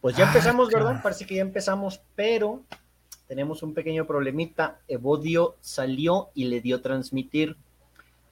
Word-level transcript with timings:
Pues 0.00 0.16
ya 0.16 0.24
ah, 0.24 0.28
empezamos, 0.28 0.70
¿verdad? 0.70 1.02
Parece 1.02 1.26
que 1.26 1.36
ya 1.36 1.42
empezamos, 1.42 2.00
pero 2.14 2.62
tenemos 3.26 3.62
un 3.62 3.74
pequeño 3.74 4.06
problemita. 4.06 4.80
Evodio 4.88 5.56
salió 5.60 6.30
y 6.34 6.44
le 6.44 6.60
dio 6.60 6.80
transmitir. 6.80 7.56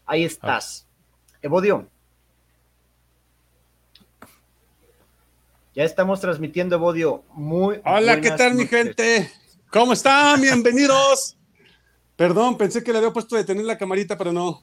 Ahí 0.07 0.25
estás. 0.25 0.87
Evodio. 1.43 1.89
Ya 5.75 5.83
estamos 5.83 6.21
transmitiendo, 6.21 6.77
Evodio. 6.77 7.25
Muy 7.33 7.81
Hola, 7.85 8.21
¿qué 8.21 8.31
tal, 8.31 8.55
mi 8.55 8.67
gente? 8.67 9.31
¿Cómo 9.71 9.95
están? 9.95 10.41
Bienvenidos. 10.41 11.37
Perdón, 12.15 12.57
pensé 12.57 12.85
que 12.85 12.93
le 12.93 12.99
había 12.99 13.13
puesto 13.13 13.35
de 13.35 13.43
tener 13.43 13.65
la 13.65 13.77
camarita, 13.77 14.17
pero 14.17 14.33
no. 14.33 14.63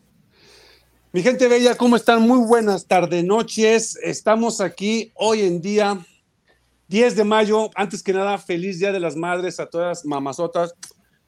Mi 1.12 1.22
gente 1.22 1.50
bella, 1.50 1.76
¿cómo 1.76 1.98
están? 1.98 2.22
Muy 2.22 2.48
buenas 2.48 2.86
tardes, 2.86 3.26
noches. 3.26 3.98
Estamos 4.02 4.62
aquí 4.62 5.12
hoy 5.16 5.42
en 5.42 5.62
día 5.62 6.00
10 6.92 7.16
de 7.16 7.24
mayo, 7.24 7.70
antes 7.76 8.04
que 8.04 8.12
nada, 8.12 8.38
feliz 8.38 8.80
Día 8.80 8.92
de 8.92 9.00
las 9.00 9.16
Madres 9.16 9.62
a 9.62 9.68
todas 9.68 10.04
mamazotas. 10.06 10.76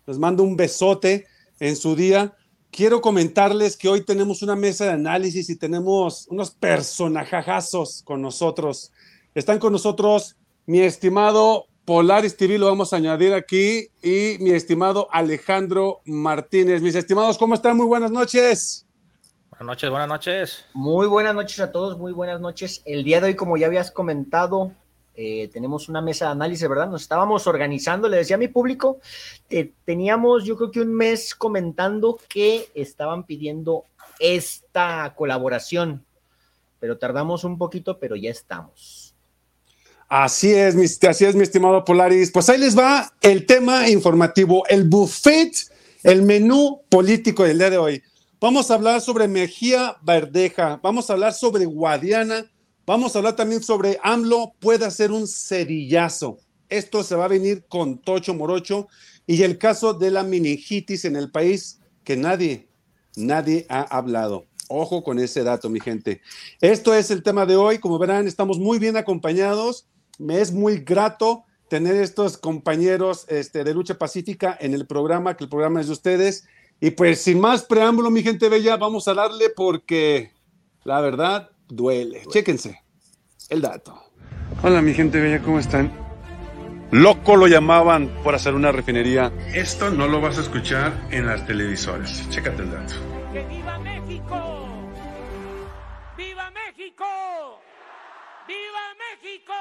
Les 0.06 0.20
mando 0.20 0.44
un 0.44 0.58
besote 0.58 1.26
en 1.58 1.78
su 1.78 1.96
día. 1.96 2.36
Quiero 2.70 3.00
comentarles 3.00 3.78
que 3.78 3.88
hoy 3.88 4.02
tenemos 4.02 4.42
una 4.42 4.58
mesa 4.58 4.84
de 4.84 4.92
análisis 4.92 5.50
y 5.50 5.56
tenemos 5.56 6.28
unos 6.28 6.52
personajazos 6.52 8.04
con 8.04 8.22
nosotros. 8.22 8.92
Están 9.34 9.58
con 9.58 9.72
nosotros 9.72 10.36
mi 10.66 10.82
estimado 10.82 11.68
Polaris 11.86 12.36
TV, 12.36 12.58
lo 12.58 12.66
vamos 12.66 12.92
a 12.92 12.98
añadir 12.98 13.34
aquí, 13.34 13.88
y 14.02 14.36
mi 14.42 14.50
estimado 14.50 15.08
Alejandro 15.14 16.02
Martínez. 16.04 16.82
Mis 16.82 16.96
estimados, 16.96 17.38
¿cómo 17.38 17.54
están? 17.54 17.78
Muy 17.78 17.86
buenas 17.86 18.12
noches. 18.12 18.86
Buenas 19.50 19.68
noches, 19.68 19.90
buenas 19.90 20.10
noches. 20.10 20.66
Muy 20.74 21.08
buenas 21.08 21.34
noches 21.34 21.62
a 21.62 21.72
todos, 21.72 21.98
muy 21.98 22.12
buenas 22.12 22.42
noches. 22.42 22.82
El 22.84 23.06
día 23.06 23.22
de 23.22 23.28
hoy, 23.28 23.36
como 23.36 23.56
ya 23.56 23.68
habías 23.68 23.92
comentado, 23.92 24.74
eh, 25.16 25.50
tenemos 25.54 25.90
una 25.90 26.02
mesa 26.02 26.26
de 26.26 26.32
análisis, 26.32 26.68
¿verdad? 26.68 26.90
Nos 26.90 27.04
estábamos 27.04 27.46
organizando, 27.46 28.10
le 28.10 28.18
decía 28.18 28.36
a 28.36 28.40
mi 28.40 28.48
público, 28.48 29.00
eh, 29.50 29.72
teníamos 29.86 30.44
yo 30.44 30.58
creo 30.58 30.72
que 30.72 30.82
un 30.82 30.94
mes 30.94 31.36
comentando 31.36 32.20
que 32.28 32.70
estaban 32.74 33.24
pidiendo 33.24 33.86
esta 34.20 35.14
colaboración, 35.16 36.04
pero 36.80 36.98
tardamos 36.98 37.44
un 37.44 37.58
poquito, 37.58 38.00
pero 38.00 38.16
ya 38.16 38.32
estamos. 38.32 39.16
Así 40.10 40.54
es, 40.54 40.76
mi, 40.76 40.86
así 40.86 41.26
es, 41.26 41.36
mi 41.36 41.44
estimado 41.44 41.84
Polaris. 41.84 42.32
Pues 42.32 42.50
ahí 42.50 42.60
les 42.60 42.78
va 42.78 43.14
el 43.22 43.46
tema 43.46 43.90
informativo, 43.90 44.64
el 44.68 44.84
buffet, 44.84 45.54
el 46.04 46.22
menú 46.22 46.82
político 46.90 47.44
del 47.44 47.58
día 47.58 47.70
de 47.70 47.78
hoy. 47.78 48.04
Vamos 48.40 48.70
a 48.70 48.74
hablar 48.76 49.00
sobre 49.02 49.28
Mejía 49.28 49.96
Verdeja, 50.02 50.80
vamos 50.84 51.10
a 51.10 51.14
hablar 51.14 51.34
sobre 51.34 51.66
Guadiana, 51.66 52.46
Vamos 52.86 53.16
a 53.16 53.20
hablar 53.20 53.38
también 53.38 53.64
sobre 53.64 53.98
AMLO 54.04 54.56
puede 54.60 54.84
hacer 54.84 55.14
un 55.14 55.26
cerillazo. 55.26 56.40
Esto 56.68 57.02
se 57.02 57.16
va 57.16 57.26
a 57.26 57.30
venir 57.30 57.64
con 57.70 57.98
Tocho 57.98 58.34
Morocho 58.34 58.90
y 59.26 59.42
el 59.44 59.58
caso 59.58 59.94
de 59.94 60.12
la 60.12 60.24
meningitis 60.24 61.06
en 61.06 61.16
el 61.16 61.32
país 61.32 61.80
que 62.04 62.18
nadie, 62.18 62.68
nadie 63.16 63.66
ha 63.70 63.84
hablado. 63.84 64.48
Ojo 64.68 65.02
con 65.02 65.18
ese 65.20 65.44
dato, 65.44 65.70
mi 65.70 65.80
gente. 65.80 66.20
Esto 66.60 66.94
es 66.94 67.10
el 67.10 67.24
tema 67.24 67.46
de 67.46 67.56
hoy. 67.56 67.80
Como 67.80 67.98
verán, 67.98 68.28
estamos 68.28 68.60
muy 68.60 68.80
bien 68.80 68.98
acompañados. 68.98 69.88
Me 70.20 70.42
es 70.42 70.52
muy 70.52 70.80
grato 70.80 71.46
tener 71.70 71.96
estos 71.96 72.38
compañeros 72.38 73.26
este, 73.30 73.64
de 73.64 73.74
lucha 73.74 73.98
pacífica 73.98 74.58
en 74.60 74.74
el 74.74 74.88
programa, 74.88 75.38
que 75.38 75.46
el 75.46 75.50
programa 75.50 75.80
es 75.80 75.88
de 75.88 75.94
ustedes. 75.94 76.46
Y 76.82 76.92
pues 76.92 77.22
sin 77.22 77.40
más 77.40 77.64
preámbulo, 77.64 78.10
mi 78.10 78.24
gente 78.24 78.50
bella, 78.50 78.76
vamos 78.76 79.08
a 79.08 79.14
darle 79.14 79.50
porque 79.52 80.32
la 80.84 81.00
verdad 81.00 81.53
duele. 81.76 82.22
Chéquense 82.30 82.84
el 83.50 83.62
dato. 83.62 84.00
Hola 84.62 84.82
mi 84.82 84.94
gente 84.94 85.20
bella, 85.20 85.42
¿cómo 85.42 85.60
están? 85.60 85.92
Loco 86.92 87.36
lo 87.36 87.48
llamaban 87.48 88.10
por 88.24 88.36
hacer 88.36 88.54
una 88.54 88.72
refinería. 88.72 89.34
Esto 89.54 89.90
no 89.90 90.08
lo 90.08 90.22
vas 90.22 90.38
a 90.38 90.42
escuchar 90.42 90.94
en 91.10 91.26
las 91.26 91.46
televisoras. 91.48 92.30
Chécate 92.30 92.62
el 92.62 92.72
dato. 92.72 92.94
¡Que 93.34 93.44
viva 93.46 93.80
México! 93.80 94.68
¡Viva 96.16 96.52
México! 96.52 97.06
¡Viva 98.48 98.86
México! 99.00 99.54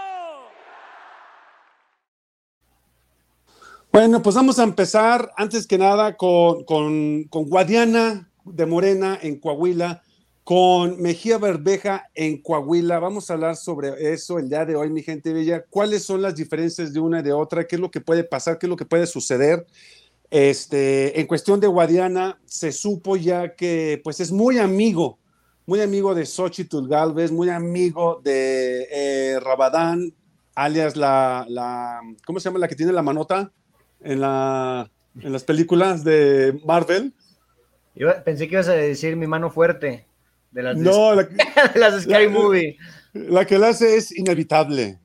Bueno, 3.90 4.22
pues 4.22 4.36
vamos 4.36 4.58
a 4.58 4.64
empezar 4.64 5.32
antes 5.36 5.66
que 5.66 5.78
nada 5.78 6.16
con, 6.16 6.64
con, 6.64 7.24
con 7.24 7.48
Guadiana 7.48 8.30
de 8.44 8.66
Morena 8.66 9.18
en 9.20 9.40
Coahuila 9.40 10.02
con 10.44 11.00
Mejía 11.00 11.38
Berbeja 11.38 12.10
en 12.14 12.42
Coahuila. 12.42 12.98
Vamos 12.98 13.30
a 13.30 13.34
hablar 13.34 13.56
sobre 13.56 14.12
eso 14.12 14.38
el 14.38 14.48
día 14.48 14.64
de 14.64 14.76
hoy, 14.76 14.90
mi 14.90 15.02
gente 15.02 15.32
bella. 15.32 15.64
¿Cuáles 15.68 16.04
son 16.04 16.22
las 16.22 16.34
diferencias 16.34 16.92
de 16.92 17.00
una 17.00 17.20
y 17.20 17.22
de 17.22 17.32
otra? 17.32 17.66
¿Qué 17.66 17.76
es 17.76 17.80
lo 17.80 17.90
que 17.90 18.00
puede 18.00 18.24
pasar? 18.24 18.58
¿Qué 18.58 18.66
es 18.66 18.70
lo 18.70 18.76
que 18.76 18.84
puede 18.84 19.06
suceder? 19.06 19.66
Este, 20.30 21.20
en 21.20 21.26
cuestión 21.26 21.60
de 21.60 21.66
Guadiana, 21.66 22.40
se 22.46 22.72
supo 22.72 23.16
ya 23.16 23.54
que 23.54 24.00
pues 24.02 24.18
es 24.18 24.32
muy 24.32 24.58
amigo, 24.58 25.18
muy 25.66 25.80
amigo 25.80 26.14
de 26.14 26.26
Xochitl 26.26 26.88
Galvez, 26.88 27.30
muy 27.30 27.50
amigo 27.50 28.20
de 28.24 28.88
eh, 28.90 29.40
Rabadán, 29.40 30.14
alias 30.54 30.96
la, 30.96 31.44
la, 31.48 32.00
¿cómo 32.26 32.40
se 32.40 32.48
llama? 32.48 32.58
La 32.58 32.68
que 32.68 32.76
tiene 32.76 32.92
la 32.92 33.02
manota 33.02 33.52
en, 34.00 34.20
la, 34.22 34.90
en 35.20 35.32
las 35.32 35.44
películas 35.44 36.02
de 36.02 36.58
Marvel. 36.64 37.12
pensé 38.24 38.48
que 38.48 38.54
ibas 38.54 38.68
a 38.68 38.72
decir 38.72 39.16
mi 39.16 39.26
mano 39.26 39.50
fuerte. 39.50 40.06
De 40.52 40.62
las 40.62 40.76
no, 40.76 41.14
la, 41.14 41.28
las 41.74 42.02
Sky 42.04 42.28
Movie. 42.28 42.76
La 43.14 43.46
que 43.46 43.58
la 43.58 43.68
hace 43.68 43.96
es 43.96 44.16
inevitable. 44.16 44.98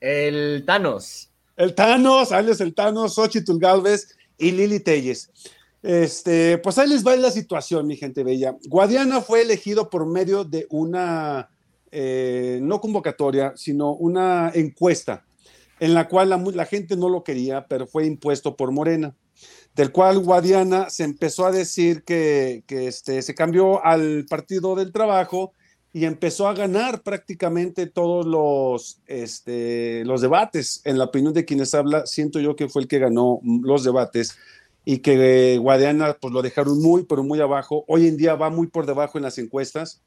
El 0.00 0.64
Thanos. 0.66 1.30
El 1.56 1.74
Thanos, 1.74 2.32
alias 2.32 2.60
el 2.60 2.74
Thanos, 2.74 3.14
Xochitl 3.14 3.58
Galvez 3.58 4.16
y 4.38 4.52
Lili 4.52 4.80
Telles. 4.80 5.30
Este, 5.82 6.58
pues 6.58 6.78
ahí 6.78 6.88
les 6.88 7.06
va 7.06 7.16
la 7.16 7.30
situación, 7.30 7.86
mi 7.86 7.96
gente 7.96 8.22
bella. 8.22 8.56
Guadiana 8.66 9.20
fue 9.20 9.42
elegido 9.42 9.88
por 9.88 10.06
medio 10.06 10.44
de 10.44 10.66
una, 10.70 11.50
eh, 11.90 12.58
no 12.62 12.80
convocatoria, 12.80 13.54
sino 13.56 13.92
una 13.92 14.50
encuesta, 14.54 15.24
en 15.78 15.94
la 15.94 16.08
cual 16.08 16.30
la, 16.30 16.36
la 16.36 16.66
gente 16.66 16.96
no 16.96 17.08
lo 17.08 17.24
quería, 17.24 17.66
pero 17.66 17.86
fue 17.86 18.06
impuesto 18.06 18.56
por 18.56 18.72
Morena 18.72 19.14
del 19.74 19.92
cual 19.92 20.18
Guadiana 20.18 20.90
se 20.90 21.04
empezó 21.04 21.46
a 21.46 21.52
decir 21.52 22.02
que, 22.04 22.64
este, 22.68 23.22
se 23.22 23.34
cambió 23.34 23.84
al 23.84 24.26
Partido 24.28 24.74
del 24.74 24.92
Trabajo 24.92 25.52
y 25.92 26.04
empezó 26.04 26.48
a 26.48 26.54
ganar 26.54 27.02
prácticamente 27.02 27.86
todos 27.86 28.26
los, 28.26 29.00
este, 29.06 30.04
los 30.04 30.20
debates. 30.20 30.82
En 30.84 30.98
la 30.98 31.04
opinión 31.04 31.34
de 31.34 31.44
quienes 31.44 31.74
habla, 31.74 32.06
siento 32.06 32.40
yo 32.40 32.56
que 32.56 32.68
fue 32.68 32.82
el 32.82 32.88
que 32.88 32.98
ganó 32.98 33.40
los 33.42 33.84
debates 33.84 34.36
y 34.84 34.98
que 34.98 35.58
Guadiana 35.58 36.16
pues 36.20 36.32
lo 36.32 36.42
dejaron 36.42 36.80
muy, 36.80 37.04
pero 37.04 37.22
muy 37.22 37.40
abajo. 37.40 37.84
Hoy 37.88 38.06
en 38.06 38.16
día 38.16 38.34
va 38.34 38.50
muy 38.50 38.68
por 38.68 38.86
debajo 38.86 39.18
en 39.18 39.24
las 39.24 39.38
encuestas. 39.38 40.02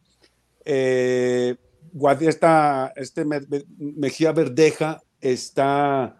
Eh, 0.65 1.55
este 2.95 3.25
Mejía 3.77 4.31
Verdeja 4.31 5.01
está 5.19 6.17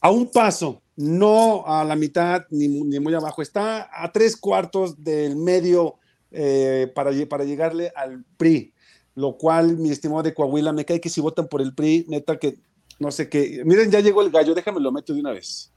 a 0.00 0.10
un 0.10 0.30
paso 0.30 0.81
no 0.96 1.64
a 1.66 1.84
la 1.84 1.96
mitad 1.96 2.44
ni, 2.50 2.68
muy 2.68 3.14
abajo, 3.14 3.42
está 3.42 3.88
a 3.92 4.12
tres 4.12 4.36
cuartos 4.36 5.02
del 5.02 5.36
medio 5.36 5.96
eh, 6.30 6.90
para, 6.94 7.10
para 7.28 7.44
llegarle 7.44 7.92
al 7.96 8.24
PRI, 8.36 8.72
lo 9.14 9.36
cual, 9.36 9.76
mi 9.76 9.90
estimado 9.90 10.22
de 10.22 10.34
Coahuila, 10.34 10.72
me 10.72 10.84
cae 10.84 11.00
que 11.00 11.08
si 11.08 11.20
votan 11.20 11.48
por 11.48 11.60
el 11.60 11.74
PRI, 11.74 12.06
neta 12.08 12.38
que 12.38 12.58
no 12.98 13.10
sé 13.10 13.28
qué. 13.28 13.62
Miren, 13.64 13.90
ya 13.90 14.00
llegó 14.00 14.22
el 14.22 14.30
gallo, 14.30 14.54
déjame 14.54 14.80
lo 14.80 14.92
meto 14.92 15.12
de 15.12 15.20
una 15.20 15.32
vez. 15.32 15.72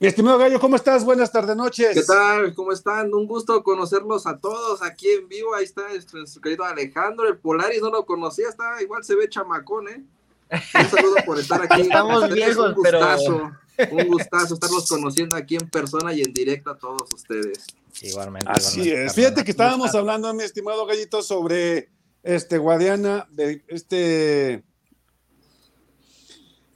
Mi 0.00 0.06
estimado 0.06 0.38
Gallo, 0.38 0.58
¿cómo 0.58 0.76
estás? 0.76 1.04
Buenas 1.04 1.30
tardes, 1.30 1.54
noches. 1.54 1.92
¿Qué 1.92 2.02
tal? 2.02 2.54
¿Cómo 2.54 2.72
están? 2.72 3.12
Un 3.12 3.26
gusto 3.26 3.62
conocerlos 3.62 4.26
a 4.26 4.38
todos 4.38 4.82
aquí 4.82 5.06
en 5.10 5.28
vivo. 5.28 5.54
Ahí 5.54 5.64
está 5.64 5.82
nuestro 6.14 6.40
querido 6.40 6.64
Alejandro, 6.64 7.28
el 7.28 7.36
Polaris, 7.36 7.82
no 7.82 7.90
lo 7.90 8.06
conocía, 8.06 8.48
está 8.48 8.80
igual 8.80 9.04
se 9.04 9.14
ve 9.14 9.28
chamacón, 9.28 9.88
¿eh? 9.88 10.02
Un 10.50 10.90
saludo 10.90 11.16
por 11.24 11.38
estar 11.38 11.62
aquí. 11.62 11.82
Estamos 11.82 12.32
viejos, 12.32 12.68
un 12.68 12.74
gustazo, 12.74 13.50
un 13.90 14.08
gustazo 14.08 14.54
estarlos 14.54 14.88
conociendo 14.88 15.36
aquí 15.36 15.56
en 15.56 15.68
persona 15.70 16.12
y 16.12 16.22
en 16.22 16.32
directo 16.32 16.70
a 16.70 16.78
todos 16.78 17.12
ustedes. 17.14 17.66
Igualmente. 18.02 18.50
Así 18.50 18.90
es. 18.90 19.14
Fíjate 19.14 19.44
que 19.44 19.50
estábamos 19.50 19.94
hablando, 19.94 20.32
mi 20.34 20.42
estimado 20.42 20.86
Gallito, 20.86 21.22
sobre 21.22 21.90
este 22.22 22.58
Guadiana, 22.58 23.28
este 23.68 24.64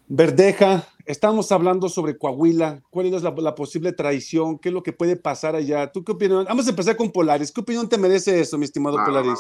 Verdeja. 0.06 0.88
Estamos 1.06 1.52
hablando 1.52 1.88
sobre 1.88 2.16
Coahuila. 2.16 2.82
¿Cuál 2.90 3.12
es 3.12 3.22
la, 3.22 3.54
posible 3.54 3.92
traición? 3.92 4.58
¿Qué 4.58 4.70
es 4.70 4.72
lo 4.72 4.82
que 4.82 4.92
puede 4.92 5.16
pasar 5.16 5.54
allá? 5.54 5.92
¿Tú 5.92 6.02
qué 6.02 6.12
opinas? 6.12 6.46
Vamos 6.46 6.66
a 6.66 6.70
empezar 6.70 6.96
con 6.96 7.10
Polaris. 7.10 7.52
¿Qué 7.52 7.60
opinión 7.60 7.88
te 7.88 7.98
merece 7.98 8.40
eso, 8.40 8.56
mi 8.56 8.64
estimado 8.64 8.96
Polaris? 9.04 9.38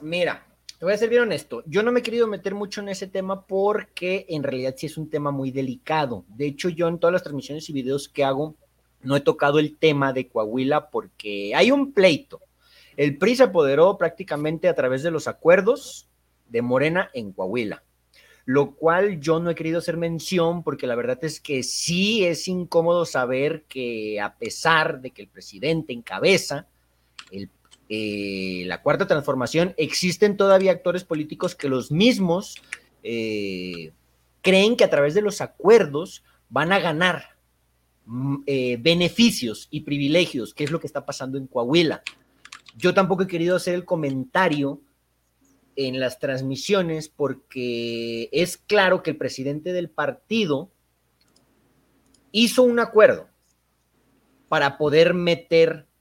Mira, 0.00 0.46
te 0.82 0.86
voy 0.86 0.94
a 0.94 0.98
ser 0.98 1.10
bien 1.10 1.22
honesto, 1.22 1.62
yo 1.66 1.84
no 1.84 1.92
me 1.92 2.00
he 2.00 2.02
querido 2.02 2.26
meter 2.26 2.56
mucho 2.56 2.80
en 2.80 2.88
ese 2.88 3.06
tema 3.06 3.46
porque 3.46 4.26
en 4.28 4.42
realidad 4.42 4.74
sí 4.76 4.86
es 4.86 4.98
un 4.98 5.08
tema 5.08 5.30
muy 5.30 5.52
delicado. 5.52 6.24
De 6.26 6.44
hecho, 6.44 6.68
yo 6.70 6.88
en 6.88 6.98
todas 6.98 7.12
las 7.12 7.22
transmisiones 7.22 7.70
y 7.70 7.72
videos 7.72 8.08
que 8.08 8.24
hago 8.24 8.56
no 9.00 9.14
he 9.14 9.20
tocado 9.20 9.60
el 9.60 9.76
tema 9.76 10.12
de 10.12 10.26
Coahuila 10.26 10.90
porque 10.90 11.54
hay 11.54 11.70
un 11.70 11.92
pleito. 11.92 12.40
El 12.96 13.16
PRI 13.16 13.36
se 13.36 13.42
apoderó 13.44 13.96
prácticamente 13.96 14.66
a 14.66 14.74
través 14.74 15.04
de 15.04 15.12
los 15.12 15.28
acuerdos 15.28 16.08
de 16.48 16.62
Morena 16.62 17.12
en 17.14 17.30
Coahuila. 17.30 17.84
lo 18.44 18.74
cual 18.74 19.20
yo 19.20 19.38
no 19.38 19.50
he 19.50 19.54
querido 19.54 19.78
hacer 19.78 19.96
mención 19.96 20.64
porque 20.64 20.88
la 20.88 20.96
verdad 20.96 21.20
es 21.22 21.38
que 21.38 21.62
sí 21.62 22.24
es 22.24 22.48
incómodo 22.48 23.04
saber 23.04 23.62
que 23.68 24.20
a 24.20 24.34
pesar 24.34 25.00
de 25.00 25.12
que 25.12 25.22
el 25.22 25.28
presidente 25.28 25.92
encabeza 25.92 26.66
eh, 27.94 28.64
la 28.68 28.80
cuarta 28.80 29.06
transformación, 29.06 29.74
existen 29.76 30.38
todavía 30.38 30.72
actores 30.72 31.04
políticos 31.04 31.54
que 31.54 31.68
los 31.68 31.92
mismos 31.92 32.56
eh, 33.02 33.92
creen 34.40 34.78
que 34.78 34.84
a 34.84 34.88
través 34.88 35.12
de 35.12 35.20
los 35.20 35.42
acuerdos 35.42 36.24
van 36.48 36.72
a 36.72 36.78
ganar 36.78 37.36
mm, 38.06 38.44
eh, 38.46 38.78
beneficios 38.80 39.68
y 39.70 39.82
privilegios, 39.82 40.54
que 40.54 40.64
es 40.64 40.70
lo 40.70 40.80
que 40.80 40.86
está 40.86 41.04
pasando 41.04 41.36
en 41.36 41.46
Coahuila. 41.46 42.02
Yo 42.78 42.94
tampoco 42.94 43.24
he 43.24 43.26
querido 43.26 43.56
hacer 43.56 43.74
el 43.74 43.84
comentario 43.84 44.80
en 45.76 46.00
las 46.00 46.18
transmisiones 46.18 47.10
porque 47.10 48.30
es 48.32 48.56
claro 48.56 49.02
que 49.02 49.10
el 49.10 49.18
presidente 49.18 49.74
del 49.74 49.90
partido 49.90 50.72
hizo 52.30 52.62
un 52.62 52.80
acuerdo 52.80 53.28
para 54.48 54.78
poder 54.78 55.12
meter 55.12 55.91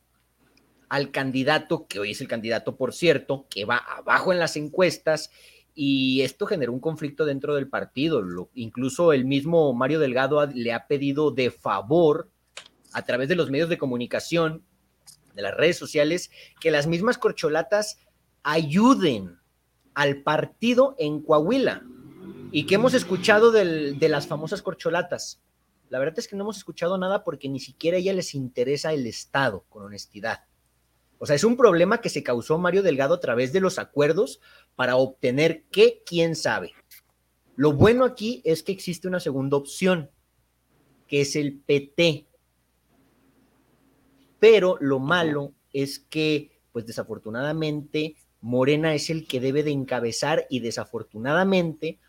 al 0.92 1.10
candidato, 1.10 1.88
que 1.88 2.00
hoy 2.00 2.12
es 2.12 2.20
el 2.20 2.28
candidato, 2.28 2.76
por 2.76 2.94
cierto, 2.94 3.46
que 3.50 3.64
va 3.64 3.78
abajo 3.78 4.34
en 4.34 4.40
las 4.40 4.58
encuestas, 4.58 5.32
y 5.74 6.20
esto 6.20 6.46
generó 6.46 6.74
un 6.74 6.82
conflicto 6.82 7.24
dentro 7.24 7.56
del 7.56 7.70
partido. 7.70 8.22
incluso 8.56 9.14
el 9.14 9.24
mismo 9.24 9.74
Mario 9.74 10.00
Delgado 10.02 10.46
le 10.48 10.74
ha 10.74 10.88
pedido 10.88 11.32
de 11.32 11.50
favor 11.50 12.30
a 12.92 13.06
través 13.06 13.30
de 13.30 13.36
los 13.36 13.50
medios 13.50 13.70
de 13.70 13.78
comunicación, 13.78 14.66
de 15.34 15.44
las 15.44 15.56
redes 15.56 15.78
sociales, 15.78 16.30
que 16.60 16.72
las 16.72 16.88
mismas 16.88 17.18
corcholatas 17.18 17.98
ayuden 18.44 19.40
al 19.94 20.24
partido 20.24 20.98
en 21.00 21.22
Coahuila 21.22 21.86
y 22.52 22.66
que 22.66 22.76
hemos 22.76 22.94
escuchado 22.96 23.54
de 23.54 24.10
las 24.10 24.28
famosas 24.28 24.62
corcholatas. 24.62 25.40
La 25.88 26.00
verdad 26.00 26.20
es 26.20 26.28
que 26.28 26.36
no 26.36 26.44
hemos 26.44 26.58
escuchado 26.58 26.98
nada 26.98 27.24
porque 27.24 27.48
ni 27.48 27.62
siquiera 27.62 27.96
a 27.96 28.02
ella 28.02 28.12
les 28.12 28.36
interesa 28.36 28.92
el 28.92 29.08
Estado, 29.08 29.64
con 29.70 29.84
honestidad. 29.84 30.51
O 31.24 31.28
sea, 31.28 31.36
es 31.36 31.44
un 31.44 31.56
problema 31.56 32.02
que 32.02 32.10
se 32.10 32.24
causó 32.24 32.58
Mario 32.58 32.82
Delgado 32.82 33.14
a 33.14 33.20
través 33.20 33.54
de 33.54 33.60
los 33.60 33.78
acuerdos 33.78 34.42
para 34.76 34.96
obtener 34.96 35.66
qué, 35.70 36.02
quién 36.04 36.36
sabe. 36.36 36.74
Lo 37.56 37.74
bueno 37.74 38.06
aquí 38.06 38.42
es 38.44 38.64
que 38.64 38.72
existe 38.72 39.08
una 39.08 39.20
segunda 39.20 39.56
opción, 39.56 40.10
que 41.08 41.22
es 41.22 41.36
el 41.36 41.60
PT. 41.60 42.26
Pero 44.40 44.78
lo 44.82 44.98
malo 44.98 45.54
es 45.72 46.00
que, 46.00 46.60
pues 46.72 46.88
desafortunadamente, 46.88 48.16
Morena 48.40 48.96
es 48.96 49.12
el 49.12 49.28
que 49.28 49.40
debe 49.40 49.62
de 49.62 49.70
encabezar 49.70 50.48
y 50.50 50.62
desafortunadamente 50.62 52.00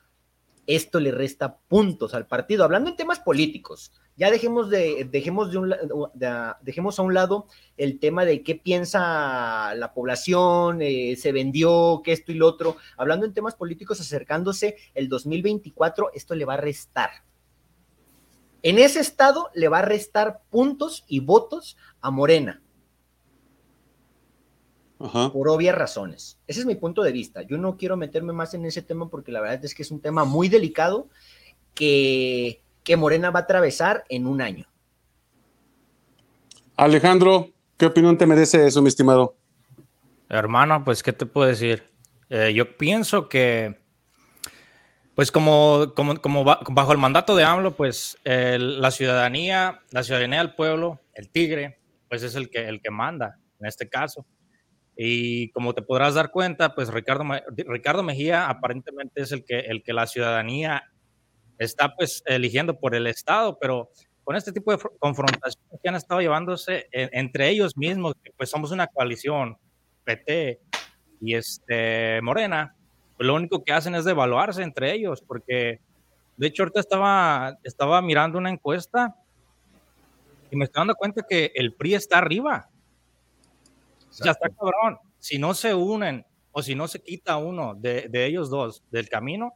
esto 0.66 1.00
le 1.00 1.10
resta 1.10 1.58
puntos 1.58 2.14
al 2.14 2.26
partido. 2.26 2.64
Hablando 2.64 2.88
en 2.88 2.96
temas 2.96 3.20
políticos, 3.20 3.92
ya 4.16 4.30
dejemos 4.30 4.68
de, 4.68 5.08
dejemos 5.10 5.50
de 5.50 5.58
un 5.58 5.74
dejemos 6.60 6.98
a 6.98 7.02
un 7.02 7.14
lado 7.14 7.46
el 7.76 7.98
tema 7.98 8.24
de 8.24 8.42
qué 8.42 8.54
piensa 8.54 9.74
la 9.74 9.92
población, 9.94 10.82
eh, 10.82 11.16
se 11.16 11.32
vendió, 11.32 12.02
que 12.04 12.12
esto 12.12 12.32
y 12.32 12.36
lo 12.36 12.46
otro. 12.46 12.76
Hablando 12.96 13.26
en 13.26 13.32
temas 13.32 13.54
políticos, 13.54 14.00
acercándose 14.00 14.76
el 14.94 15.08
2024, 15.08 16.10
esto 16.14 16.34
le 16.34 16.44
va 16.44 16.54
a 16.54 16.58
restar. 16.58 17.10
En 18.62 18.78
ese 18.78 19.00
estado 19.00 19.50
le 19.54 19.68
va 19.68 19.80
a 19.80 19.82
restar 19.82 20.42
puntos 20.50 21.04
y 21.08 21.20
votos 21.20 21.76
a 22.00 22.10
Morena 22.10 22.62
por 25.32 25.48
obvias 25.48 25.74
razones. 25.74 26.38
Ese 26.46 26.60
es 26.60 26.66
mi 26.66 26.76
punto 26.76 27.02
de 27.02 27.10
vista. 27.10 27.42
Yo 27.42 27.58
no 27.58 27.76
quiero 27.76 27.96
meterme 27.96 28.32
más 28.32 28.54
en 28.54 28.64
ese 28.64 28.82
tema 28.82 29.08
porque 29.08 29.32
la 29.32 29.40
verdad 29.40 29.64
es 29.64 29.74
que 29.74 29.82
es 29.82 29.90
un 29.90 30.00
tema 30.00 30.24
muy 30.24 30.48
delicado 30.48 31.08
que, 31.74 32.61
que 32.84 32.96
Morena 32.96 33.30
va 33.30 33.40
a 33.40 33.42
atravesar 33.42 34.04
en 34.08 34.26
un 34.26 34.40
año. 34.40 34.66
Alejandro, 36.76 37.50
¿qué 37.76 37.86
opinión 37.86 38.16
te 38.18 38.26
merece 38.26 38.66
eso, 38.66 38.82
mi 38.82 38.88
estimado? 38.88 39.36
Hermano, 40.28 40.82
pues, 40.84 41.02
¿qué 41.02 41.12
te 41.12 41.26
puedo 41.26 41.48
decir? 41.48 41.84
Eh, 42.30 42.52
yo 42.54 42.76
pienso 42.76 43.28
que, 43.28 43.78
pues, 45.14 45.30
como, 45.30 45.92
como, 45.94 46.16
como 46.20 46.44
bajo 46.44 46.92
el 46.92 46.98
mandato 46.98 47.36
de 47.36 47.44
AMLO, 47.44 47.76
pues, 47.76 48.18
la 48.24 48.90
ciudadanía, 48.90 49.80
la 49.90 50.02
ciudadanía 50.02 50.38
del 50.38 50.54
pueblo, 50.54 51.00
el 51.14 51.28
tigre, 51.30 51.78
pues 52.08 52.22
es 52.22 52.34
el 52.34 52.50
que, 52.50 52.68
el 52.68 52.80
que 52.80 52.90
manda 52.90 53.38
en 53.60 53.66
este 53.66 53.88
caso. 53.88 54.26
Y 54.96 55.50
como 55.52 55.74
te 55.74 55.82
podrás 55.82 56.14
dar 56.14 56.30
cuenta, 56.30 56.74
pues 56.74 56.92
Ricardo, 56.92 57.24
Ricardo 57.56 58.02
Mejía 58.02 58.48
aparentemente 58.48 59.22
es 59.22 59.32
el 59.32 59.44
que, 59.44 59.60
el 59.60 59.82
que 59.82 59.92
la 59.92 60.06
ciudadanía 60.06 60.91
está 61.58 61.94
pues 61.94 62.22
eligiendo 62.26 62.78
por 62.78 62.94
el 62.94 63.06
Estado, 63.06 63.58
pero 63.60 63.90
con 64.24 64.36
este 64.36 64.52
tipo 64.52 64.72
de 64.72 64.78
confrontaciones 64.98 65.80
que 65.82 65.88
han 65.88 65.96
estado 65.96 66.20
llevándose 66.20 66.86
entre 66.92 67.48
ellos 67.48 67.76
mismos, 67.76 68.14
pues 68.36 68.50
somos 68.50 68.70
una 68.70 68.86
coalición, 68.86 69.56
PT 70.04 70.60
y 71.20 71.34
este 71.34 72.20
Morena, 72.22 72.76
pues 73.16 73.26
lo 73.26 73.34
único 73.34 73.64
que 73.64 73.72
hacen 73.72 73.94
es 73.94 74.04
devaluarse 74.04 74.62
entre 74.62 74.92
ellos, 74.92 75.22
porque 75.22 75.80
de 76.36 76.46
hecho 76.46 76.62
ahorita 76.62 76.80
estaba, 76.80 77.58
estaba 77.62 78.00
mirando 78.02 78.38
una 78.38 78.50
encuesta 78.50 79.16
y 80.50 80.56
me 80.56 80.64
estoy 80.64 80.80
dando 80.80 80.94
cuenta 80.94 81.24
que 81.28 81.52
el 81.54 81.74
PRI 81.74 81.94
está 81.94 82.18
arriba 82.18 82.68
ya 84.20 84.32
está 84.32 84.48
cabrón. 84.50 84.98
Si 85.18 85.38
no 85.38 85.54
se 85.54 85.74
unen 85.74 86.26
o 86.52 86.62
si 86.62 86.74
no 86.74 86.88
se 86.88 87.00
quita 87.00 87.36
uno 87.36 87.74
de, 87.74 88.10
ellos 88.12 88.50
dos 88.50 88.82
del 88.90 89.08
camino, 89.08 89.54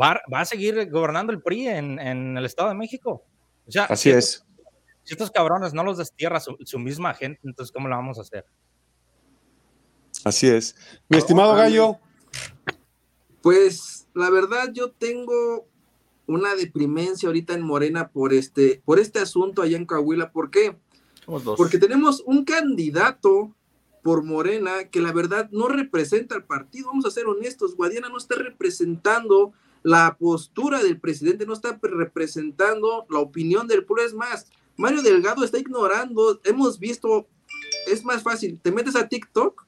va, 0.00 0.20
a 0.32 0.44
seguir 0.44 0.90
gobernando 0.90 1.32
el 1.32 1.42
PRI 1.42 1.68
en, 1.68 2.36
el 2.36 2.44
Estado 2.44 2.68
de 2.68 2.74
México. 2.74 3.24
Así 3.88 4.10
es. 4.10 4.44
si 5.02 5.14
estos 5.14 5.30
cabrones 5.30 5.74
no 5.74 5.84
los 5.84 5.98
destierra 5.98 6.40
su, 6.40 6.78
misma 6.78 7.14
gente, 7.14 7.40
entonces 7.44 7.72
¿cómo 7.72 7.88
lo 7.88 7.96
vamos 7.96 8.18
a 8.18 8.22
hacer? 8.22 8.44
Así 10.24 10.48
es. 10.48 10.74
Mi 11.08 11.18
estimado 11.18 11.54
Gallo. 11.54 11.98
Pues 13.42 14.08
la 14.14 14.30
verdad 14.30 14.70
yo 14.72 14.90
tengo 14.90 15.68
una 16.26 16.54
deprimencia 16.54 17.28
ahorita 17.28 17.54
en 17.54 17.62
Morena 17.62 18.08
por 18.08 18.32
este, 18.32 18.82
por 18.84 18.98
este 18.98 19.20
asunto 19.20 19.62
allá 19.62 19.76
en 19.76 19.86
Coahuila. 19.86 20.32
¿Por 20.32 20.50
qué? 20.50 20.76
Porque 21.56 21.78
tenemos 21.78 22.22
un 22.26 22.44
candidato 22.44 23.54
por 24.02 24.24
Morena 24.24 24.88
que 24.90 25.00
la 25.00 25.12
verdad 25.12 25.48
no 25.52 25.68
representa 25.68 26.34
al 26.34 26.44
partido. 26.44 26.88
Vamos 26.88 27.04
a 27.04 27.10
ser 27.10 27.26
honestos, 27.26 27.76
Guadiana 27.76 28.08
no 28.08 28.16
está 28.16 28.36
representando 28.36 29.52
la 29.82 30.16
postura 30.18 30.82
del 30.82 31.00
presidente, 31.00 31.46
no 31.46 31.52
está 31.52 31.78
representando 31.82 33.06
la 33.10 33.18
opinión 33.18 33.66
del 33.66 33.84
pueblo. 33.84 34.04
Es 34.04 34.14
más, 34.14 34.46
Mario 34.76 35.02
Delgado 35.02 35.44
está 35.44 35.58
ignorando, 35.58 36.40
hemos 36.44 36.78
visto, 36.78 37.26
es 37.86 38.04
más 38.04 38.22
fácil, 38.22 38.58
te 38.60 38.72
metes 38.72 38.96
a 38.96 39.08
TikTok 39.08 39.64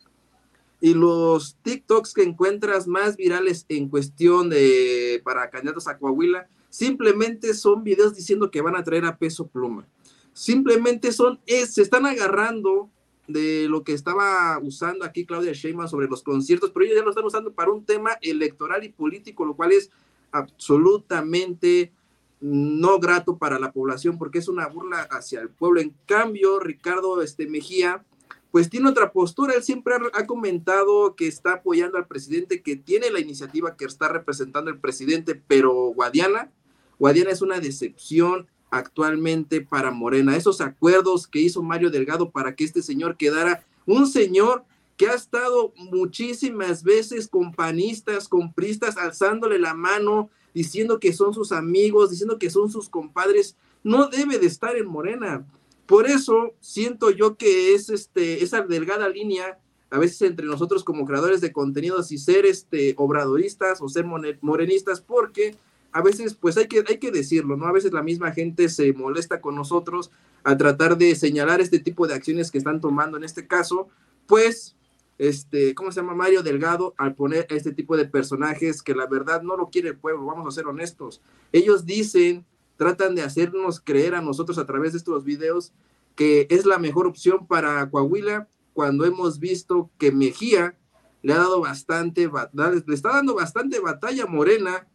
y 0.80 0.94
los 0.94 1.56
TikToks 1.62 2.14
que 2.14 2.22
encuentras 2.22 2.86
más 2.86 3.16
virales 3.16 3.66
en 3.68 3.88
cuestión 3.88 4.48
de 4.48 5.20
para 5.24 5.50
candidatos 5.50 5.88
a 5.88 5.98
Coahuila, 5.98 6.48
simplemente 6.70 7.54
son 7.54 7.84
videos 7.84 8.14
diciendo 8.14 8.50
que 8.50 8.62
van 8.62 8.76
a 8.76 8.84
traer 8.84 9.04
a 9.04 9.18
peso 9.18 9.46
pluma 9.46 9.86
simplemente 10.32 11.12
son, 11.12 11.40
se 11.46 11.82
están 11.82 12.06
agarrando 12.06 12.90
de 13.32 13.66
lo 13.68 13.84
que 13.84 13.92
estaba 13.92 14.58
usando 14.60 15.04
aquí 15.04 15.24
Claudia 15.24 15.52
Sheinbaum 15.52 15.88
sobre 15.88 16.08
los 16.08 16.22
conciertos, 16.22 16.70
pero 16.70 16.84
ellos 16.84 16.98
ya 16.98 17.04
lo 17.04 17.10
están 17.10 17.24
usando 17.24 17.52
para 17.52 17.70
un 17.70 17.84
tema 17.84 18.12
electoral 18.20 18.84
y 18.84 18.90
político, 18.90 19.44
lo 19.44 19.54
cual 19.54 19.72
es 19.72 19.90
absolutamente 20.32 21.92
no 22.40 22.98
grato 22.98 23.36
para 23.36 23.58
la 23.58 23.72
población 23.72 24.16
porque 24.18 24.38
es 24.38 24.48
una 24.48 24.66
burla 24.66 25.02
hacia 25.10 25.40
el 25.40 25.50
pueblo. 25.50 25.80
En 25.80 25.94
cambio, 26.06 26.58
Ricardo 26.58 27.20
este, 27.22 27.46
Mejía, 27.46 28.04
pues 28.50 28.70
tiene 28.70 28.88
otra 28.88 29.12
postura. 29.12 29.54
Él 29.54 29.62
siempre 29.62 29.94
ha, 30.12 30.26
comentado 30.26 31.14
que 31.14 31.26
está 31.26 31.54
apoyando 31.54 31.98
al 31.98 32.06
presidente, 32.06 32.62
que 32.62 32.76
tiene 32.76 33.10
la 33.10 33.20
iniciativa 33.20 33.76
que 33.76 33.84
está 33.84 34.08
representando 34.08 34.70
el 34.70 34.78
presidente, 34.78 35.34
pero 35.34 35.72
Guadiana, 35.94 36.50
Guadiana 36.98 37.30
es 37.30 37.42
una 37.42 37.60
decepción 37.60 38.46
actualmente 38.70 39.60
para 39.60 39.90
Morena. 39.90 40.36
Esos 40.36 40.60
acuerdos 40.60 41.26
que 41.26 41.40
hizo 41.40 41.62
Mario 41.62 41.90
Delgado 41.90 42.30
para 42.30 42.54
que 42.54 42.64
este 42.64 42.82
señor 42.82 43.16
quedara 43.16 43.64
un 43.86 44.06
señor 44.06 44.64
que 44.96 45.08
ha 45.08 45.14
estado 45.14 45.72
muchísimas 45.76 46.82
veces 46.82 47.26
con 47.26 47.52
panistas, 47.52 48.28
con 48.28 48.52
pristas, 48.52 48.98
alzándole 48.98 49.58
la 49.58 49.72
mano, 49.72 50.28
diciendo 50.52 51.00
que 51.00 51.12
son 51.12 51.32
sus 51.32 51.52
amigos, 51.52 52.10
diciendo 52.10 52.38
que 52.38 52.50
son 52.50 52.70
sus 52.70 52.88
compadres, 52.88 53.56
no 53.82 54.08
debe 54.08 54.38
de 54.38 54.46
estar 54.46 54.76
en 54.76 54.86
Morena. 54.86 55.46
Por 55.86 56.06
eso 56.06 56.52
siento 56.60 57.10
yo 57.10 57.36
que 57.36 57.74
es 57.74 57.88
este, 57.88 58.44
esa 58.44 58.60
delgada 58.60 59.08
línea, 59.08 59.58
a 59.90 59.98
veces 59.98 60.20
entre 60.22 60.46
nosotros 60.46 60.84
como 60.84 61.06
creadores 61.06 61.40
de 61.40 61.50
contenidos 61.50 62.12
y 62.12 62.18
ser 62.18 62.44
este, 62.44 62.94
obradoristas 62.98 63.80
o 63.80 63.88
ser 63.88 64.04
morenistas, 64.04 65.00
porque 65.00 65.56
a 65.92 66.02
veces, 66.02 66.34
pues 66.34 66.56
hay 66.56 66.66
que, 66.66 66.84
hay 66.88 66.98
que 66.98 67.10
decirlo, 67.10 67.56
¿no? 67.56 67.66
A 67.66 67.72
veces 67.72 67.92
la 67.92 68.02
misma 68.02 68.32
gente 68.32 68.68
se 68.68 68.92
molesta 68.92 69.40
con 69.40 69.54
nosotros 69.54 70.10
a 70.44 70.56
tratar 70.56 70.96
de 70.96 71.14
señalar 71.14 71.60
este 71.60 71.78
tipo 71.78 72.06
de 72.06 72.14
acciones 72.14 72.50
que 72.50 72.58
están 72.58 72.80
tomando 72.80 73.16
en 73.16 73.24
este 73.24 73.46
caso, 73.46 73.88
pues 74.26 74.76
este, 75.18 75.74
¿cómo 75.74 75.92
se 75.92 76.00
llama? 76.00 76.14
Mario 76.14 76.42
Delgado 76.42 76.94
al 76.96 77.14
poner 77.14 77.46
este 77.50 77.72
tipo 77.72 77.96
de 77.96 78.06
personajes 78.06 78.82
que 78.82 78.94
la 78.94 79.06
verdad 79.06 79.42
no 79.42 79.56
lo 79.56 79.68
quiere 79.68 79.90
el 79.90 79.98
pueblo, 79.98 80.24
vamos 80.24 80.48
a 80.48 80.50
ser 80.50 80.66
honestos. 80.66 81.20
Ellos 81.52 81.84
dicen, 81.84 82.46
tratan 82.76 83.14
de 83.14 83.22
hacernos 83.22 83.80
creer 83.80 84.14
a 84.14 84.22
nosotros 84.22 84.56
a 84.56 84.64
través 84.64 84.92
de 84.92 84.98
estos 84.98 85.24
videos 85.24 85.72
que 86.14 86.46
es 86.50 86.64
la 86.64 86.78
mejor 86.78 87.06
opción 87.06 87.46
para 87.46 87.90
Coahuila 87.90 88.48
cuando 88.72 89.04
hemos 89.04 89.38
visto 89.38 89.90
que 89.98 90.12
Mejía 90.12 90.74
le 91.22 91.34
ha 91.34 91.36
dado 91.36 91.60
bastante, 91.60 92.30
le 92.54 92.94
está 92.94 93.10
dando 93.10 93.34
bastante 93.34 93.78
batalla 93.78 94.26
Morena 94.26 94.86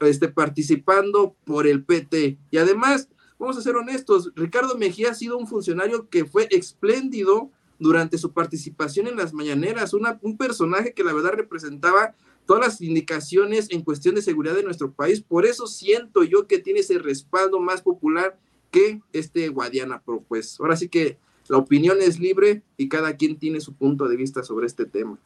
este, 0.00 0.28
participando 0.28 1.36
por 1.44 1.66
el 1.66 1.84
PT. 1.84 2.38
Y 2.50 2.56
además, 2.56 3.08
vamos 3.38 3.56
a 3.56 3.62
ser 3.62 3.76
honestos, 3.76 4.32
Ricardo 4.34 4.76
Mejía 4.76 5.10
ha 5.10 5.14
sido 5.14 5.38
un 5.38 5.46
funcionario 5.46 6.08
que 6.08 6.24
fue 6.24 6.48
espléndido 6.50 7.50
durante 7.78 8.16
su 8.16 8.32
participación 8.32 9.08
en 9.08 9.16
las 9.16 9.34
mañaneras, 9.34 9.92
un 9.92 10.36
personaje 10.36 10.94
que 10.94 11.02
la 11.02 11.12
verdad 11.12 11.32
representaba 11.32 12.14
todas 12.46 12.64
las 12.64 12.80
indicaciones 12.80 13.68
en 13.70 13.82
cuestión 13.82 14.14
de 14.14 14.22
seguridad 14.22 14.54
de 14.54 14.62
nuestro 14.62 14.92
país. 14.92 15.20
Por 15.20 15.46
eso 15.46 15.66
siento 15.66 16.22
yo 16.22 16.46
que 16.46 16.58
tiene 16.58 16.80
ese 16.80 16.98
respaldo 16.98 17.60
más 17.60 17.82
popular 17.82 18.38
que 18.70 19.00
este 19.12 19.48
Guadiana 19.48 20.00
Pro. 20.00 20.24
Pues 20.26 20.58
ahora 20.60 20.76
sí 20.76 20.88
que 20.88 21.18
la 21.48 21.58
opinión 21.58 21.98
es 22.00 22.18
libre 22.18 22.62
y 22.76 22.88
cada 22.88 23.16
quien 23.16 23.36
tiene 23.38 23.60
su 23.60 23.74
punto 23.74 24.08
de 24.08 24.16
vista 24.16 24.42
sobre 24.42 24.66
este 24.66 24.86
tema. 24.86 25.18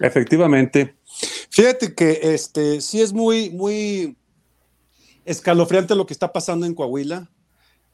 Efectivamente. 0.00 0.96
Fíjate 1.50 1.94
que 1.94 2.20
este 2.22 2.80
sí 2.80 3.00
es 3.00 3.12
muy, 3.12 3.50
muy 3.50 4.16
escalofriante 5.24 5.94
lo 5.94 6.06
que 6.06 6.14
está 6.14 6.32
pasando 6.32 6.66
en 6.66 6.74
Coahuila. 6.74 7.30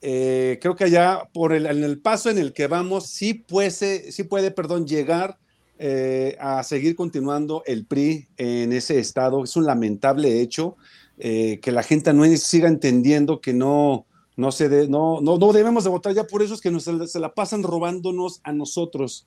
Eh, 0.01 0.59
creo 0.61 0.77
que 0.77 0.85
allá 0.85 1.29
por 1.33 1.53
el, 1.53 1.67
en 1.67 1.83
el 1.83 2.01
paso 2.01 2.31
en 2.31 2.39
el 2.39 2.53
que 2.53 2.69
vamos, 2.69 3.09
sí 3.09 3.35
puede, 3.35 4.13
sí 4.13 4.23
puede 4.23 4.53
perdón, 4.53 4.87
llegar 4.87 5.39
eh, 5.79 6.37
a 6.41 6.63
seguir 6.63 6.95
continuando 6.95 7.63
el 7.67 7.87
PRI 7.87 8.29
en 8.37 8.73
ese 8.73 9.01
estado. 9.01 9.43
Es 9.43 9.57
un 9.57 9.67
lamentable 9.67 10.41
hecho 10.41 10.77
eh, 11.19 11.59
que 11.61 11.73
la 11.73 11.83
gente 11.83 12.13
no 12.13 12.25
siga 12.37 12.69
entendiendo 12.69 13.41
que 13.41 13.53
no, 13.53 14.07
no, 14.37 14.53
se 14.53 14.69
no, 14.87 15.21
no, 15.21 15.39
no, 15.39 15.53
debemos 15.53 15.83
de 15.83 15.91
votar 15.91 16.15
ya 16.15 16.25
por 16.25 16.43
eso 16.43 16.55
es 16.55 16.61
que 16.61 16.71
nos, 16.71 16.85
se 16.85 17.21
la 17.21 17.35
pasan 17.35 17.63
robándonos 17.63 18.41
a 18.45 18.53
nosotros, 18.53 19.27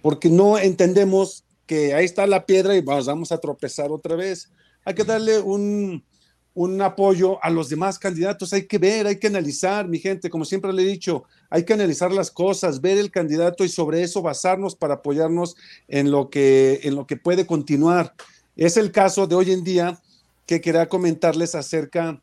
porque 0.00 0.28
no 0.28 0.58
entendemos 0.58 1.44
que 1.70 1.94
ahí 1.94 2.04
está 2.04 2.26
la 2.26 2.46
piedra 2.46 2.74
y 2.74 2.80
vamos 2.80 3.30
a 3.30 3.38
tropezar 3.38 3.92
otra 3.92 4.16
vez. 4.16 4.50
Hay 4.84 4.92
que 4.92 5.04
darle 5.04 5.38
un, 5.38 6.02
un 6.52 6.82
apoyo 6.82 7.38
a 7.44 7.48
los 7.48 7.68
demás 7.68 7.96
candidatos. 7.96 8.52
Hay 8.52 8.66
que 8.66 8.78
ver, 8.78 9.06
hay 9.06 9.20
que 9.20 9.28
analizar, 9.28 9.86
mi 9.86 10.00
gente, 10.00 10.30
como 10.30 10.44
siempre 10.44 10.72
le 10.72 10.82
he 10.82 10.86
dicho, 10.86 11.22
hay 11.48 11.64
que 11.64 11.72
analizar 11.72 12.10
las 12.10 12.32
cosas, 12.32 12.80
ver 12.80 12.98
el 12.98 13.12
candidato 13.12 13.62
y 13.64 13.68
sobre 13.68 14.02
eso 14.02 14.20
basarnos 14.20 14.74
para 14.74 14.94
apoyarnos 14.94 15.54
en 15.86 16.10
lo 16.10 16.28
que, 16.28 16.80
en 16.82 16.96
lo 16.96 17.06
que 17.06 17.16
puede 17.16 17.46
continuar. 17.46 18.14
Es 18.56 18.76
el 18.76 18.90
caso 18.90 19.28
de 19.28 19.36
hoy 19.36 19.52
en 19.52 19.62
día 19.62 19.96
que 20.46 20.60
quería 20.60 20.88
comentarles 20.88 21.54
acerca 21.54 22.20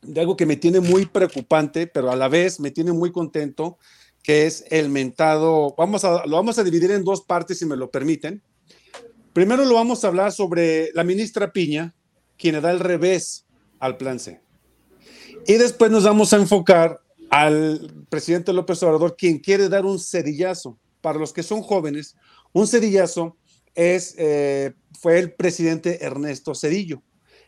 de 0.00 0.18
algo 0.18 0.34
que 0.34 0.46
me 0.46 0.56
tiene 0.56 0.80
muy 0.80 1.04
preocupante, 1.04 1.86
pero 1.86 2.10
a 2.10 2.16
la 2.16 2.28
vez 2.28 2.58
me 2.58 2.70
tiene 2.70 2.92
muy 2.92 3.12
contento, 3.12 3.76
que 4.22 4.46
es 4.46 4.64
el 4.70 4.88
mentado. 4.88 5.74
Vamos 5.76 6.04
a, 6.04 6.24
lo 6.24 6.36
vamos 6.36 6.58
a 6.58 6.64
dividir 6.64 6.90
en 6.90 7.04
dos 7.04 7.20
partes, 7.20 7.58
si 7.58 7.66
me 7.66 7.76
lo 7.76 7.90
permiten. 7.90 8.42
Primero 9.38 9.64
lo 9.64 9.74
vamos 9.74 10.02
a 10.02 10.08
hablar 10.08 10.32
sobre 10.32 10.90
la 10.94 11.04
ministra 11.04 11.52
Piña, 11.52 11.94
quien 12.36 12.60
da 12.60 12.72
el 12.72 12.80
revés 12.80 13.46
al 13.78 13.96
plan 13.96 14.18
C. 14.18 14.40
Y 15.46 15.52
después 15.52 15.92
nos 15.92 16.02
vamos 16.02 16.32
a 16.32 16.38
enfocar 16.38 16.98
al 17.30 18.04
presidente 18.10 18.52
López 18.52 18.82
Obrador, 18.82 19.14
quien 19.16 19.38
quiere 19.38 19.68
dar 19.68 19.86
un 19.86 20.00
cedillazo. 20.00 20.76
Para 21.00 21.20
los 21.20 21.32
que 21.32 21.44
son 21.44 21.62
jóvenes, 21.62 22.16
un 22.52 22.66
cedillazo 22.66 23.36
es, 23.76 24.16
eh, 24.18 24.72
fue 25.00 25.20
el 25.20 25.32
presidente 25.32 26.04
Ernesto 26.04 26.52
Cedillo. 26.56 27.04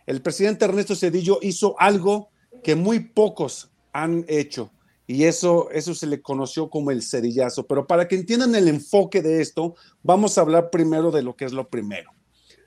El 0.07 0.23
presidente 0.23 0.67
Ernesto 0.67 0.95
Cedillo 0.95 1.41
hizo 1.43 1.75
algo 1.77 2.31
que 2.63 2.77
muy 2.77 3.01
pocos 3.01 3.73
han 3.93 4.25
hecho 4.29 4.71
y 5.11 5.25
eso, 5.25 5.73
eso 5.73 5.93
se 5.93 6.07
le 6.07 6.23
conoció 6.23 6.71
como 6.71 6.93
el 6.93 7.03
cedillazo. 7.03 7.67
Pero 7.67 7.85
para 7.85 8.07
que 8.07 8.15
entiendan 8.15 8.55
el 8.55 8.69
enfoque 8.69 9.23
de 9.23 9.43
esto, 9.43 9.75
vamos 10.05 10.39
a 10.39 10.43
hablar 10.43 10.71
primero 10.71 11.11
de 11.11 11.23
lo 11.23 11.35
que 11.35 11.47
es 11.47 11.53
lo 11.53 11.69
primero. 11.69 12.13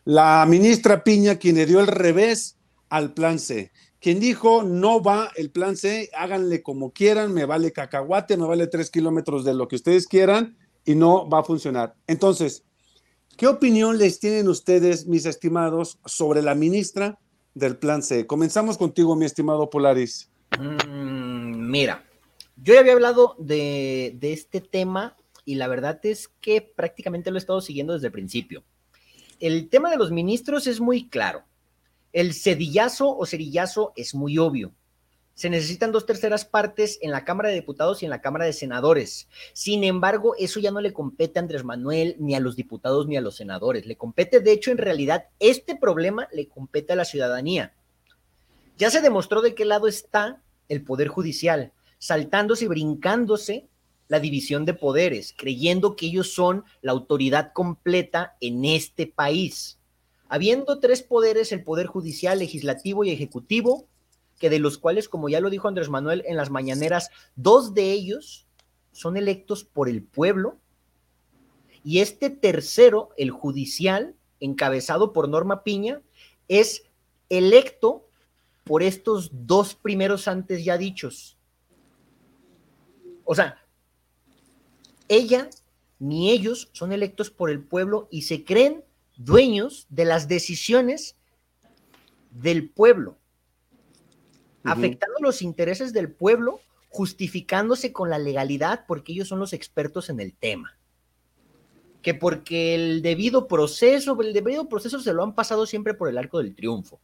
La 0.04 0.46
ministra 0.46 1.06
Piña, 1.06 1.38
quien 1.38 1.56
le 1.56 1.66
dio 1.66 1.80
el 1.80 1.88
revés 1.88 2.58
al 2.90 3.14
plan 3.14 3.40
C. 3.40 3.72
Quien 4.02 4.20
dijo, 4.20 4.62
no 4.64 5.02
va 5.02 5.32
el 5.38 5.52
plan 5.52 5.78
C, 5.78 6.10
háganle 6.18 6.62
como 6.62 6.92
quieran, 6.92 7.34
me 7.34 7.46
vale 7.46 7.72
cacahuate, 7.72 8.36
me 8.36 8.46
vale 8.46 8.68
tres 8.68 8.90
kilómetros 8.90 9.46
de 9.46 9.54
lo 9.54 9.70
que 9.70 9.78
ustedes 9.78 10.06
quieran 10.06 10.58
y 10.84 10.96
no 10.96 11.30
va 11.30 11.40
a 11.40 11.44
funcionar. 11.46 11.96
Entonces, 12.08 12.66
¿qué 13.38 13.48
opinión 13.48 13.98
les 13.98 14.20
tienen 14.20 14.50
ustedes, 14.50 15.08
mis 15.08 15.26
estimados, 15.26 15.98
sobre 16.06 16.42
la 16.42 16.56
ministra 16.56 17.18
del 17.54 17.78
plan 17.78 18.04
C? 18.04 18.28
Comenzamos 18.28 18.78
contigo, 18.78 19.16
mi 19.16 19.24
estimado 19.24 19.70
Polaris. 19.70 20.30
Mm, 20.60 21.72
mira, 21.72 22.04
yo 22.56 22.74
ya 22.74 22.80
había 22.80 22.94
hablado 22.94 23.36
de, 23.40 24.18
este 24.22 24.62
tema 24.62 25.18
y 25.46 25.56
la 25.56 25.68
verdad 25.68 26.00
es 26.04 26.30
que 26.42 26.62
prácticamente 26.62 27.32
lo 27.32 27.38
he 27.38 27.40
estado 27.40 27.62
siguiendo 27.62 27.94
desde 27.94 28.08
el 28.08 28.14
principio. 28.14 28.64
El 29.40 29.70
tema 29.70 29.90
de 29.90 29.98
los 29.98 30.12
ministros 30.12 30.68
es 30.68 30.80
muy 30.80 31.10
claro 31.10 31.44
el 32.14 32.36
cedillazo 32.36 33.18
o 33.18 33.26
cerillazo 33.26 33.92
es 33.96 34.16
muy 34.16 34.38
obvio. 34.38 34.72
Se 35.34 35.50
necesitan 35.50 35.92
dos 35.92 36.06
terceras 36.06 36.46
partes 36.46 37.00
en 37.02 37.10
la 37.10 37.26
Cámara 37.26 37.50
de 37.50 37.56
Diputados 37.56 38.02
y 38.02 38.06
en 38.06 38.12
la 38.12 38.22
Cámara 38.22 38.46
de 38.46 38.54
Senadores. 38.54 39.28
Sin 39.54 39.84
embargo, 39.84 40.36
eso 40.38 40.60
ya 40.60 40.70
no 40.70 40.80
le 40.80 40.94
compete 40.94 41.40
a 41.40 41.42
Andrés 41.42 41.64
Manuel, 41.64 42.16
ni 42.20 42.36
a 42.36 42.40
los 42.40 42.56
diputados, 42.56 43.08
ni 43.08 43.18
a 43.18 43.22
los 43.22 43.36
senadores. 43.36 43.88
Le 43.88 43.98
compete, 43.98 44.42
de 44.42 44.52
hecho, 44.52 44.70
en 44.70 44.78
realidad, 44.78 45.26
este 45.40 45.76
problema 45.76 46.28
le 46.32 46.48
compete 46.48 46.94
a 46.94 46.96
la 46.96 47.04
ciudadanía. 47.04 47.74
Ya 48.78 48.92
se 48.92 49.02
demostró 49.02 49.42
de 49.42 49.56
qué 49.56 49.66
lado 49.66 49.88
está 49.88 50.44
el 50.70 50.84
Poder 50.84 51.08
Judicial, 51.08 51.74
saltándose 52.06 52.66
y 52.66 52.68
brincándose 52.68 53.68
la 54.08 54.20
división 54.20 54.66
de 54.66 54.74
poderes, 54.74 55.34
creyendo 55.38 55.96
que 55.96 56.08
ellos 56.08 56.34
son 56.34 56.64
la 56.82 56.92
autoridad 56.92 57.52
completa 57.54 58.36
en 58.42 58.66
este 58.66 59.08
país 59.08 59.80
habiendo 60.34 60.80
tres 60.80 61.04
poderes, 61.04 61.52
el 61.52 61.64
poder 61.64 61.86
judicial, 61.86 62.40
legislativo 62.40 63.04
y 63.04 63.12
ejecutivo, 63.12 63.88
que 64.40 64.50
de 64.50 64.58
los 64.58 64.80
cuales, 64.80 65.08
como 65.08 65.30
ya 65.30 65.40
lo 65.40 65.52
dijo 65.52 65.68
Andrés 65.68 65.90
Manuel 65.90 66.24
en 66.26 66.38
las 66.38 66.50
mañaneras, 66.50 67.12
dos 67.36 67.76
de 67.76 67.92
ellos 67.92 68.48
son 68.92 69.16
electos 69.16 69.64
por 69.64 69.88
el 69.88 70.02
pueblo, 70.02 70.58
y 71.84 72.00
este 72.00 72.32
tercero, 72.32 73.10
el 73.16 73.30
judicial, 73.30 74.16
encabezado 74.40 75.14
por 75.14 75.30
Norma 75.30 75.64
Piña, 75.64 76.02
es 76.48 76.82
electo 77.30 78.10
por 78.64 78.82
estos 78.82 79.30
dos 79.34 79.76
primeros 79.76 80.28
antes 80.28 80.66
ya 80.66 80.80
dichos. 80.80 81.38
O 83.24 83.36
sea, 83.36 83.64
ella 85.08 85.50
ni 86.00 86.32
ellos 86.32 86.70
son 86.74 86.92
electos 86.92 87.30
por 87.30 87.50
el 87.50 87.64
pueblo 87.64 88.08
y 88.12 88.24
se 88.24 88.44
creen 88.44 88.84
dueños 89.16 89.88
de 89.90 90.06
las 90.06 90.28
decisiones 90.28 91.16
del 92.32 92.70
pueblo, 92.70 93.18
afectando 94.64 95.20
los 95.22 95.42
intereses 95.42 95.94
del 95.94 96.12
pueblo, 96.12 96.60
justificándose 96.90 97.94
con 97.94 98.10
la 98.10 98.20
legalidad 98.20 98.86
porque 98.88 99.14
ellos 99.14 99.28
son 99.28 99.40
los 99.40 99.54
expertos 99.54 100.10
en 100.10 100.20
el 100.20 100.34
tema. 100.34 100.78
Que 102.02 102.14
porque 102.14 102.76
el 102.76 103.02
debido 103.02 103.48
proceso, 103.48 104.20
el 104.22 104.34
debido 104.34 104.68
proceso 104.68 105.00
se 105.00 105.14
lo 105.14 105.24
han 105.24 105.36
pasado 105.36 105.66
siempre 105.66 105.94
por 105.94 106.10
el 106.10 106.18
arco 106.18 106.40
del 106.40 106.54
triunfo. 106.54 107.00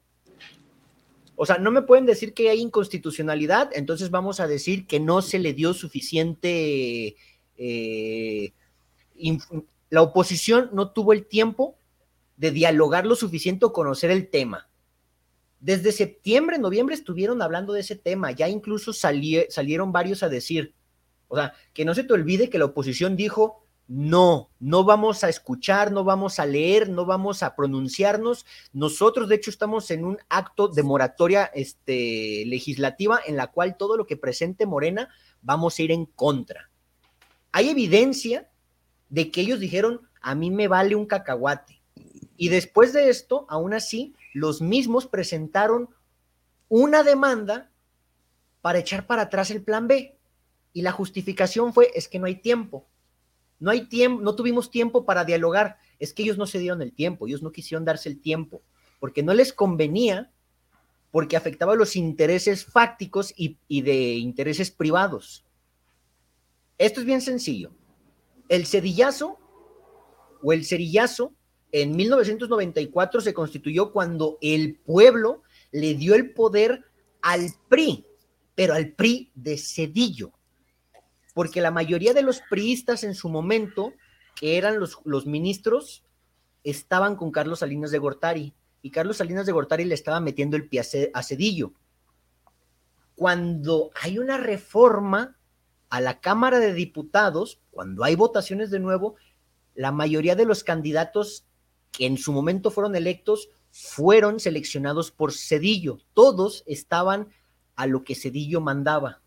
O 1.41 1.45
sea, 1.45 1.57
no 1.57 1.71
me 1.71 1.83
pueden 1.83 2.05
decir 2.05 2.33
que 2.33 2.49
hay 2.49 2.59
inconstitucionalidad, 2.59 3.69
entonces 3.73 4.09
vamos 4.09 4.41
a 4.41 4.47
decir 4.47 4.85
que 4.87 4.99
no 4.99 5.21
se 5.21 5.39
le 5.39 5.53
dio 5.53 5.73
suficiente... 5.73 7.15
Eh, 7.55 8.51
la 9.89 10.01
oposición 10.01 10.69
no 10.73 10.91
tuvo 10.91 11.13
el 11.13 11.25
tiempo 11.25 11.77
de 12.35 12.51
dialogar 12.51 13.05
lo 13.05 13.15
suficiente 13.15 13.65
o 13.65 13.71
conocer 13.71 14.11
el 14.11 14.27
tema. 14.27 14.67
Desde 15.61 15.93
septiembre, 15.93 16.57
noviembre 16.57 16.93
estuvieron 16.93 17.41
hablando 17.41 17.71
de 17.71 17.79
ese 17.79 17.95
tema, 17.95 18.31
ya 18.31 18.49
incluso 18.49 18.91
salieron 18.91 19.93
varios 19.93 20.23
a 20.23 20.29
decir, 20.29 20.73
o 21.29 21.37
sea, 21.37 21.53
que 21.73 21.85
no 21.85 21.95
se 21.95 22.03
te 22.03 22.11
olvide 22.11 22.49
que 22.49 22.59
la 22.59 22.65
oposición 22.65 23.15
dijo, 23.15 23.63
no, 23.89 24.51
no 24.59 24.83
vamos 24.83 25.23
a 25.23 25.29
escuchar, 25.29 25.91
no 25.91 26.03
vamos 26.03 26.37
a 26.39 26.45
leer, 26.45 26.89
no 26.89 27.07
vamos 27.07 27.41
a 27.41 27.55
pronunciarnos. 27.55 28.45
Nosotros, 28.71 29.27
de 29.27 29.35
hecho, 29.35 29.49
estamos 29.49 29.89
en 29.89 30.05
un 30.05 30.19
acto 30.29 30.67
de 30.67 30.83
moratoria 30.83 31.45
este, 31.55 32.43
legislativa 32.45 33.19
en 33.25 33.35
la 33.35 33.47
cual 33.47 33.77
todo 33.77 33.97
lo 33.97 34.05
que 34.05 34.15
presente 34.15 34.67
Morena 34.67 35.09
vamos 35.41 35.79
a 35.79 35.81
ir 35.81 35.91
en 35.91 36.05
contra. 36.05 36.69
Hay 37.51 37.69
evidencia 37.69 38.47
de 39.09 39.31
que 39.31 39.41
ellos 39.41 39.59
dijeron, 39.59 40.07
a 40.21 40.35
mí 40.35 40.51
me 40.51 40.67
vale 40.67 40.95
un 40.95 41.07
cacahuate. 41.07 41.81
Y 42.37 42.49
después 42.49 42.93
de 42.93 43.09
esto, 43.09 43.47
aún 43.49 43.73
así, 43.73 44.15
los 44.35 44.61
mismos 44.61 45.07
presentaron 45.07 45.89
una 46.67 47.01
demanda 47.01 47.71
para 48.61 48.77
echar 48.77 49.07
para 49.07 49.23
atrás 49.23 49.49
el 49.49 49.63
plan 49.63 49.87
B. 49.87 50.15
Y 50.73 50.83
la 50.83 50.91
justificación 50.91 51.73
fue, 51.73 51.89
es 51.95 52.07
que 52.07 52.19
no 52.19 52.27
hay 52.27 52.35
tiempo. 52.35 52.85
No 53.59 53.71
hay 53.71 53.87
tiempo, 53.87 54.21
no 54.21 54.35
tuvimos 54.35 54.71
tiempo 54.71 55.05
para 55.05 55.25
dialogar. 55.25 55.77
Es 55.99 56.13
que 56.13 56.23
ellos 56.23 56.37
no 56.37 56.47
se 56.47 56.59
dieron 56.59 56.81
el 56.81 56.93
tiempo, 56.93 57.27
ellos 57.27 57.43
no 57.43 57.51
quisieron 57.51 57.85
darse 57.85 58.09
el 58.09 58.21
tiempo, 58.21 58.61
porque 58.99 59.23
no 59.23 59.33
les 59.33 59.53
convenía, 59.53 60.31
porque 61.11 61.35
afectaba 61.35 61.75
los 61.75 61.95
intereses 61.95 62.65
fácticos 62.65 63.33
y, 63.35 63.57
y 63.67 63.81
de 63.81 64.13
intereses 64.15 64.71
privados. 64.71 65.45
Esto 66.77 67.01
es 67.01 67.05
bien 67.05 67.21
sencillo. 67.21 67.71
El 68.47 68.65
cedillazo 68.65 69.37
o 70.41 70.53
el 70.53 70.65
cerillazo 70.65 71.33
en 71.71 71.95
1994 71.95 73.21
se 73.21 73.33
constituyó 73.33 73.91
cuando 73.91 74.37
el 74.41 74.79
pueblo 74.79 75.43
le 75.71 75.93
dio 75.95 76.15
el 76.15 76.33
poder 76.33 76.85
al 77.21 77.49
PRI, 77.67 78.05
pero 78.55 78.73
al 78.73 78.93
PRI 78.93 79.31
de 79.35 79.57
Cedillo, 79.57 80.31
porque 81.39 81.61
la 81.61 81.71
mayoría 81.71 82.13
de 82.13 82.21
los 82.21 82.41
priistas 82.49 83.05
en 83.05 83.15
su 83.15 83.29
momento, 83.29 83.93
que 84.35 84.57
eran 84.57 84.77
los, 84.77 84.99
los 85.05 85.23
estaban 86.65 87.15
con 87.15 87.31
Carlos 87.31 87.59
Salinas 87.59 87.91
de 87.91 87.97
Gortari, 87.97 88.53
y 88.81 88.91
Carlos 88.91 89.15
Salinas 89.15 89.45
de 89.45 89.53
Gortari 89.53 89.85
le 89.85 89.95
estaba 89.95 90.19
metiendo 90.19 90.57
el 90.57 90.67
pie 90.67 90.81
a 91.13 91.23
Cedillo. 91.23 91.71
Cuando 93.15 93.89
hay 94.01 94.19
una 94.19 94.35
reforma 94.35 95.37
a 95.87 96.01
la 96.01 96.19
Cámara 96.19 96.59
de 96.59 96.73
Diputados, 96.73 97.61
cuando 97.71 98.03
hay 98.03 98.15
votaciones 98.17 98.69
de 98.69 98.81
nuevo, 98.81 99.15
la 99.75 99.93
mayoría 99.93 100.35
de 100.35 100.43
los 100.43 100.65
candidatos 100.65 101.45
que 101.93 102.05
en 102.05 102.17
su 102.17 102.33
momento 102.33 102.69
fueron 102.69 102.97
electos 102.97 103.47
fueron 103.71 104.41
seleccionados 104.41 105.09
por 105.09 105.31
Cedillo. 105.31 105.99
Todos 106.13 106.65
estaban 106.67 107.29
a 107.77 107.87
lo 107.87 108.03
que 108.03 108.15
Cedillo 108.15 108.59
mandaba. 108.59 109.21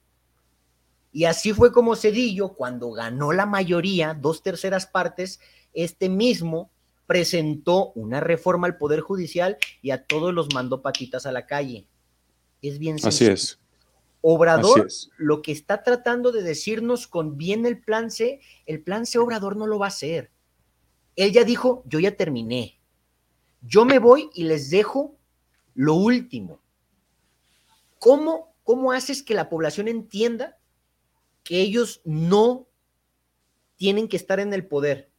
Y 1.13 1.25
así 1.27 1.53
fue 1.53 1.73
como 1.73 1.95
Cedillo, 1.95 2.55
cuando 2.55 2.91
ganó 2.91 3.33
la 3.33 3.45
mayoría, 3.45 4.15
dos 4.15 4.43
terceras 4.43 4.87
partes, 4.87 5.41
este 5.75 6.09
mismo 6.09 6.71
presentó 7.07 7.93
una 7.93 8.21
reforma 8.21 8.67
al 8.67 8.79
Poder 8.79 9.01
Judicial 9.01 9.59
y 9.83 9.91
a 9.91 10.07
todos 10.07 10.33
los 10.33 10.55
mandó 10.55 10.81
patitas 10.81 11.27
a 11.27 11.33
la 11.33 11.47
calle. 11.47 11.87
Es 12.63 12.79
bien 12.79 12.99
sencillo. 12.99 13.33
Así 13.33 13.45
es. 13.45 13.59
Obrador 14.23 14.89
lo 15.19 15.43
que 15.43 15.53
está 15.53 15.83
tratando 15.83 16.33
de 16.33 16.43
decirnos 16.43 17.09
con 17.09 17.37
bien 17.37 17.67
el 17.67 17.83
plan 17.83 18.11
C, 18.11 18.41
el 18.67 18.81
plan 18.81 19.05
C 19.05 19.19
Obrador 19.19 19.57
no 19.57 19.67
lo 19.67 19.79
va 19.79 19.87
a 19.87 19.89
hacer. 19.89 20.31
Él 21.17 21.33
ya 21.33 21.45
dijo, 21.45 21.83
yo 21.87 21.99
ya 21.99 22.17
terminé. 22.17 22.81
Yo 23.61 23.85
me 23.85 23.99
voy 23.99 24.31
y 24.33 24.45
les 24.45 24.71
dejo 24.71 25.17
lo 25.75 25.95
último. 25.95 26.61
¿Cómo, 27.99 28.55
cómo 28.63 28.93
haces 28.93 29.23
que 29.23 29.35
la 29.35 29.51
población 29.51 29.89
entienda 29.89 30.57
que 31.43 31.61
ellos 31.61 32.01
no 32.05 32.69
tienen 33.77 34.09
que 34.09 34.17
estar 34.17 34.41
en 34.41 34.53
el 34.53 34.67
poder? 34.67 35.11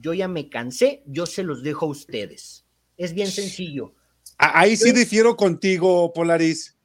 Yo 0.00 0.14
ya 0.14 0.28
me 0.28 0.48
cansé, 0.48 1.02
yo 1.06 1.26
se 1.26 1.42
los 1.42 1.62
dejo 1.62 1.86
a 1.86 1.90
ustedes. 1.90 2.64
Es 2.96 3.14
bien 3.14 3.30
sencillo. 3.30 3.94
Ahí 4.36 4.76
sí 4.76 4.92
difiero 4.92 5.36
contigo, 5.36 6.12
Polaris. 6.12 6.76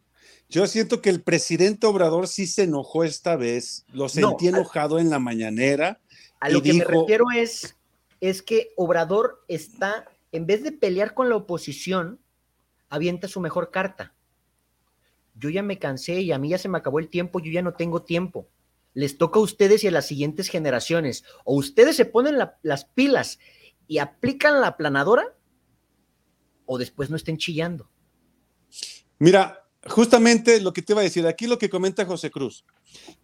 Yo 0.50 0.68
siento 0.68 1.02
que 1.02 1.10
el 1.10 1.22
presidente 1.22 1.88
Obrador 1.88 2.28
sí 2.28 2.46
se 2.46 2.64
enojó 2.64 3.04
esta 3.04 3.36
vez, 3.36 3.86
lo 3.92 4.08
sentí 4.10 4.48
enojado 4.48 5.00
en 5.00 5.10
la 5.10 5.20
mañanera. 5.20 6.00
A 6.40 6.50
lo 6.50 6.62
que 6.62 6.74
me 6.74 6.84
refiero 6.84 7.26
es, 7.36 7.76
es 8.22 8.42
que 8.42 8.72
Obrador 8.76 9.44
está, 9.48 10.06
en 10.32 10.46
vez 10.46 10.62
de 10.64 10.72
pelear 10.72 11.14
con 11.14 11.30
la 11.30 11.38
oposición, 11.38 12.20
avienta 12.90 13.28
su 13.28 13.40
mejor 13.40 13.72
carta. 13.72 14.14
Yo 15.36 15.50
ya 15.50 15.64
me 15.64 15.80
cansé 15.80 16.22
y 16.22 16.32
a 16.32 16.38
mí 16.38 16.50
ya 16.50 16.60
se 16.60 16.70
me 16.70 16.78
acabó 16.78 17.00
el 17.00 17.10
tiempo, 17.10 17.40
yo 17.40 17.52
ya 17.52 17.64
no 17.64 17.74
tengo 17.74 18.04
tiempo. 18.04 18.48
Les 18.94 19.18
toca 19.18 19.40
a 19.40 19.44
ustedes 19.44 19.84
y 19.84 19.88
a 19.88 19.92
las 19.92 20.08
siguientes 20.08 20.50
generaciones. 20.50 21.24
O 21.46 21.56
ustedes 21.56 21.96
se 21.96 22.06
ponen 22.06 22.38
las 22.62 22.86
pilas 22.86 23.40
y 23.88 23.98
aplican 23.98 24.62
la 24.62 24.78
planadora, 24.78 25.36
o 26.66 26.78
después 26.78 27.10
no 27.10 27.16
estén 27.16 27.38
chillando. 27.38 27.90
Mira, 29.20 29.64
justamente 29.86 30.62
lo 30.62 30.74
que 30.74 30.82
te 30.82 30.94
iba 30.94 31.02
a 31.02 31.04
decir, 31.04 31.28
aquí 31.28 31.48
lo 31.48 31.58
que 31.58 31.70
comenta 31.70 32.06
José 32.06 32.32
Cruz. 32.32 32.66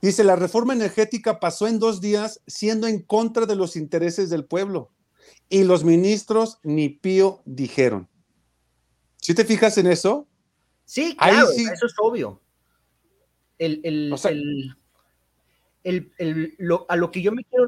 Dice, 0.02 0.24
la 0.24 0.36
reforma 0.36 0.74
energética 0.74 1.40
pasó 1.40 1.68
en 1.68 1.80
dos 1.80 2.02
días 2.02 2.42
siendo 2.48 2.88
en 2.88 3.02
contra 3.02 3.46
de 3.46 3.56
los 3.56 3.76
intereses 3.76 4.30
del 4.30 4.46
pueblo. 4.46 4.92
Y 5.50 5.64
los 5.64 5.84
ministros 5.84 6.60
ni 6.64 6.90
pío 6.90 7.42
dijeron. 7.46 8.08
¿Sí 9.18 9.34
te 9.34 9.46
fijas 9.46 9.78
en 9.78 9.88
eso? 9.88 10.28
Sí, 10.86 11.16
claro, 11.16 11.50
eso 11.52 11.86
es 11.86 11.94
obvio. 12.02 12.42
El, 13.58 13.82
el, 13.84 14.16
el, 14.24 14.76
a 16.88 16.96
lo 16.96 17.12
que 17.12 17.22
yo 17.22 17.32
me 17.32 17.44
quiero 17.44 17.68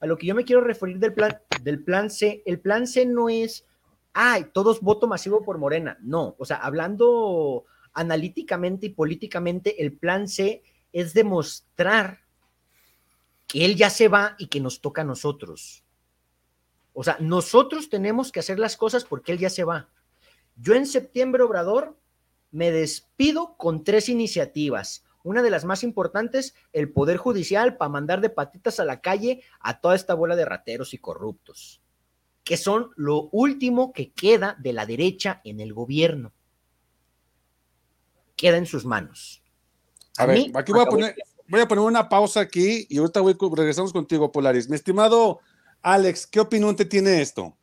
a 0.00 0.06
lo 0.06 0.18
que 0.18 0.26
yo 0.26 0.34
me 0.34 0.44
quiero 0.44 0.60
referir 0.60 0.98
del 0.98 1.14
plan 1.14 1.38
del 1.62 1.82
plan 1.82 2.10
C, 2.10 2.42
el 2.46 2.60
plan 2.60 2.86
C 2.86 3.06
no 3.06 3.28
es 3.28 3.64
ay, 4.12 4.46
todos 4.52 4.80
voto 4.80 5.06
masivo 5.06 5.42
por 5.42 5.58
Morena. 5.58 5.98
No, 6.00 6.34
o 6.38 6.44
sea, 6.44 6.56
hablando 6.56 7.64
analíticamente 7.92 8.86
y 8.86 8.90
políticamente, 8.90 9.82
el 9.82 9.92
plan 9.92 10.28
C 10.28 10.62
es 10.92 11.14
demostrar 11.14 12.20
que 13.46 13.64
él 13.64 13.76
ya 13.76 13.90
se 13.90 14.08
va 14.08 14.36
y 14.38 14.46
que 14.46 14.60
nos 14.60 14.80
toca 14.80 15.02
a 15.02 15.04
nosotros. 15.04 15.84
O 16.92 17.04
sea, 17.04 17.16
nosotros 17.20 17.88
tenemos 17.88 18.32
que 18.32 18.40
hacer 18.40 18.58
las 18.58 18.76
cosas 18.76 19.04
porque 19.04 19.32
él 19.32 19.38
ya 19.38 19.50
se 19.50 19.64
va. 19.64 19.88
Yo 20.56 20.74
en 20.74 20.86
septiembre, 20.86 21.42
Obrador, 21.42 21.96
me 22.50 22.70
despido 22.70 23.56
con 23.56 23.84
tres 23.84 24.08
iniciativas. 24.08 25.04
Una 25.22 25.42
de 25.42 25.50
las 25.50 25.64
más 25.64 25.82
importantes, 25.82 26.54
el 26.72 26.92
Poder 26.92 27.16
Judicial 27.16 27.76
para 27.76 27.90
mandar 27.90 28.20
de 28.20 28.30
patitas 28.30 28.80
a 28.80 28.84
la 28.84 29.00
calle 29.00 29.42
a 29.60 29.80
toda 29.80 29.94
esta 29.94 30.14
bola 30.14 30.36
de 30.36 30.44
rateros 30.44 30.94
y 30.94 30.98
corruptos 30.98 31.82
que 32.50 32.56
son 32.56 32.90
lo 32.96 33.28
último 33.30 33.92
que 33.92 34.10
queda 34.10 34.56
de 34.58 34.72
la 34.72 34.84
derecha 34.84 35.40
en 35.44 35.60
el 35.60 35.72
gobierno. 35.72 36.32
Queda 38.34 38.56
en 38.56 38.66
sus 38.66 38.84
manos. 38.84 39.42
A, 40.16 40.26
ver, 40.26 40.50
aquí 40.56 40.72
voy 40.72 40.82
a, 40.82 40.86
poner, 40.86 41.14
voy 41.46 41.60
a 41.60 41.68
poner 41.68 41.84
una 41.84 42.08
pausa 42.08 42.40
aquí 42.40 42.86
y 42.88 42.98
ahorita 42.98 43.20
voy, 43.20 43.36
regresamos 43.54 43.92
contigo, 43.92 44.32
Polaris. 44.32 44.68
Mi 44.68 44.74
estimado 44.74 45.38
Alex, 45.82 46.26
¿qué 46.26 46.40
opinión 46.40 46.74
te 46.74 46.84
tiene 46.84 47.22
esto? 47.22 47.56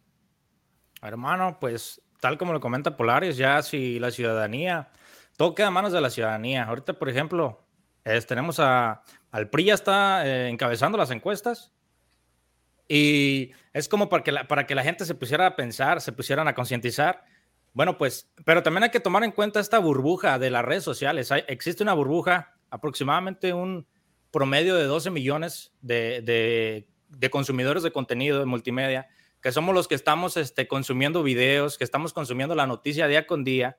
Hermano, 1.01 1.57
pues 1.59 2.01
tal 2.21 2.37
como 2.37 2.53
lo 2.53 2.61
comenta 2.61 2.95
Polaris, 2.95 3.35
ya 3.35 3.61
si 3.63 3.99
la 3.99 4.09
ciudadanía, 4.09 4.89
todo 5.37 5.55
queda 5.55 5.71
manos 5.71 5.93
de 5.93 6.01
la 6.01 6.09
ciudadanía. 6.09 6.65
Ahorita, 6.65 6.93
por 6.93 7.07
ejemplo, 7.07 7.65
tenemos 8.27 8.59
a, 8.59 9.01
al 9.31 9.49
PRI 9.49 9.65
ya 9.65 9.73
está 9.73 10.27
eh, 10.27 10.49
encabezando 10.49 10.97
las 10.97 11.11
encuestas 11.11 11.71
y 12.87 13.51
es 13.73 13.89
como 13.89 14.09
para 14.09 14.23
que, 14.23 14.31
la, 14.31 14.47
para 14.47 14.65
que 14.65 14.75
la 14.75 14.83
gente 14.83 15.05
se 15.05 15.15
pusiera 15.15 15.45
a 15.45 15.55
pensar, 15.55 16.01
se 16.01 16.11
pusieran 16.11 16.47
a 16.47 16.55
concientizar. 16.55 17.23
Bueno, 17.73 17.97
pues, 17.97 18.31
pero 18.45 18.63
también 18.63 18.83
hay 18.83 18.89
que 18.89 18.99
tomar 18.99 19.23
en 19.23 19.31
cuenta 19.31 19.59
esta 19.59 19.79
burbuja 19.79 20.39
de 20.39 20.49
las 20.49 20.65
redes 20.65 20.83
sociales. 20.83 21.29
existe 21.47 21.83
una 21.83 21.93
burbuja, 21.93 22.55
aproximadamente 22.69 23.53
un 23.53 23.85
promedio 24.31 24.75
de 24.75 24.85
12 24.85 25.11
millones 25.11 25.73
de, 25.81 26.85
de, 27.09 27.29
consumidores 27.29 27.83
de 27.83 27.91
contenido 27.91 28.39
de 28.39 28.45
multimedia, 28.45 29.07
que 29.41 29.51
somos 29.51 29.75
los 29.75 29.87
que 29.87 29.95
estamos 29.95 30.37
este, 30.37 30.67
consumiendo 30.67 31.23
videos, 31.23 31.77
que 31.77 31.83
estamos 31.83 32.13
consumiendo 32.13 32.55
la 32.55 32.67
noticia 32.67 33.07
día 33.07 33.27
con 33.27 33.43
día. 33.43 33.77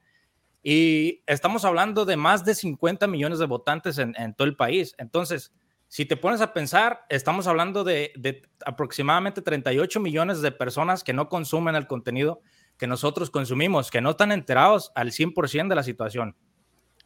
Y 0.63 1.23
estamos 1.27 1.65
hablando 1.65 2.05
de 2.05 2.17
más 2.17 2.45
de 2.45 2.55
50 2.55 3.07
millones 3.07 3.39
de 3.39 3.47
votantes 3.47 3.99
en, 3.99 4.15
todo 4.35 4.47
el 4.47 4.57
país. 4.57 4.95
Entonces, 4.99 5.53
si 5.87 6.05
te 6.05 6.17
pones 6.17 6.41
a 6.41 6.53
pensar, 6.53 7.07
estamos 7.09 7.47
hablando 7.47 7.85
de, 7.85 8.43
aproximadamente 8.67 9.41
38 9.41 10.01
millones 10.01 10.43
de 10.43 10.53
personas 10.53 11.05
que 11.05 11.13
no 11.13 11.29
consumen 11.29 11.75
el 11.75 11.87
contenido 11.87 12.41
que 12.77 12.87
nosotros 12.87 13.31
consumimos, 13.31 13.91
que 13.91 14.01
no 14.01 14.11
están 14.11 14.31
enterados 14.31 14.93
al 14.95 15.11
100% 15.11 15.69
de 15.69 15.75
la 15.75 15.83
situación. 15.83 16.37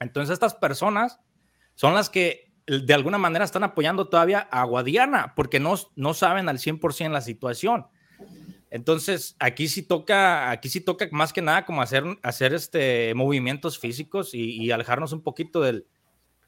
Entonces 0.00 0.34
estas 0.34 0.54
personas 0.54 1.20
son 1.74 1.94
las 1.94 2.10
que 2.10 2.52
de 2.66 2.94
alguna 2.94 3.18
manera 3.18 3.44
están 3.44 3.64
apoyando 3.64 4.08
todavía 4.08 4.40
a 4.50 4.64
Guadiana 4.64 5.34
porque 5.34 5.60
no, 5.60 5.74
no 5.96 6.14
saben 6.14 6.48
al 6.48 6.58
100% 6.58 7.10
la 7.10 7.20
situación. 7.20 7.86
Entonces, 8.74 9.36
aquí 9.38 9.68
sí 9.68 9.82
toca, 9.82 10.50
aquí 10.50 10.70
sí 10.70 10.80
toca 10.80 11.06
más 11.12 11.34
que 11.34 11.42
nada 11.42 11.66
como 11.66 11.82
hacer, 11.82 12.04
hacer 12.22 12.54
este, 12.54 13.12
movimientos 13.14 13.78
físicos 13.78 14.32
y, 14.32 14.62
y 14.62 14.70
alejarnos 14.70 15.12
un 15.12 15.22
poquito 15.22 15.60
del, 15.60 15.86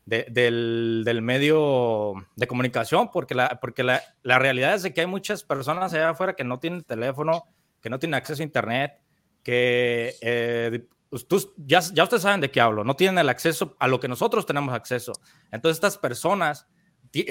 del, 0.06 1.20
medio 1.22 2.14
de 2.34 2.46
comunicación, 2.46 3.10
porque, 3.12 3.34
la, 3.34 3.58
porque 3.60 3.82
la, 3.82 4.38
realidad 4.38 4.74
es 4.74 4.84
de 4.84 4.94
que 4.94 5.02
hay 5.02 5.06
muchas 5.06 5.44
personas 5.44 5.92
allá 5.92 6.08
afuera 6.08 6.32
que 6.32 6.44
no 6.44 6.58
tienen 6.58 6.82
teléfono, 6.82 7.44
que 7.82 7.90
no 7.90 7.98
tienen 7.98 8.14
acceso 8.14 8.42
a 8.42 8.44
Internet, 8.44 9.02
que 9.42 10.14
eh, 10.22 10.86
pues, 11.10 11.48
ya, 11.58 11.80
ya 11.80 12.04
ustedes 12.04 12.22
saben 12.22 12.40
de 12.40 12.50
qué 12.50 12.58
hablo, 12.62 12.84
no 12.84 12.96
tienen 12.96 13.18
el 13.18 13.28
acceso 13.28 13.76
a 13.78 13.86
lo 13.86 14.00
que 14.00 14.08
nosotros 14.08 14.46
tenemos 14.46 14.74
acceso. 14.74 15.12
Entonces 15.52 15.76
estas 15.76 15.98
personas 15.98 16.66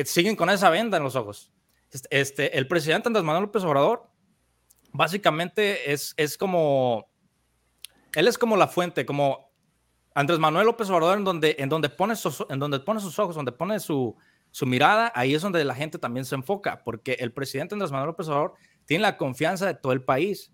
siguen 0.05 0.35
con 0.35 0.51
esa 0.51 0.69
venda 0.69 0.97
en 0.97 1.03
los 1.03 1.15
ojos. 1.15 1.51
Este, 2.11 2.55
el 2.57 2.67
presidente 2.67 3.07
Andrés 3.07 3.25
Manuel 3.25 3.45
López 3.45 3.63
Obrador 3.63 4.12
básicamente 4.93 5.91
es, 5.91 6.13
es 6.15 6.37
como, 6.37 7.07
él 8.13 8.27
es 8.27 8.37
como 8.37 8.55
la 8.55 8.67
fuente, 8.67 9.05
como 9.05 9.51
Andrés 10.15 10.39
Manuel 10.39 10.67
López 10.67 10.89
Obrador, 10.89 11.17
en 11.17 11.23
donde, 11.23 11.55
en 11.59 11.69
donde, 11.69 11.89
pone, 11.89 12.15
sus, 12.15 12.45
en 12.49 12.59
donde 12.59 12.79
pone 12.79 12.99
sus 12.99 13.17
ojos, 13.19 13.35
donde 13.35 13.51
pone 13.51 13.79
su, 13.79 14.15
su 14.51 14.65
mirada, 14.67 15.11
ahí 15.15 15.33
es 15.33 15.41
donde 15.41 15.65
la 15.65 15.75
gente 15.75 15.97
también 15.97 16.25
se 16.25 16.35
enfoca, 16.35 16.83
porque 16.83 17.13
el 17.13 17.33
presidente 17.33 17.73
Andrés 17.73 17.91
Manuel 17.91 18.09
López 18.09 18.27
Obrador 18.27 18.53
tiene 18.85 19.01
la 19.01 19.17
confianza 19.17 19.65
de 19.65 19.73
todo 19.73 19.93
el 19.93 20.03
país. 20.03 20.53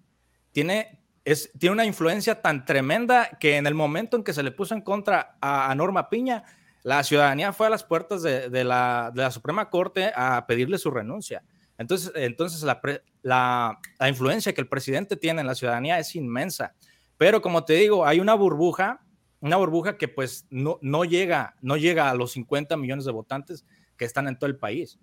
Tiene, 0.54 1.04
es, 1.26 1.52
tiene 1.60 1.74
una 1.74 1.86
influencia 1.86 2.42
tan 2.42 2.66
tremenda 2.66 3.38
que 3.40 3.58
en 3.58 3.68
el 3.68 3.76
momento 3.76 4.16
en 4.16 4.24
que 4.24 4.34
se 4.34 4.42
le 4.42 4.52
puso 4.52 4.74
en 4.74 4.82
contra 4.82 5.38
a, 5.42 5.74
Norma 5.76 6.10
Piña, 6.10 6.44
la 6.84 7.04
ciudadanía 7.04 7.52
fue 7.52 7.68
a 7.68 7.70
las 7.70 7.84
puertas 7.84 8.24
de, 8.24 8.50
la, 8.64 9.12
de, 9.14 9.22
la, 9.22 9.32
Suprema 9.32 9.70
Corte 9.70 10.14
a 10.16 10.48
pedirle 10.48 10.78
su 10.78 10.90
renuncia. 10.92 11.44
Entonces, 11.80 12.12
entonces 12.16 12.62
la, 12.62 12.82
la, 13.22 13.80
la, 13.98 14.10
influencia 14.10 14.54
que 14.54 14.60
el 14.60 14.68
presidente 14.68 15.16
tiene 15.16 15.40
en 15.40 15.48
la 15.48 15.56
ciudadanía 15.56 15.98
es 15.98 16.14
inmensa. 16.14 16.76
Pero 17.18 17.42
como 17.42 17.64
te 17.64 17.74
digo, 17.74 18.06
hay 18.06 18.20
una 18.20 18.34
burbuja, 18.34 19.02
una 19.40 19.56
burbuja 19.56 19.98
que 19.98 20.10
pues 20.10 20.46
no, 20.50 20.78
no, 20.82 21.06
llega, 21.06 21.56
no 21.62 21.78
llega 21.78 22.10
a 22.10 22.16
los 22.16 22.34
50 22.34 22.76
millones 22.76 23.06
de 23.06 23.14
votantes 23.14 23.66
que 23.96 24.04
están 24.04 24.28
en 24.28 24.38
todo 24.38 24.50
el 24.50 24.58
país. 24.58 25.00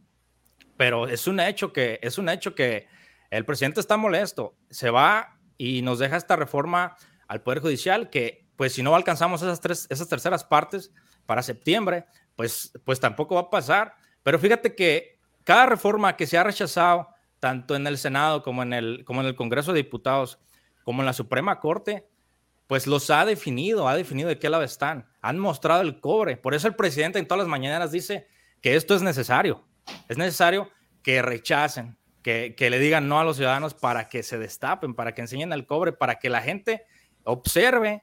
Pero 0.77 1.09
es 1.09 1.27
un 1.27 1.41
hecho 1.41 1.73
que, 1.73 1.99
es 2.03 2.19
un 2.19 2.29
hecho 2.29 2.55
que 2.55 2.87
el 3.31 3.47
presidente 3.47 3.81
está 3.81 3.97
molesto, 3.97 4.55
se 4.69 4.91
va 4.91 5.39
y 5.57 5.81
nos 5.81 5.99
deja 5.99 6.19
esta 6.19 6.37
reforma 6.37 6.95
al 7.27 7.43
Poder 7.43 7.61
Judicial 7.61 8.11
que, 8.11 8.47
pues 8.55 8.75
si 8.75 8.83
no 8.83 8.95
alcanzamos 8.95 9.41
esas, 9.41 9.63
tres, 9.63 9.87
esas 9.89 10.09
terceras 10.09 10.45
partes 10.45 10.93
para 11.25 11.43
septiembre, 11.43 12.05
pues, 12.37 12.71
pues 12.85 13.01
tampoco 13.01 13.35
va 13.35 13.43
a 13.43 13.51
pasar. 13.51 13.95
Pero 14.23 14.39
fíjate 14.39 14.75
que 14.75 15.16
cada 15.47 15.67
reforma 15.67 16.17
que 16.17 16.27
se 16.27 16.37
ha 16.37 16.43
rechazado, 16.43 17.09
tanto 17.39 17.77
en 17.77 17.87
el 17.87 17.99
Senado 17.99 18.43
como 18.43 18.65
en 18.65 18.73
el, 18.73 19.05
como 19.05 19.21
en 19.21 19.29
el 19.29 19.37
Congreso 19.37 19.73
de 19.73 19.85
Diputados, 19.85 20.41
como 20.83 21.03
en 21.03 21.07
la 21.07 21.13
Suprema 21.13 21.61
Corte, 21.61 22.09
pues 22.67 22.89
los 22.89 23.11
ha 23.11 23.25
definido, 23.25 23.89
ha 23.89 23.95
definido 23.95 24.29
de 24.29 24.41
qué 24.41 24.51
lado 24.51 24.65
están, 24.65 25.07
han 25.23 25.39
mostrado 25.39 25.83
el 25.83 26.01
cobre. 26.01 26.37
Por 26.37 26.55
eso 26.55 26.67
el 26.67 26.75
presidente 26.75 27.21
en 27.21 27.29
todas 27.29 27.39
las 27.39 27.49
mañanas 27.49 27.93
dice 27.93 28.27
que 28.61 28.75
esto 28.75 28.97
es 28.97 29.03
necesario, 29.03 29.65
es 30.09 30.19
necesario 30.19 30.69
que 31.05 31.23
rechacen, 31.23 31.97
que, 32.25 32.57
le 32.59 32.81
digan 32.81 33.09
no 33.09 33.21
a 33.21 33.25
los 33.25 33.37
ciudadanos 33.37 33.75
para 33.75 34.09
que 34.09 34.25
se 34.25 34.39
destapen, 34.39 34.97
para 34.97 35.15
que 35.15 35.21
enseñen 35.21 35.53
el 35.53 35.65
cobre, 35.65 35.93
para 35.93 36.17
que 36.17 36.29
la 36.29 36.43
gente 36.43 36.87
observe 37.23 38.03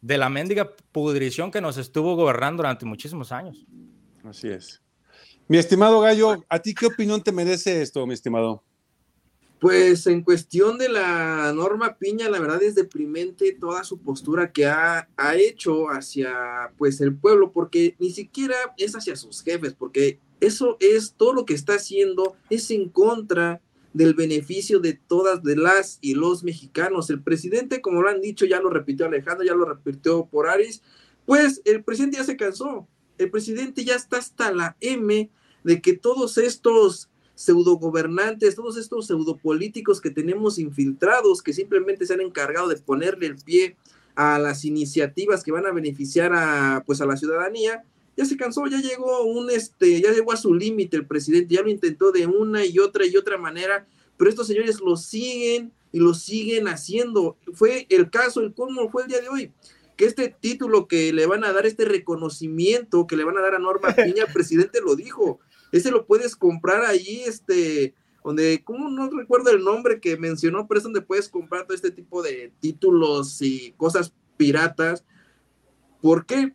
de 0.00 0.18
la 0.18 0.28
mendiga 0.28 0.74
pudrición 0.90 1.52
que 1.52 1.60
nos 1.60 1.76
estuvo 1.76 2.16
gobernando 2.16 2.64
durante 2.64 2.86
muchísimos 2.86 3.30
años. 3.30 3.64
Así 4.24 4.48
es. 4.48 4.82
Mi 5.52 5.58
estimado 5.58 6.00
Gallo, 6.00 6.42
¿a 6.48 6.60
ti 6.60 6.72
qué 6.72 6.86
opinión 6.86 7.22
te 7.22 7.30
merece 7.30 7.82
esto, 7.82 8.06
mi 8.06 8.14
estimado? 8.14 8.62
Pues 9.60 10.06
en 10.06 10.22
cuestión 10.22 10.78
de 10.78 10.88
la 10.88 11.52
norma 11.54 11.98
Piña, 11.98 12.30
la 12.30 12.40
verdad 12.40 12.62
es 12.62 12.74
deprimente 12.74 13.52
toda 13.60 13.84
su 13.84 13.98
postura 13.98 14.50
que 14.50 14.64
ha, 14.64 15.10
ha, 15.14 15.36
hecho 15.36 15.90
hacia 15.90 16.72
pues 16.78 17.02
el 17.02 17.14
pueblo, 17.14 17.52
porque 17.52 17.96
ni 17.98 18.12
siquiera 18.12 18.56
es 18.78 18.96
hacia 18.96 19.14
sus 19.14 19.42
jefes, 19.42 19.74
porque 19.74 20.20
eso 20.40 20.78
es 20.80 21.12
todo 21.18 21.34
lo 21.34 21.44
que 21.44 21.52
está 21.52 21.74
haciendo, 21.74 22.34
es 22.48 22.70
en 22.70 22.88
contra 22.88 23.60
del 23.92 24.14
beneficio 24.14 24.80
de 24.80 24.94
todas 24.94 25.42
de 25.42 25.56
las 25.56 25.98
y 26.00 26.14
los 26.14 26.44
mexicanos. 26.44 27.10
El 27.10 27.20
presidente, 27.20 27.82
como 27.82 28.00
lo 28.00 28.08
han 28.08 28.22
dicho, 28.22 28.46
ya 28.46 28.58
lo 28.58 28.70
repitió 28.70 29.04
Alejandro, 29.04 29.44
ya 29.44 29.54
lo 29.54 29.66
repitió 29.66 30.24
por 30.24 30.48
Aris, 30.48 30.80
pues 31.26 31.60
el 31.66 31.84
presidente 31.84 32.16
ya 32.16 32.24
se 32.24 32.38
cansó. 32.38 32.88
El 33.18 33.30
presidente 33.30 33.84
ya 33.84 33.96
está 33.96 34.16
hasta 34.16 34.50
la 34.50 34.78
M 34.80 35.30
de 35.64 35.80
que 35.80 35.94
todos 35.94 36.38
estos 36.38 37.08
pseudo 37.34 37.76
gobernantes, 37.76 38.54
todos 38.54 38.76
estos 38.76 39.06
pseudopolíticos 39.06 40.00
que 40.00 40.10
tenemos 40.10 40.58
infiltrados, 40.58 41.42
que 41.42 41.52
simplemente 41.52 42.06
se 42.06 42.14
han 42.14 42.20
encargado 42.20 42.68
de 42.68 42.76
ponerle 42.76 43.26
el 43.26 43.36
pie 43.36 43.76
a 44.14 44.38
las 44.38 44.64
iniciativas 44.64 45.42
que 45.42 45.52
van 45.52 45.66
a 45.66 45.72
beneficiar 45.72 46.32
a 46.34 46.82
pues 46.86 47.00
a 47.00 47.06
la 47.06 47.16
ciudadanía, 47.16 47.84
ya 48.16 48.24
se 48.24 48.36
cansó, 48.36 48.66
ya 48.66 48.80
llegó 48.80 49.24
un 49.24 49.50
este, 49.50 50.00
ya 50.00 50.12
llegó 50.12 50.32
a 50.32 50.36
su 50.36 50.54
límite 50.54 50.96
el 50.96 51.06
presidente, 51.06 51.54
ya 51.54 51.62
lo 51.62 51.70
intentó 51.70 52.12
de 52.12 52.26
una 52.26 52.64
y 52.64 52.78
otra 52.78 53.06
y 53.06 53.16
otra 53.16 53.38
manera, 53.38 53.86
pero 54.16 54.28
estos 54.28 54.46
señores 54.46 54.80
lo 54.80 54.96
siguen 54.96 55.72
y 55.92 55.98
lo 55.98 56.14
siguen 56.14 56.68
haciendo. 56.68 57.36
Fue 57.54 57.86
el 57.88 58.10
caso, 58.10 58.40
el 58.40 58.52
cómo 58.54 58.90
fue 58.90 59.02
el 59.02 59.08
día 59.08 59.20
de 59.20 59.28
hoy, 59.28 59.52
que 59.96 60.04
este 60.04 60.34
título 60.38 60.86
que 60.88 61.12
le 61.12 61.26
van 61.26 61.44
a 61.44 61.52
dar, 61.52 61.64
este 61.64 61.86
reconocimiento 61.86 63.06
que 63.06 63.16
le 63.16 63.24
van 63.24 63.38
a 63.38 63.42
dar 63.42 63.54
a 63.54 63.58
Norma 63.58 63.94
Piña, 63.96 64.24
el 64.26 64.32
presidente 64.32 64.80
lo 64.84 64.94
dijo, 64.94 65.40
ese 65.72 65.90
lo 65.90 66.06
puedes 66.06 66.36
comprar 66.36 66.84
ahí, 66.84 67.22
este, 67.26 67.94
donde, 68.22 68.62
¿cómo 68.62 68.88
no 68.88 69.10
recuerdo 69.10 69.50
el 69.50 69.64
nombre 69.64 70.00
que 70.00 70.16
mencionó? 70.16 70.68
Pero 70.68 70.78
es 70.78 70.84
donde 70.84 71.02
puedes 71.02 71.28
comprar 71.28 71.64
todo 71.64 71.74
este 71.74 71.90
tipo 71.90 72.22
de 72.22 72.52
títulos 72.60 73.42
y 73.42 73.72
cosas 73.72 74.12
piratas. 74.36 75.04
¿Por 76.00 76.26
qué? 76.26 76.54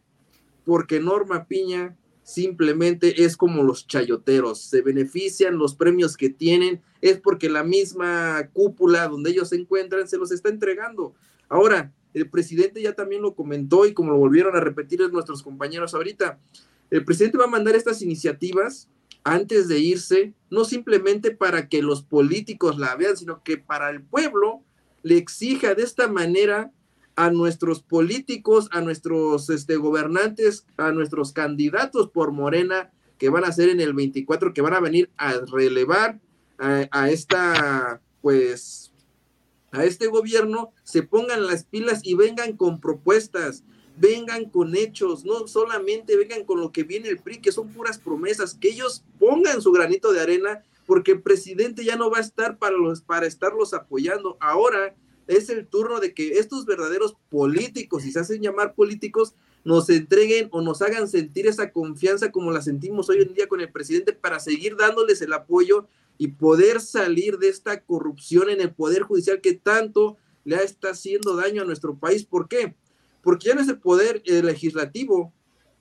porque 0.67 0.99
Norma 0.99 1.47
Piña 1.47 1.95
simplemente 2.23 3.23
es 3.23 3.37
como 3.37 3.63
los 3.63 3.87
chayoteros, 3.87 4.59
se 4.59 4.81
benefician 4.81 5.57
los 5.57 5.75
premios 5.75 6.17
que 6.17 6.29
tienen, 6.29 6.81
es 6.99 7.21
porque 7.21 7.49
la 7.49 7.63
misma 7.63 8.49
cúpula 8.51 9.07
donde 9.07 9.29
ellos 9.29 9.47
se 9.47 9.55
encuentran 9.55 10.09
se 10.09 10.17
los 10.17 10.29
está 10.33 10.49
entregando. 10.49 11.15
Ahora, 11.47 11.93
el 12.13 12.29
presidente 12.29 12.81
ya 12.81 12.91
también 12.91 13.21
lo 13.21 13.33
comentó 13.33 13.85
y 13.85 13.93
como 13.93 14.11
lo 14.11 14.17
volvieron 14.17 14.57
a 14.57 14.59
repetir 14.59 14.99
nuestros 15.09 15.41
compañeros 15.41 15.93
ahorita, 15.93 16.37
el 16.89 17.05
presidente 17.05 17.37
va 17.37 17.45
a 17.45 17.47
mandar 17.47 17.77
estas 17.77 18.01
iniciativas 18.01 18.89
antes 19.27 19.67
de 19.67 19.79
irse, 19.79 20.33
no 20.49 20.63
simplemente 20.63 21.31
para 21.31 21.67
que 21.67 21.81
los 21.81 22.01
políticos 22.01 22.77
la 22.77 22.95
vean, 22.95 23.17
sino 23.17 23.43
que 23.43 23.57
para 23.57 23.89
el 23.89 24.01
pueblo 24.01 24.63
le 25.03 25.17
exija 25.17 25.75
de 25.75 25.83
esta 25.83 26.07
manera 26.07 26.71
a 27.17 27.29
nuestros 27.29 27.81
políticos, 27.81 28.69
a 28.71 28.79
nuestros 28.79 29.49
este, 29.49 29.75
gobernantes, 29.75 30.65
a 30.77 30.91
nuestros 30.93 31.33
candidatos 31.33 32.09
por 32.09 32.31
Morena 32.31 32.91
que 33.17 33.29
van 33.29 33.43
a 33.43 33.51
ser 33.51 33.67
en 33.69 33.81
el 33.81 33.93
24, 33.93 34.53
que 34.53 34.61
van 34.61 34.75
a 34.75 34.79
venir 34.79 35.09
a 35.17 35.33
relevar 35.51 36.21
a, 36.59 37.09
esta, 37.09 38.01
pues, 38.21 38.93
a 39.71 39.83
este 39.83 40.07
gobierno, 40.07 40.71
se 40.83 41.03
pongan 41.03 41.47
las 41.47 41.65
pilas 41.65 42.01
y 42.03 42.15
vengan 42.15 42.55
con 42.55 42.79
propuestas, 42.79 43.63
vengan 43.97 44.45
con 44.49 44.75
hechos, 44.75 45.25
no 45.25 45.47
solamente 45.47 46.15
vengan 46.15 46.43
con 46.43 46.59
lo 46.61 46.71
que 46.71 46.83
viene 46.83 47.09
el 47.09 47.19
PRI, 47.19 47.41
que 47.41 47.51
son 47.51 47.69
puras 47.69 47.97
promesas, 47.97 48.53
que 48.53 48.69
ellos 48.69 49.03
pongan 49.19 49.61
su 49.61 49.71
granito 49.71 50.13
de 50.13 50.21
arena, 50.21 50.63
porque 50.85 51.13
el 51.13 51.21
presidente 51.21 51.83
ya 51.83 51.95
no 51.95 52.09
va 52.09 52.19
a 52.19 52.21
estar 52.21 52.57
para, 52.57 52.77
los, 52.77 53.01
para 53.01 53.25
estarlos 53.25 53.73
apoyando. 53.73 54.37
Ahora 54.39 54.95
es 55.27 55.49
el 55.49 55.67
turno 55.67 55.99
de 55.99 56.13
que 56.13 56.39
estos 56.39 56.65
verdaderos 56.65 57.17
políticos, 57.29 58.03
si 58.03 58.11
se 58.11 58.19
hacen 58.19 58.41
llamar 58.41 58.75
políticos, 58.75 59.33
nos 59.65 59.89
entreguen 59.89 60.47
o 60.51 60.61
nos 60.61 60.81
hagan 60.81 61.09
sentir 61.09 61.45
esa 61.47 61.71
confianza 61.71 62.31
como 62.31 62.51
la 62.51 62.61
sentimos 62.61 63.09
hoy 63.09 63.21
en 63.21 63.33
día 63.33 63.47
con 63.47 63.59
el 63.59 63.71
presidente 63.71 64.13
para 64.13 64.39
seguir 64.39 64.77
dándoles 64.77 65.21
el 65.21 65.33
apoyo 65.33 65.87
y 66.17 66.29
poder 66.29 66.79
salir 66.79 67.37
de 67.37 67.49
esta 67.49 67.81
corrupción 67.81 68.49
en 68.49 68.61
el 68.61 68.73
poder 68.73 69.01
judicial 69.01 69.41
que 69.41 69.53
tanto 69.53 70.17
le 70.45 70.55
está 70.63 70.91
haciendo 70.91 71.35
daño 71.35 71.63
a 71.63 71.65
nuestro 71.65 71.95
país. 71.97 72.23
¿Por 72.23 72.47
qué? 72.47 72.75
Porque 73.27 73.49
ya 73.49 73.55
no 73.55 73.61
es 73.61 73.67
el 73.67 73.79
poder 73.79 74.23
eh, 74.23 74.41
legislativo, 74.41 75.33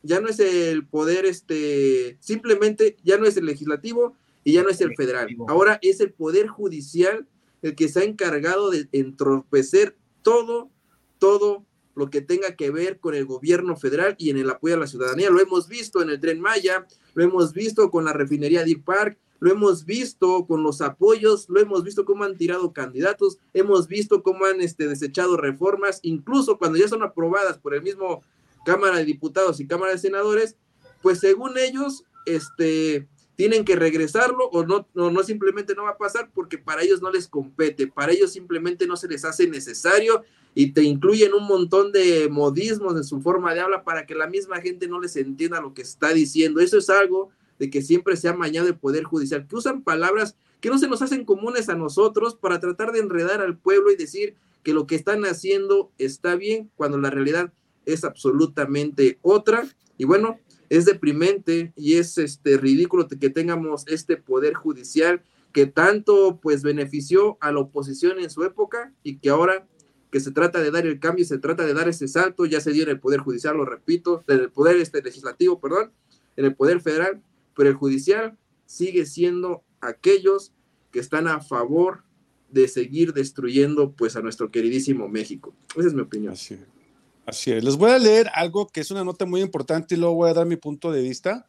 ya 0.02 0.18
no 0.18 0.26
es 0.26 0.40
el 0.40 0.84
poder, 0.84 1.24
este, 1.26 2.16
simplemente 2.18 2.96
ya 3.04 3.18
no 3.18 3.24
es 3.24 3.36
el 3.36 3.46
legislativo 3.46 4.16
y 4.42 4.54
ya 4.54 4.64
no 4.64 4.68
es 4.68 4.80
el 4.80 4.96
federal. 4.96 5.28
Ahora 5.46 5.78
es 5.80 6.00
el 6.00 6.12
poder 6.12 6.48
judicial 6.48 7.28
el 7.62 7.76
que 7.76 7.88
se 7.88 8.00
ha 8.00 8.02
encargado 8.02 8.70
de 8.70 8.88
entorpecer 8.90 9.96
todo, 10.22 10.72
todo 11.20 11.64
lo 11.94 12.10
que 12.10 12.20
tenga 12.20 12.56
que 12.56 12.72
ver 12.72 12.98
con 12.98 13.14
el 13.14 13.26
gobierno 13.26 13.76
federal 13.76 14.16
y 14.18 14.30
en 14.30 14.38
el 14.38 14.50
apoyo 14.50 14.74
a 14.74 14.78
la 14.78 14.88
ciudadanía. 14.88 15.30
Lo 15.30 15.40
hemos 15.40 15.68
visto 15.68 16.02
en 16.02 16.10
el 16.10 16.18
tren 16.18 16.40
Maya, 16.40 16.84
lo 17.14 17.22
hemos 17.22 17.52
visto 17.52 17.92
con 17.92 18.06
la 18.06 18.12
refinería 18.12 18.64
Deer 18.64 18.82
Park, 18.82 19.20
lo 19.40 19.50
hemos 19.50 19.84
visto 19.84 20.46
con 20.46 20.62
los 20.62 20.80
apoyos, 20.80 21.48
lo 21.48 21.60
hemos 21.60 21.84
visto 21.84 22.04
cómo 22.04 22.24
han 22.24 22.36
tirado 22.36 22.72
candidatos, 22.72 23.38
hemos 23.54 23.88
visto 23.88 24.22
cómo 24.22 24.46
han 24.46 24.60
este, 24.60 24.88
desechado 24.88 25.36
reformas, 25.36 26.00
incluso 26.02 26.58
cuando 26.58 26.78
ya 26.78 26.88
son 26.88 27.02
aprobadas 27.02 27.58
por 27.58 27.74
el 27.74 27.82
mismo 27.82 28.22
Cámara 28.64 28.98
de 28.98 29.04
Diputados 29.04 29.60
y 29.60 29.66
Cámara 29.66 29.92
de 29.92 29.98
Senadores, 29.98 30.56
pues 31.02 31.20
según 31.20 31.56
ellos, 31.58 32.04
este, 32.24 33.06
tienen 33.36 33.64
que 33.64 33.76
regresarlo 33.76 34.48
o 34.48 34.64
no, 34.64 34.88
no, 34.94 35.10
no 35.10 35.22
simplemente 35.22 35.74
no 35.74 35.84
va 35.84 35.90
a 35.90 35.98
pasar 35.98 36.30
porque 36.34 36.58
para 36.58 36.82
ellos 36.82 37.02
no 37.02 37.10
les 37.10 37.28
compete, 37.28 37.86
para 37.86 38.12
ellos 38.12 38.32
simplemente 38.32 38.86
no 38.86 38.96
se 38.96 39.08
les 39.08 39.24
hace 39.24 39.46
necesario 39.46 40.24
y 40.54 40.72
te 40.72 40.82
incluyen 40.82 41.34
un 41.34 41.46
montón 41.46 41.92
de 41.92 42.28
modismos 42.30 42.96
en 42.96 43.04
su 43.04 43.20
forma 43.20 43.52
de 43.52 43.60
habla 43.60 43.84
para 43.84 44.06
que 44.06 44.14
la 44.14 44.26
misma 44.26 44.60
gente 44.62 44.88
no 44.88 44.98
les 44.98 45.14
entienda 45.16 45.60
lo 45.60 45.74
que 45.74 45.82
está 45.82 46.14
diciendo. 46.14 46.60
Eso 46.60 46.78
es 46.78 46.88
algo 46.88 47.30
de 47.58 47.70
que 47.70 47.82
siempre 47.82 48.16
se 48.16 48.28
ha 48.28 48.34
mañado 48.34 48.68
el 48.68 48.76
Poder 48.76 49.04
Judicial, 49.04 49.46
que 49.46 49.56
usan 49.56 49.82
palabras 49.82 50.36
que 50.60 50.70
no 50.70 50.78
se 50.78 50.88
nos 50.88 51.02
hacen 51.02 51.24
comunes 51.24 51.68
a 51.68 51.74
nosotros 51.74 52.34
para 52.34 52.60
tratar 52.60 52.92
de 52.92 53.00
enredar 53.00 53.40
al 53.40 53.58
pueblo 53.58 53.90
y 53.90 53.96
decir 53.96 54.34
que 54.62 54.74
lo 54.74 54.86
que 54.86 54.96
están 54.96 55.24
haciendo 55.24 55.92
está 55.98 56.34
bien 56.34 56.70
cuando 56.76 56.98
la 56.98 57.10
realidad 57.10 57.52
es 57.84 58.04
absolutamente 58.04 59.18
otra. 59.22 59.66
Y 59.96 60.04
bueno, 60.04 60.40
es 60.68 60.84
deprimente 60.84 61.72
y 61.76 61.94
es 61.94 62.18
este 62.18 62.56
ridículo 62.56 63.06
que 63.08 63.30
tengamos 63.30 63.84
este 63.86 64.16
poder 64.16 64.54
judicial 64.54 65.22
que 65.52 65.66
tanto 65.66 66.38
pues 66.42 66.62
benefició 66.62 67.38
a 67.40 67.52
la 67.52 67.60
oposición 67.60 68.18
en 68.18 68.28
su 68.28 68.44
época 68.44 68.92
y 69.02 69.18
que 69.18 69.30
ahora 69.30 69.66
que 70.10 70.20
se 70.20 70.30
trata 70.30 70.60
de 70.60 70.70
dar 70.70 70.86
el 70.86 71.00
cambio, 71.00 71.24
se 71.24 71.38
trata 71.38 71.64
de 71.64 71.74
dar 71.74 71.88
ese 71.88 72.08
salto, 72.08 72.44
ya 72.44 72.60
se 72.60 72.72
dio 72.72 72.82
en 72.82 72.90
el 72.90 73.00
poder 73.00 73.20
judicial, 73.20 73.56
lo 73.56 73.64
repito, 73.64 74.22
en 74.28 74.40
el 74.40 74.50
poder 74.50 74.76
este 74.76 75.02
legislativo, 75.02 75.60
perdón, 75.60 75.92
en 76.36 76.44
el 76.44 76.54
poder 76.54 76.80
federal, 76.80 77.22
pero 77.56 77.70
el 77.70 77.74
judicial 77.74 78.38
sigue 78.66 79.06
siendo 79.06 79.64
aquellos 79.80 80.52
que 80.92 81.00
están 81.00 81.26
a 81.26 81.40
favor 81.40 82.04
de 82.50 82.68
seguir 82.68 83.12
destruyendo 83.12 83.92
pues 83.92 84.14
a 84.14 84.20
nuestro 84.20 84.50
queridísimo 84.50 85.08
México. 85.08 85.54
Esa 85.76 85.88
es 85.88 85.94
mi 85.94 86.02
opinión. 86.02 86.32
Así 86.32 87.50
es. 87.50 87.64
Les 87.64 87.76
voy 87.76 87.90
a 87.90 87.98
leer 87.98 88.30
algo 88.34 88.68
que 88.68 88.80
es 88.80 88.90
una 88.90 89.02
nota 89.02 89.26
muy 89.26 89.40
importante 89.40 89.94
y 89.94 89.98
luego 89.98 90.14
voy 90.14 90.30
a 90.30 90.34
dar 90.34 90.46
mi 90.46 90.56
punto 90.56 90.92
de 90.92 91.02
vista. 91.02 91.48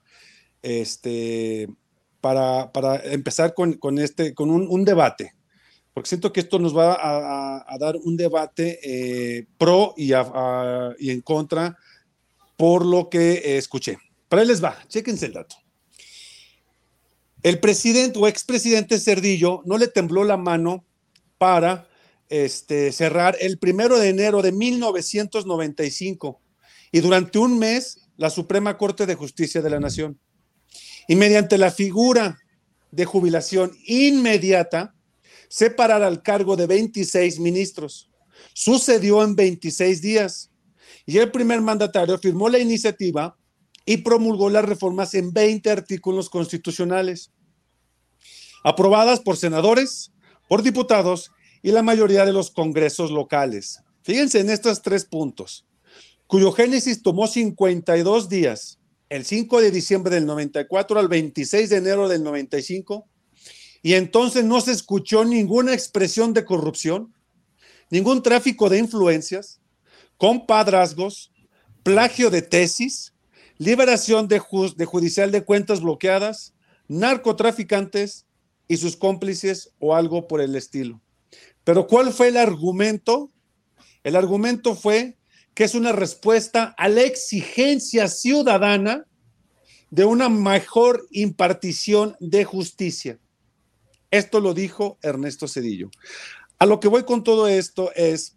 Este, 0.64 1.70
para, 2.20 2.72
para 2.72 2.96
empezar 3.14 3.54
con, 3.54 3.74
con 3.74 4.00
este, 4.00 4.34
con 4.34 4.50
un, 4.50 4.86
debate. 4.86 5.34
Porque 5.94 6.10
siento 6.10 6.34
que 6.34 6.40
esto 6.40 6.58
nos 6.58 6.76
va 6.76 6.98
a, 7.00 7.78
dar 7.78 7.96
un 7.96 8.18
debate 8.18 8.80
eh, 8.82 9.48
pro 9.58 9.94
y, 9.98 10.14
y, 10.14 11.10
en 11.12 11.22
contra 11.22 11.78
por 12.56 12.86
lo 12.86 13.10
que 13.10 13.58
escuché. 13.58 13.98
Para 14.28 14.42
él 14.42 14.48
les 14.48 14.64
va, 14.64 14.78
chéquense 14.88 15.28
el 15.28 15.34
dato. 15.34 15.56
El 17.44 17.60
presidente 17.60 18.20
o 18.20 18.28
expresidente 18.28 19.00
Cerdillo 19.00 19.62
no 19.66 19.78
le 19.78 19.88
tembló 19.88 20.24
la 20.24 20.38
mano 20.38 20.86
para 21.38 21.88
este, 22.30 22.92
cerrar 22.92 23.38
el 23.40 23.58
primero 23.58 24.00
de 24.00 24.10
enero 24.10 24.42
de 24.42 24.52
1995 24.52 26.42
y 26.92 27.00
durante 27.00 27.40
un 27.40 27.60
mes 27.60 28.10
la 28.18 28.30
Suprema 28.30 28.78
Corte 28.78 29.06
de 29.06 29.16
Justicia 29.16 29.62
de 29.62 29.70
la 29.70 29.80
Nación. 29.80 30.20
Y 31.08 31.16
mediante 31.16 31.58
la 31.58 31.72
figura 31.72 32.38
de 32.92 33.06
jubilación 33.06 33.78
inmediata, 33.86 34.96
separar 35.48 36.04
al 36.04 36.24
cargo 36.24 36.56
de 36.56 36.68
26 36.68 37.40
ministros. 37.40 38.10
Sucedió 38.54 39.24
en 39.24 39.36
26 39.36 40.02
días 40.02 40.52
y 41.06 41.20
el 41.20 41.32
primer 41.32 41.62
mandatario 41.62 42.18
firmó 42.18 42.50
la 42.50 42.60
iniciativa 42.60 43.38
y 43.90 43.98
promulgó 43.98 44.50
las 44.50 44.66
reformas 44.66 45.14
en 45.14 45.32
20 45.32 45.72
artículos 45.72 46.30
constitucionales, 46.30 47.32
aprobadas 48.62 49.22
por 49.22 49.38
senadores, 49.38 50.12
por 50.50 50.62
diputados 50.62 51.32
y 51.64 51.72
la 51.72 51.84
mayoría 51.84 52.26
de 52.26 52.34
los 52.34 52.52
congresos 52.52 53.12
locales. 53.12 53.82
Fíjense 54.04 54.42
en 54.42 54.50
estos 54.50 54.82
tres 54.82 55.06
puntos, 55.06 55.66
cuyo 56.28 56.52
génesis 56.52 57.02
tomó 57.02 57.28
52 57.28 58.28
días, 58.28 58.78
el 59.08 59.24
5 59.24 59.62
de 59.62 59.72
diciembre 59.72 60.16
del 60.16 60.26
94 60.26 61.00
al 61.00 61.08
26 61.08 61.70
de 61.70 61.78
enero 61.78 62.10
del 62.10 62.24
95, 62.24 63.08
y 63.82 63.94
entonces 63.94 64.44
no 64.44 64.60
se 64.60 64.74
escuchó 64.74 65.24
ninguna 65.24 65.74
expresión 65.74 66.34
de 66.34 66.44
corrupción, 66.44 67.14
ningún 67.90 68.22
tráfico 68.22 68.68
de 68.68 68.80
influencias, 68.80 69.62
compadrazgos, 70.18 71.32
plagio 71.84 72.30
de 72.30 72.42
tesis, 72.42 73.14
liberación 73.58 74.28
de, 74.28 74.40
judicial 74.40 75.32
de 75.32 75.44
cuentas 75.44 75.82
bloqueadas, 75.82 76.54
narcotraficantes 76.88 78.26
y 78.68 78.78
sus 78.78 78.96
cómplices 78.96 79.72
o 79.80 79.96
algo 79.96 80.28
por 80.28 80.42
el 80.42 80.56
estilo. 80.56 81.02
Pero 81.64 81.88
¿cuál 81.88 82.14
fue 82.14 82.30
el 82.30 82.38
argumento? 82.38 83.32
El 84.04 84.16
argumento 84.16 84.76
fue 84.76 85.18
que 85.54 85.64
es 85.64 85.76
una 85.76 85.92
respuesta 85.92 86.76
a 86.78 86.88
la 86.88 87.02
exigencia 87.02 88.08
ciudadana 88.08 89.06
de 89.90 90.06
una 90.06 90.30
mejor 90.30 91.08
impartición 91.12 92.16
de 92.20 92.46
justicia. 92.46 93.20
Esto 94.12 94.40
lo 94.40 94.54
dijo 94.54 94.98
Ernesto 95.02 95.48
Cedillo. 95.48 95.90
A 96.60 96.66
lo 96.66 96.80
que 96.80 96.88
voy 96.88 97.04
con 97.04 97.24
todo 97.24 97.48
esto 97.48 97.92
es 97.96 98.36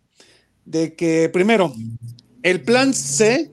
de 0.65 0.95
que, 0.95 1.29
primero, 1.29 1.75
el 2.43 2.63
plan 2.63 2.95
C 2.95 3.53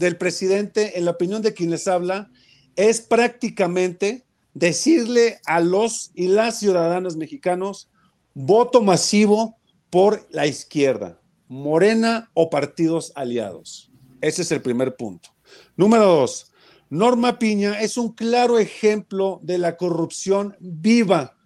del 0.00 0.16
presidente, 0.16 0.98
en 0.98 1.04
la 1.04 1.12
opinión 1.12 1.42
de 1.42 1.52
quien 1.52 1.70
les 1.70 1.86
habla, 1.86 2.30
es 2.74 3.02
prácticamente 3.02 4.24
decirle 4.54 5.40
a 5.44 5.60
los 5.60 6.10
y 6.14 6.28
las 6.28 6.58
ciudadanas 6.58 7.16
mexicanos 7.16 7.90
voto 8.32 8.80
masivo 8.80 9.58
por 9.90 10.26
la 10.30 10.46
izquierda, 10.46 11.20
Morena 11.48 12.30
o 12.32 12.48
partidos 12.48 13.12
aliados. 13.14 13.90
Ese 14.22 14.40
es 14.42 14.50
el 14.52 14.62
primer 14.62 14.96
punto. 14.96 15.28
Número 15.76 16.06
dos, 16.06 16.50
Norma 16.88 17.38
Piña 17.38 17.78
es 17.80 17.98
un 17.98 18.14
claro 18.14 18.58
ejemplo 18.58 19.38
de 19.42 19.58
la 19.58 19.76
corrupción 19.76 20.56
viva 20.60 21.36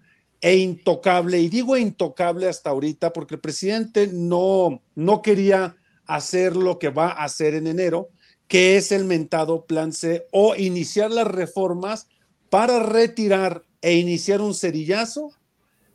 e 0.40 0.58
intocable. 0.58 1.40
Y 1.40 1.48
digo 1.48 1.76
intocable 1.76 2.48
hasta 2.48 2.70
ahorita 2.70 3.12
porque 3.12 3.34
el 3.34 3.40
presidente 3.40 4.08
no, 4.12 4.80
no 4.94 5.22
quería 5.22 5.76
hacer 6.06 6.54
lo 6.54 6.78
que 6.78 6.90
va 6.90 7.08
a 7.08 7.24
hacer 7.24 7.54
en 7.54 7.66
enero, 7.66 8.10
que 8.54 8.76
es 8.76 8.92
el 8.92 9.04
mentado 9.04 9.66
plan 9.66 9.92
C 9.92 10.28
o 10.30 10.54
iniciar 10.54 11.10
las 11.10 11.26
reformas 11.26 12.06
para 12.50 12.78
retirar 12.84 13.64
e 13.82 13.94
iniciar 13.94 14.40
un 14.40 14.54
cerillazo 14.54 15.32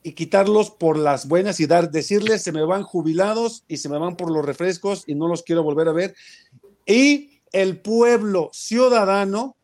y 0.03 0.11
quitarlos 0.11 0.69
por 0.69 0.97
las 0.97 1.29
buenas 1.29 1.61
y 1.61 1.67
dar, 1.67 1.89
decirles, 1.89 2.41
se 2.41 2.51
me 2.51 2.65
van 2.65 2.83
jubilados 2.83 3.63
y 3.69 3.77
se 3.77 3.87
me 3.87 3.97
van 3.97 4.17
por 4.17 4.29
los 4.29 4.43
refrescos 4.43 5.05
y 5.07 5.15
no 5.15 5.29
los 5.29 5.43
quiero 5.43 5.63
volver 5.63 5.87
a 5.87 5.93
ver. 5.93 6.15
Y 6.85 7.39
el 7.53 7.79
pueblo 7.79 8.49
ciudadano, 8.51 9.55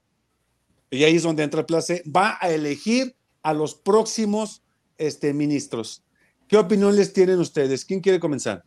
y 0.89 1.03
ahí 1.03 1.17
es 1.17 1.23
donde 1.23 1.43
entra 1.43 1.59
el 1.59 1.65
place, 1.65 2.01
va 2.03 2.37
a 2.39 2.49
elegir 2.49 3.13
a 3.43 3.53
los 3.53 3.75
próximos 3.75 4.63
este, 4.97 5.33
ministros. 5.33 6.01
¿Qué 6.47 6.55
opinión 6.55 6.95
les 6.95 7.11
tienen 7.11 7.41
ustedes? 7.41 7.83
¿Quién 7.83 7.99
quiere 7.99 8.21
comenzar? 8.21 8.63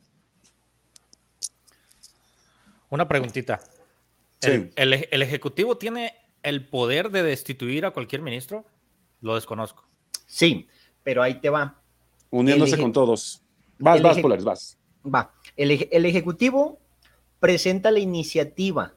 Una 2.91 3.09
preguntita. 3.09 3.59
¿El, 4.43 4.73
el 4.77 5.23
Ejecutivo 5.23 5.77
tiene 5.79 6.15
el 6.43 6.67
poder 6.67 7.11
de 7.11 7.23
destituir 7.23 7.85
a 7.85 7.91
cualquier 7.91 8.23
ministro? 8.23 8.65
Lo 9.21 9.35
desconozco. 9.35 9.89
Sí, 10.27 10.69
pero 11.03 11.23
ahí 11.23 11.41
te 11.41 11.51
va. 11.51 11.81
Uniéndose 12.31 12.79
con 12.79 12.93
todos. 12.93 13.43
Vas, 13.79 14.03
vas, 14.03 14.19
Polares, 14.19 14.45
vas. 14.45 14.79
Va. 15.05 15.33
El, 15.57 15.71
Ejecutivo 16.05 16.79
presenta 17.41 17.91
la 17.91 18.01
iniciativa 18.01 18.95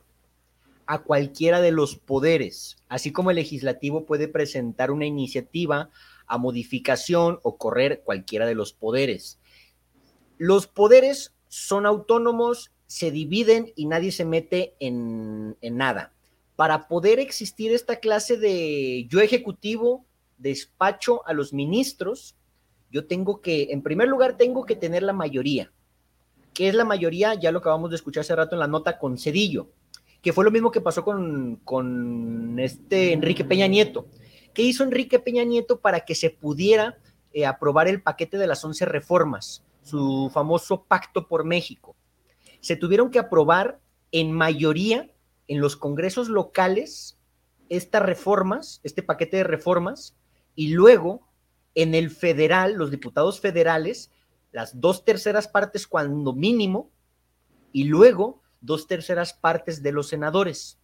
a 0.85 1.03
cualquiera 1.03 1.61
de 1.61 1.71
los 1.71 1.95
poderes, 1.95 2.77
así 2.89 3.11
como 3.11 3.29
el 3.29 3.37
legislativo 3.37 4.05
puede 4.05 4.27
presentar 4.27 4.91
una 4.91 5.05
iniciativa 5.05 5.89
a 6.27 6.37
modificación 6.37 7.39
o 7.43 7.57
correr 7.57 8.01
cualquiera 8.03 8.45
de 8.45 8.55
los 8.55 8.73
poderes. 8.73 9.39
Los 10.37 10.67
poderes 10.67 11.33
son 11.47 11.85
autónomos, 11.85 12.71
se 12.91 13.09
dividen 13.09 13.71
y 13.77 13.85
nadie 13.85 14.11
se 14.11 14.25
mete 14.25 14.75
en, 14.81 15.55
en 15.61 15.77
nada. 15.77 16.11
Para 16.57 16.89
poder 16.89 17.19
existir 17.21 17.71
esta 17.71 18.01
clase 18.01 18.35
de 18.35 19.07
yo 19.07 19.21
ejecutivo, 19.21 20.05
despacho 20.37 21.25
a 21.25 21.31
los 21.31 21.53
ministros, 21.53 22.35
yo 22.91 23.07
tengo 23.07 23.39
que, 23.39 23.69
en 23.71 23.81
primer 23.81 24.09
lugar, 24.09 24.35
tengo 24.35 24.65
que 24.65 24.75
tener 24.75 25.03
la 25.03 25.13
mayoría. 25.13 25.71
¿Qué 26.53 26.67
es 26.67 26.75
la 26.75 26.83
mayoría? 26.83 27.33
Ya 27.33 27.53
lo 27.53 27.59
acabamos 27.59 27.91
de 27.91 27.95
escuchar 27.95 28.21
hace 28.21 28.35
rato 28.35 28.55
en 28.55 28.59
la 28.59 28.67
nota 28.67 28.99
con 28.99 29.17
Cedillo, 29.17 29.69
que 30.21 30.33
fue 30.33 30.43
lo 30.43 30.51
mismo 30.51 30.69
que 30.69 30.81
pasó 30.81 31.05
con, 31.05 31.61
con 31.63 32.59
este 32.59 33.13
Enrique 33.13 33.45
Peña 33.45 33.67
Nieto. 33.67 34.07
¿Qué 34.53 34.63
hizo 34.63 34.83
Enrique 34.83 35.17
Peña 35.17 35.45
Nieto 35.45 35.79
para 35.79 36.01
que 36.01 36.13
se 36.13 36.29
pudiera 36.29 36.97
eh, 37.31 37.45
aprobar 37.45 37.87
el 37.87 38.01
paquete 38.01 38.37
de 38.37 38.47
las 38.47 38.65
11 38.65 38.85
reformas, 38.85 39.63
su 39.81 40.29
famoso 40.33 40.83
pacto 40.83 41.25
por 41.25 41.45
México? 41.45 41.95
Se 42.61 42.75
tuvieron 42.75 43.11
que 43.11 43.19
aprobar 43.19 43.79
en 44.11 44.31
mayoría 44.31 45.11
en 45.47 45.59
los 45.59 45.75
congresos 45.75 46.29
locales 46.29 47.17
estas 47.69 48.03
reformas, 48.03 48.79
este 48.83 49.03
paquete 49.03 49.37
de 49.37 49.43
reformas, 49.43 50.15
y 50.55 50.69
luego 50.69 51.27
en 51.75 51.95
el 51.95 52.09
federal, 52.09 52.73
los 52.73 52.91
diputados 52.91 53.39
federales, 53.39 54.11
las 54.51 54.79
dos 54.79 55.05
terceras 55.05 55.47
partes 55.47 55.87
cuando 55.87 56.33
mínimo, 56.33 56.89
y 57.71 57.85
luego 57.85 58.41
dos 58.59 58.87
terceras 58.87 59.33
partes 59.33 59.81
de 59.81 59.91
los 59.91 60.07
senadores. 60.07 60.77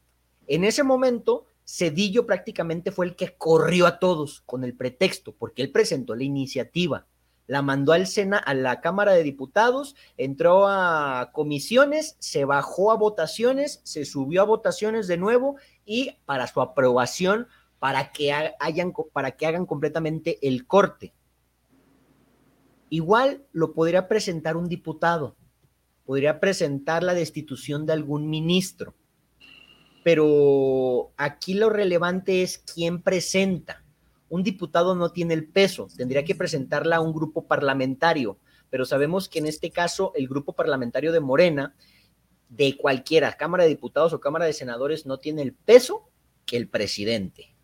En 0.47 0.63
ese 0.63 0.83
momento, 0.83 1.45
Cedillo 1.65 2.25
prácticamente 2.25 2.91
fue 2.91 3.05
el 3.05 3.15
que 3.15 3.35
corrió 3.35 3.85
a 3.85 3.99
todos 3.99 4.41
con 4.45 4.63
el 4.63 4.73
pretexto, 4.73 5.35
porque 5.35 5.61
él 5.61 5.71
presentó 5.71 6.15
la 6.15 6.23
iniciativa, 6.23 7.05
la 7.47 7.61
mandó 7.61 7.93
al 7.93 8.07
Sena, 8.07 8.37
a 8.37 8.53
la 8.53 8.81
Cámara 8.81 9.13
de 9.13 9.23
Diputados, 9.23 9.95
entró 10.17 10.67
a 10.67 11.31
comisiones, 11.33 12.17
se 12.19 12.45
bajó 12.45 12.91
a 12.91 12.95
votaciones, 12.97 13.79
se 13.83 14.05
subió 14.05 14.41
a 14.41 14.45
votaciones 14.45 15.07
de 15.07 15.17
nuevo 15.17 15.55
y 15.85 16.17
para 16.25 16.47
su 16.47 16.61
aprobación 16.61 17.47
para 17.79 18.11
que, 18.11 18.33
para 19.13 19.31
que 19.31 19.45
hagan 19.45 19.65
completamente 19.65 20.45
el 20.45 20.67
corte. 20.67 21.13
Igual 22.89 23.45
lo 23.51 23.73
podría 23.73 24.07
presentar 24.07 24.57
un 24.57 24.67
diputado, 24.67 25.35
podría 26.05 26.39
presentar 26.39 27.03
la 27.03 27.13
destitución 27.13 27.85
de 27.85 27.93
algún 27.93 28.29
ministro, 28.29 28.95
pero 30.03 31.11
aquí 31.17 31.53
lo 31.53 31.69
relevante 31.69 32.43
es 32.43 32.59
quién 32.59 33.01
presenta. 33.01 33.83
Un 34.29 34.43
diputado 34.43 34.95
no 34.95 35.11
tiene 35.11 35.33
el 35.33 35.47
peso, 35.47 35.87
tendría 35.95 36.25
que 36.25 36.35
presentarla 36.35 36.97
a 36.97 37.01
un 37.01 37.13
grupo 37.13 37.47
parlamentario, 37.47 38.37
pero 38.69 38.85
sabemos 38.85 39.29
que 39.29 39.39
en 39.39 39.47
este 39.47 39.71
caso 39.71 40.11
el 40.15 40.27
grupo 40.27 40.53
parlamentario 40.53 41.11
de 41.11 41.19
Morena, 41.19 41.75
de 42.49 42.77
cualquiera, 42.77 43.33
Cámara 43.33 43.63
de 43.63 43.69
Diputados 43.69 44.13
o 44.13 44.19
Cámara 44.19 44.45
de 44.45 44.53
Senadores, 44.53 45.05
no 45.05 45.17
tiene 45.17 45.41
el 45.41 45.53
peso 45.53 46.09
que 46.45 46.57
el 46.57 46.67
presidente. 46.67 47.55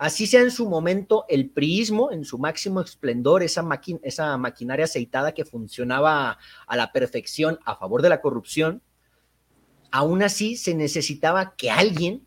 Así 0.00 0.26
sea 0.26 0.40
en 0.40 0.50
su 0.50 0.66
momento 0.66 1.26
el 1.28 1.50
priismo, 1.50 2.10
en 2.10 2.24
su 2.24 2.38
máximo 2.38 2.80
esplendor, 2.80 3.42
esa, 3.42 3.66
esa 4.02 4.36
maquinaria 4.38 4.86
aceitada 4.86 5.32
que 5.32 5.44
funcionaba 5.44 6.38
a 6.66 6.76
la 6.76 6.90
perfección 6.90 7.58
a 7.66 7.76
favor 7.76 8.00
de 8.00 8.08
la 8.08 8.22
corrupción, 8.22 8.82
aún 9.90 10.22
así 10.22 10.56
se 10.56 10.74
necesitaba 10.74 11.54
que 11.54 11.70
alguien, 11.70 12.26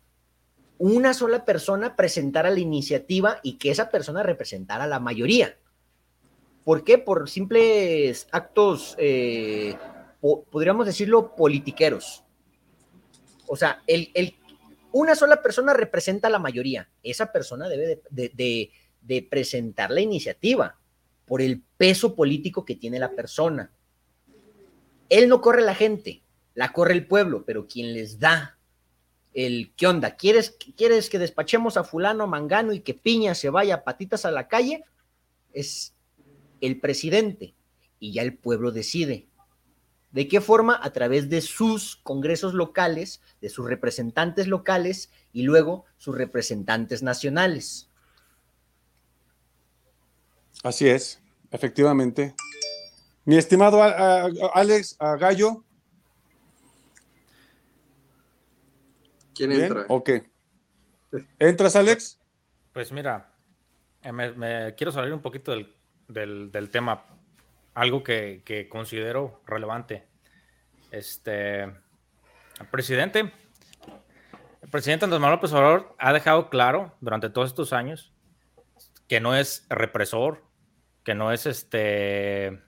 una 0.78 1.14
sola 1.14 1.44
persona, 1.44 1.96
presentara 1.96 2.50
la 2.50 2.60
iniciativa 2.60 3.38
y 3.42 3.58
que 3.58 3.70
esa 3.70 3.90
persona 3.90 4.22
representara 4.22 4.84
a 4.84 4.88
la 4.88 5.00
mayoría. 5.00 5.56
¿Por 6.64 6.84
qué? 6.84 6.98
Por 6.98 7.28
simples 7.28 8.26
actos, 8.32 8.96
eh, 8.98 9.76
podríamos 10.50 10.86
decirlo, 10.86 11.34
politiqueros. 11.36 12.24
O 13.46 13.56
sea, 13.56 13.82
el, 13.86 14.10
el 14.14 14.34
una 14.94 15.16
sola 15.16 15.42
persona 15.42 15.74
representa 15.74 16.28
a 16.28 16.30
la 16.30 16.38
mayoría. 16.38 16.88
Esa 17.02 17.32
persona 17.32 17.68
debe 17.68 18.00
de, 18.10 19.26
presentar 19.28 19.90
la 19.90 20.00
iniciativa 20.00 20.78
por 21.26 21.42
el 21.42 21.64
peso 21.76 22.14
político 22.14 22.64
que 22.64 22.76
tiene 22.76 23.00
la 23.00 23.10
persona. 23.10 23.72
Él 25.08 25.28
no 25.28 25.40
corre 25.40 25.62
la 25.62 25.74
gente, 25.74 26.22
la 26.54 26.72
corre 26.72 26.92
el 26.92 27.08
pueblo, 27.08 27.44
pero 27.44 27.66
quien 27.66 27.92
les 27.92 28.20
da 28.20 28.53
el 29.34 29.74
qué 29.76 29.86
onda, 29.88 30.16
¿quieres, 30.16 30.56
quieres 30.76 31.10
que 31.10 31.18
despachemos 31.18 31.76
a 31.76 31.84
fulano, 31.84 32.26
mangano 32.26 32.72
y 32.72 32.80
que 32.80 32.94
piña 32.94 33.34
se 33.34 33.50
vaya 33.50 33.84
patitas 33.84 34.24
a 34.24 34.30
la 34.30 34.48
calle, 34.48 34.84
es 35.52 35.94
el 36.60 36.80
presidente 36.80 37.54
y 37.98 38.12
ya 38.12 38.22
el 38.22 38.36
pueblo 38.36 38.70
decide. 38.70 39.26
¿De 40.12 40.28
qué 40.28 40.40
forma? 40.40 40.78
A 40.80 40.92
través 40.92 41.28
de 41.28 41.40
sus 41.40 41.96
congresos 41.96 42.54
locales, 42.54 43.20
de 43.40 43.48
sus 43.48 43.66
representantes 43.66 44.46
locales 44.46 45.10
y 45.32 45.42
luego 45.42 45.84
sus 45.98 46.16
representantes 46.16 47.02
nacionales. 47.02 47.88
Así 50.62 50.88
es, 50.88 51.20
efectivamente. 51.50 52.36
Mi 53.24 53.36
estimado 53.36 53.82
Alex 53.82 54.96
Gallo. 55.18 55.63
¿Quién 59.34 59.52
entra? 59.52 59.86
Ok. 59.88 60.10
¿Entras, 61.38 61.76
Alex? 61.76 62.20
Pues 62.72 62.92
mira, 62.92 63.32
eh, 64.02 64.12
me, 64.12 64.74
quiero 64.74 64.92
salir 64.92 65.12
un 65.12 65.20
poquito 65.20 65.52
del, 65.52 66.50
del 66.50 66.70
tema 66.70 67.04
algo 67.74 68.02
que, 68.02 68.68
considero 68.70 69.42
relevante. 69.46 70.06
Este, 70.90 71.64
el 71.64 72.66
presidente, 72.70 73.32
el 74.62 74.68
presidente 74.70 75.04
Andrés 75.04 75.20
Manuel 75.20 75.38
López 75.38 75.52
Obrador 75.52 75.94
ha 75.98 76.12
dejado 76.12 76.48
claro 76.48 76.94
durante 77.00 77.30
todos 77.30 77.50
estos 77.50 77.72
años 77.72 78.12
que 79.08 79.20
no 79.20 79.34
es 79.34 79.66
represor, 79.68 80.44
que 81.02 81.14
no 81.14 81.32
es 81.32 81.46
este, 81.46 82.60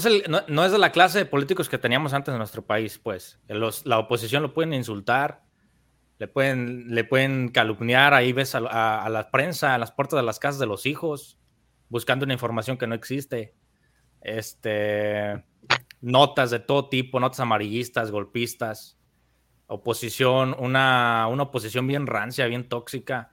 no 0.00 0.40
es, 0.40 0.48
no, 0.48 0.64
es 0.64 0.72
de 0.72 0.78
la 0.78 0.90
clase 0.90 1.18
de 1.18 1.26
políticos 1.26 1.68
que 1.68 1.78
teníamos 1.78 2.12
antes 2.12 2.32
en 2.32 2.38
nuestro 2.38 2.64
país, 2.64 2.98
pues. 2.98 3.38
la 3.46 3.98
oposición 3.98 4.42
lo 4.42 4.54
pueden 4.54 4.72
insultar, 4.72 5.42
le 6.18 6.28
pueden, 6.28 6.94
le 6.94 7.04
pueden 7.04 7.50
calumniar, 7.50 8.14
ahí 8.14 8.32
ves 8.32 8.54
a, 8.54 9.04
a, 9.04 9.08
la 9.10 9.30
prensa, 9.30 9.74
a 9.74 9.78
las 9.78 9.92
puertas 9.92 10.18
de 10.18 10.22
las 10.24 10.38
casas 10.38 10.58
de 10.58 10.66
los 10.66 10.86
hijos, 10.86 11.38
buscando 11.88 12.24
una 12.24 12.32
información 12.32 12.78
que 12.78 12.86
no 12.86 12.94
existe 12.94 13.54
este, 14.22 15.44
notas 16.00 16.50
de 16.50 16.60
todo 16.60 16.88
tipo, 16.88 17.20
notas 17.20 17.40
amarillistas, 17.40 18.10
golpistas, 18.10 18.98
oposición, 19.66 20.56
una, 20.58 21.26
una 21.28 21.44
oposición 21.44 21.86
bien 21.86 22.06
rancia, 22.06 22.46
bien 22.46 22.68
tóxica, 22.68 23.32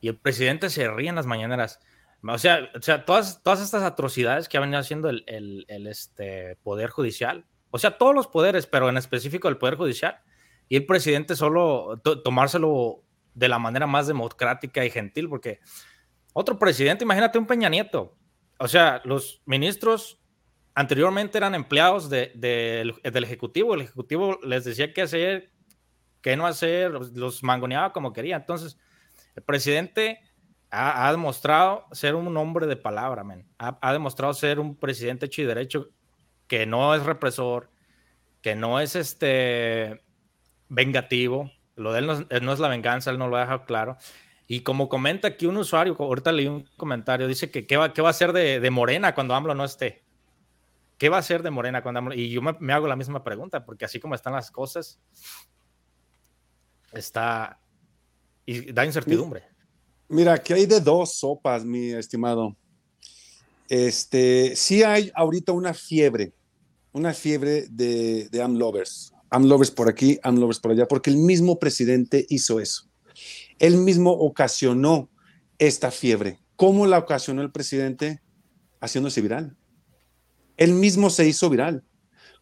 y 0.00 0.08
el 0.08 0.16
presidente 0.16 0.70
se 0.70 0.90
ríe 0.90 1.08
en 1.08 1.14
las 1.14 1.26
mañaneras. 1.26 1.80
O 2.26 2.38
sea, 2.38 2.70
o 2.74 2.82
sea 2.82 3.04
todas, 3.04 3.42
todas 3.42 3.60
estas 3.60 3.82
atrocidades 3.82 4.48
que 4.48 4.56
ha 4.56 4.60
venido 4.60 4.78
haciendo 4.78 5.08
el, 5.08 5.24
el, 5.26 5.86
este, 5.86 6.56
Poder 6.62 6.90
Judicial, 6.90 7.46
o 7.70 7.78
sea, 7.78 7.98
todos 7.98 8.14
los 8.14 8.26
poderes, 8.26 8.66
pero 8.66 8.88
en 8.88 8.96
específico 8.96 9.48
el 9.48 9.58
Poder 9.58 9.76
Judicial, 9.76 10.20
y 10.68 10.76
el 10.76 10.86
presidente 10.86 11.36
solo 11.36 12.00
tomárselo 12.24 13.02
de 13.34 13.48
la 13.48 13.58
manera 13.58 13.86
más 13.86 14.06
democrática 14.06 14.84
y 14.84 14.90
gentil, 14.90 15.28
porque 15.28 15.60
otro 16.32 16.58
presidente, 16.58 17.04
imagínate 17.04 17.38
un 17.38 17.46
Peña 17.46 17.68
Nieto, 17.68 18.16
o 18.58 18.68
sea, 18.68 19.02
los 19.04 19.42
ministros 19.44 20.22
anteriormente 20.74 21.38
eran 21.38 21.54
empleados 21.54 22.08
del 22.08 22.94
Ejecutivo. 23.02 23.74
El 23.74 23.82
Ejecutivo 23.82 24.38
les 24.42 24.64
decía 24.64 24.92
qué 24.92 25.02
hacer, 25.02 25.50
qué 26.20 26.36
no 26.36 26.46
hacer, 26.46 26.90
los, 26.90 27.42
mangoneaba 27.42 27.92
como 27.92 28.12
quería. 28.12 28.36
Entonces, 28.36 28.78
el 29.34 29.42
presidente 29.42 30.20
ha, 30.72 31.10
demostrado 31.10 31.86
ser 31.92 32.14
un 32.14 32.34
hombre 32.36 32.66
de 32.66 32.76
palabra, 32.76 33.24
Ha, 33.58 33.92
demostrado 33.92 34.32
ser 34.32 34.58
un 34.58 34.74
presidente 34.74 35.26
hecho 35.26 35.42
y 35.42 35.44
derecho 35.44 35.90
que 36.46 36.64
no 36.64 36.94
es 36.94 37.02
represor, 37.02 37.70
que 38.40 38.56
no 38.56 38.80
es 38.80 38.96
este 38.96 40.02
vengativo. 40.70 41.50
Lo 41.76 41.92
de 41.92 41.98
él 42.00 42.06
no, 42.06 42.52
es 42.52 42.58
la 42.58 42.68
venganza, 42.68 43.10
él 43.10 43.18
no 43.18 43.28
lo 43.28 43.36
ha 43.36 43.40
dejado 43.40 43.64
claro. 43.66 43.98
Y 44.46 44.60
como 44.60 44.88
comenta 44.88 45.28
aquí 45.28 45.44
un 45.44 45.58
usuario, 45.58 45.94
ahorita 45.98 46.32
leí 46.32 46.46
un 46.46 46.64
comentario, 46.78 47.28
dice 47.28 47.50
que 47.50 47.66
qué 47.66 47.76
va, 47.76 47.92
qué 47.92 48.00
va 48.00 48.08
a 48.08 48.14
ser 48.14 48.32
de, 48.32 48.58
de 48.58 48.70
Morena 48.70 49.14
cuando 49.14 49.34
AMLO 49.34 49.54
no 49.54 49.64
esté. 49.64 50.02
¿Qué 50.96 51.10
va 51.10 51.18
a 51.18 51.22
ser 51.22 51.42
de 51.42 51.50
Morena 51.50 51.82
cuando 51.82 52.14
Y 52.14 52.30
yo 52.30 52.40
me, 52.40 52.72
hago 52.72 52.86
la 52.86 52.96
misma 52.96 53.22
pregunta, 53.22 53.64
porque 53.64 53.84
así 53.84 54.00
como 54.00 54.14
están 54.14 54.32
las 54.32 54.50
cosas, 54.50 55.00
está. 56.92 57.58
Y 58.46 58.72
da 58.72 58.86
incertidumbre. 58.86 59.52
Mira, 60.12 60.42
que 60.42 60.52
hay 60.52 60.66
de 60.66 60.78
dos 60.78 61.14
sopas, 61.14 61.64
mi 61.64 61.92
estimado. 61.92 62.54
Este, 63.66 64.54
sí 64.54 64.82
hay 64.82 65.10
ahorita 65.14 65.52
una 65.52 65.72
fiebre, 65.72 66.34
una 66.92 67.14
fiebre 67.14 67.66
de, 67.70 68.28
de 68.28 68.42
AmLovers. 68.42 69.14
AmLovers 69.30 69.70
por 69.70 69.88
aquí, 69.88 70.18
AmLovers 70.22 70.60
por 70.60 70.72
allá, 70.72 70.86
porque 70.86 71.08
el 71.08 71.16
mismo 71.16 71.58
presidente 71.58 72.26
hizo 72.28 72.60
eso. 72.60 72.90
Él 73.58 73.78
mismo 73.78 74.10
ocasionó 74.12 75.08
esta 75.58 75.90
fiebre. 75.90 76.40
¿Cómo 76.56 76.86
la 76.86 76.98
ocasionó 76.98 77.40
el 77.40 77.50
presidente? 77.50 78.20
Haciéndose 78.82 79.22
viral. 79.22 79.56
Él 80.58 80.74
mismo 80.74 81.08
se 81.08 81.26
hizo 81.26 81.48
viral. 81.48 81.84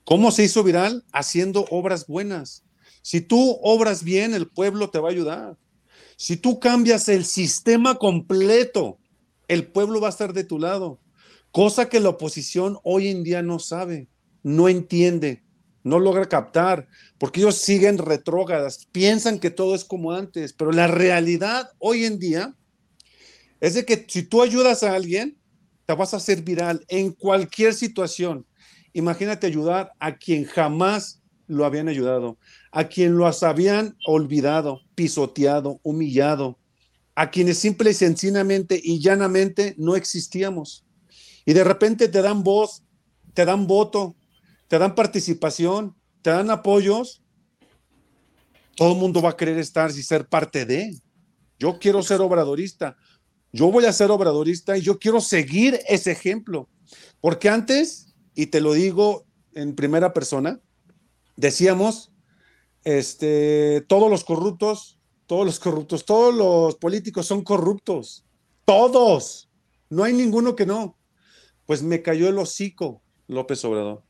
¿Cómo 0.03 0.33
se 0.33 0.43
hizo 0.43 0.65
viral? 0.65 1.05
Haciendo 1.13 1.67
obras 1.71 2.09
buenas. 2.09 2.65
Si 3.03 3.21
tú 3.21 3.61
obras 3.63 4.03
bien, 4.03 4.35
el 4.35 4.49
pueblo 4.49 4.91
te 4.91 4.99
va 4.99 5.11
a 5.11 5.13
ayudar. 5.13 5.57
Si 6.21 6.37
tú 6.37 6.61
cambias 6.61 7.09
el 7.09 7.25
sistema 7.25 7.95
completo, 7.95 8.99
el 9.49 9.67
pueblo 9.67 10.03
va 10.03 10.09
a 10.09 10.11
estar 10.11 10.35
de 10.35 10.45
tu 10.45 10.59
lado. 10.59 11.01
Cosa 11.51 11.89
que 11.89 11.99
la 11.99 12.11
oposición 12.11 12.77
hoy 12.85 13.09
en 13.09 13.25
día 13.25 13.41
no 13.41 13.59
sabe, 13.59 14.07
no 14.43 14.69
entiende, 14.69 15.43
no 15.83 15.99
logra 15.99 16.29
captar, 16.29 16.87
porque 17.17 17.41
ellos 17.41 17.55
siguen 17.55 17.97
retrógradas, 17.97 18.87
piensan 18.93 19.39
que 19.39 19.49
todo 19.49 19.75
es 19.75 19.83
como 19.83 20.13
antes, 20.13 20.53
pero 20.53 20.73
la 20.73 20.89
realidad 20.89 21.71
hoy 21.79 22.05
en 22.05 22.19
día 22.19 22.55
es 23.61 23.73
de 23.73 23.87
que 23.87 24.05
si 24.07 24.23
tú 24.23 24.43
ayudas 24.43 24.83
a 24.83 24.95
alguien, 24.95 25.39
vas 25.95 26.13
a 26.13 26.19
hacer 26.19 26.43
viral 26.43 26.85
en 26.89 27.13
cualquier 27.13 27.73
situación. 27.73 28.45
Imagínate 28.93 29.47
ayudar 29.47 29.93
a 29.99 30.19
quien 30.19 30.45
jamás 30.45 31.20
lo 31.51 31.65
habían 31.65 31.89
ayudado, 31.89 32.39
a 32.73 32.89
quien 32.89 33.17
lo 33.17 33.27
habían 33.27 33.97
olvidado, 34.07 34.81
pisoteado, 34.95 35.81
humillado, 35.83 36.59
a 37.15 37.31
quienes 37.31 37.59
simple 37.59 37.91
y 37.91 37.95
sencillamente 37.95 38.81
y 38.83 39.01
llanamente 39.01 39.75
no 39.79 39.97
existíamos. 39.97 40.85
Y 41.45 41.53
de 41.53 41.65
repente 41.65 42.09
te 42.09 42.23
dan 42.23 42.43
voz, 42.43 42.83
te 43.35 43.45
dan 43.45 43.67
voto, 43.67 44.17
te 44.69 44.79
dan 44.79 44.95
participación, 44.95 45.97
te 46.23 46.31
dan 46.31 46.51
apoyos. 46.51 47.23
Todo 48.77 48.93
el 48.93 48.99
mundo 48.99 49.21
va 49.21 49.31
a 49.31 49.37
querer 49.37 49.59
estar 49.59 49.91
y 49.91 50.03
ser 50.03 50.29
parte 50.29 50.65
de. 50.65 50.99
Yo 51.59 51.79
quiero 51.79 52.03
ser 52.03 52.21
obradorista 52.21 52.97
yo 53.53 53.71
voy 53.71 53.85
a 53.85 53.93
ser 53.93 54.11
obradorista 54.11 54.77
y 54.77 54.83
yo 54.83 54.99
quiero 54.99 55.21
seguir 55.21 55.81
ese 55.89 56.13
ejemplo. 56.13 56.69
Porque 57.21 57.49
antes, 57.49 58.15
y 58.35 58.47
te 58.47 58.61
lo 58.61 58.73
digo 58.73 59.27
en 59.55 59.75
primera 59.75 60.13
persona, 60.13 60.61
decíamos, 61.37 62.13
este, 62.85 63.83
todos 63.89 64.11
los 64.11 64.25
corruptos, 64.25 64.99
todos 65.27 65.47
los 65.47 65.59
corruptos, 65.59 66.05
todos 66.05 66.35
los 66.35 66.77
políticos 66.77 67.27
son 67.27 67.43
corruptos. 67.43 68.25
Todos. 68.65 69.49
No 69.89 70.05
hay 70.05 70.13
ninguno 70.13 70.57
que 70.57 70.67
no. 70.67 70.97
Pues 71.67 71.83
me 71.83 72.03
cayó 72.03 72.29
el 72.29 72.39
hocico 72.39 73.03
López 73.27 73.65
Obrador. 73.65 74.03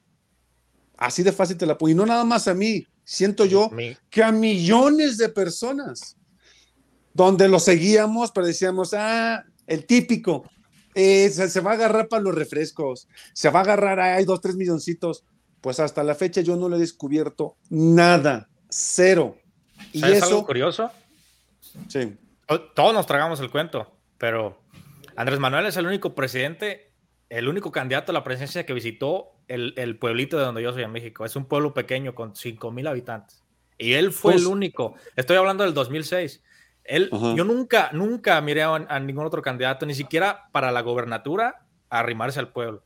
Así 0.97 1.23
de 1.23 1.33
fácil 1.33 1.57
te 1.57 1.67
la 1.67 1.77
pongo. 1.77 1.91
Y 1.91 1.95
no 1.95 2.07
nada 2.07 2.25
más 2.25 2.49
a 2.49 2.55
mí, 2.55 2.87
siento 3.05 3.45
yo 3.45 3.71
que 4.11 4.23
a 4.23 4.33
millones 4.33 5.17
de 5.17 5.29
personas 5.29 6.17
donde 7.13 7.49
lo 7.49 7.59
seguíamos, 7.59 8.31
pero 8.33 8.47
decíamos, 8.47 8.95
ah, 8.95 9.45
el 9.67 9.87
típico, 9.87 10.45
eh, 10.95 11.29
se, 11.31 11.61
va 11.61 11.73
a 11.73 11.75
agarrar 11.75 12.09
para 12.09 12.23
los 12.23 12.35
refrescos, 12.35 13.09
se 13.33 13.51
va 13.51 13.61
a 13.61 13.63
agarrar, 13.63 14.01
hay 14.01 14.25
dos, 14.25 14.41
tres 14.41 14.57
milloncitos. 14.57 15.25
Pues 15.61 15.81
hasta 15.81 16.03
la 16.03 16.15
fecha 16.15 16.41
yo 16.41 16.57
no 16.57 16.69
lo 16.69 16.77
he 16.77 16.79
descubierto 16.79 17.57
nada, 17.69 18.49
cero. 18.69 19.37
Y 19.93 20.05
eso, 20.05 20.27
algo 20.27 20.47
curioso? 20.47 20.91
Sí. 21.89 22.17
Todos 22.75 22.95
nos 22.95 23.07
tragamos 23.07 23.41
el 23.41 23.51
cuento, 23.51 23.91
pero 24.19 24.61
Andrés 25.17 25.39
Manuel 25.39 25.67
es 25.67 25.77
el 25.77 25.87
único 25.87 26.15
presidente, 26.15 26.93
el 27.29 27.49
único 27.49 27.71
candidato 27.71 28.11
a 28.11 28.15
la 28.15 28.25
presidencia 28.25 28.67
que 28.67 28.73
visitó 28.73 29.33
el, 29.49 29.99
pueblito 29.99 30.39
de 30.39 30.45
donde 30.45 30.63
yo 30.63 30.73
soy 30.73 30.83
en 30.83 30.93
México. 30.93 31.25
Es 31.25 31.37
un 31.37 31.45
pueblo 31.45 31.75
pequeño 31.75 32.15
con 32.15 32.35
5 32.35 32.71
mil 32.71 32.87
habitantes. 32.87 33.45
Y 33.79 33.95
él 33.95 34.13
fue 34.13 34.35
el 34.35 34.41
pues 34.41 34.47
único. 34.47 34.95
Estoy 35.17 35.37
hablando 35.37 35.65
del 35.65 35.75
2006. 35.75 36.43
Él, 36.85 37.11
yo 37.11 37.45
nunca, 37.45 37.91
nunca 37.93 38.41
miré 38.41 38.63
a, 38.63 39.01
ningún 39.01 39.27
otro 39.27 39.43
candidato, 39.43 39.87
ni 39.87 39.95
siquiera 39.95 40.49
para 40.53 40.73
la 40.73 40.81
gobernatura, 40.81 41.67
a 41.89 41.99
arrimarse 41.99 42.41
al 42.41 42.53
pueblo. 42.53 42.85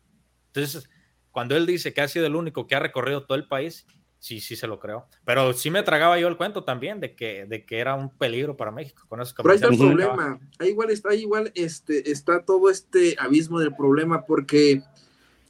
Entonces, 0.48 0.88
cuando 1.34 1.56
él 1.56 1.66
dice 1.66 1.92
que 1.92 2.00
ha 2.00 2.06
sido 2.06 2.26
el 2.26 2.36
único 2.36 2.68
que 2.68 2.76
ha 2.76 2.78
recorrido 2.78 3.24
todo 3.24 3.36
el 3.36 3.48
país, 3.48 3.86
sí, 4.20 4.38
sí 4.38 4.54
se 4.54 4.68
lo 4.68 4.78
creo. 4.78 5.08
Pero 5.24 5.52
sí 5.52 5.68
me 5.68 5.82
tragaba 5.82 6.16
yo 6.16 6.28
el 6.28 6.36
cuento 6.36 6.62
también 6.62 7.00
de 7.00 7.16
que, 7.16 7.44
de 7.44 7.66
que 7.66 7.80
era 7.80 7.96
un 7.96 8.08
peligro 8.08 8.56
para 8.56 8.70
México. 8.70 9.02
Con 9.08 9.18
Pero 9.18 9.50
ahí 9.50 9.56
está 9.56 9.66
el 9.66 9.76
problema. 9.76 10.38
Ahí 10.60 10.68
igual 10.68 10.90
está, 10.90 11.12
igual 11.12 11.50
este, 11.56 12.08
está 12.12 12.44
todo 12.44 12.70
este 12.70 13.16
abismo 13.18 13.58
del 13.58 13.74
problema 13.74 14.24
porque 14.26 14.80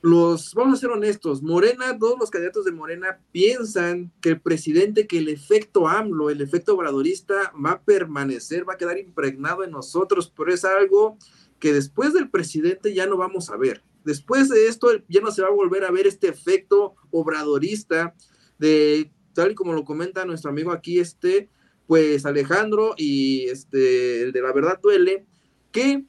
los, 0.00 0.54
vamos 0.54 0.78
a 0.78 0.80
ser 0.80 0.90
honestos, 0.90 1.42
Morena, 1.42 1.98
todos 1.98 2.18
los 2.18 2.30
candidatos 2.30 2.64
de 2.64 2.72
Morena 2.72 3.20
piensan 3.30 4.10
que 4.22 4.30
el 4.30 4.40
presidente, 4.40 5.06
que 5.06 5.18
el 5.18 5.28
efecto 5.28 5.86
AMLO, 5.86 6.30
el 6.30 6.40
efecto 6.40 6.74
obradorista 6.74 7.52
va 7.62 7.72
a 7.72 7.82
permanecer, 7.82 8.66
va 8.66 8.72
a 8.72 8.78
quedar 8.78 8.96
impregnado 8.96 9.64
en 9.64 9.70
nosotros, 9.70 10.32
pero 10.34 10.50
es 10.50 10.64
algo 10.64 11.18
que 11.58 11.74
después 11.74 12.14
del 12.14 12.30
presidente 12.30 12.94
ya 12.94 13.06
no 13.06 13.18
vamos 13.18 13.50
a 13.50 13.58
ver. 13.58 13.82
Después 14.04 14.48
de 14.48 14.68
esto 14.68 14.88
ya 15.08 15.20
no 15.20 15.30
se 15.30 15.42
va 15.42 15.48
a 15.48 15.52
volver 15.52 15.84
a 15.84 15.90
ver 15.90 16.06
este 16.06 16.28
efecto 16.28 16.94
obradorista 17.10 18.14
de, 18.58 19.10
tal 19.32 19.52
y 19.52 19.54
como 19.54 19.72
lo 19.72 19.84
comenta 19.84 20.24
nuestro 20.24 20.50
amigo 20.50 20.72
aquí, 20.72 20.98
este, 20.98 21.48
pues 21.86 22.26
Alejandro 22.26 22.94
y 22.96 23.46
este, 23.46 24.22
el 24.22 24.32
de 24.32 24.42
la 24.42 24.52
verdad 24.52 24.78
duele, 24.82 25.26
que 25.72 26.04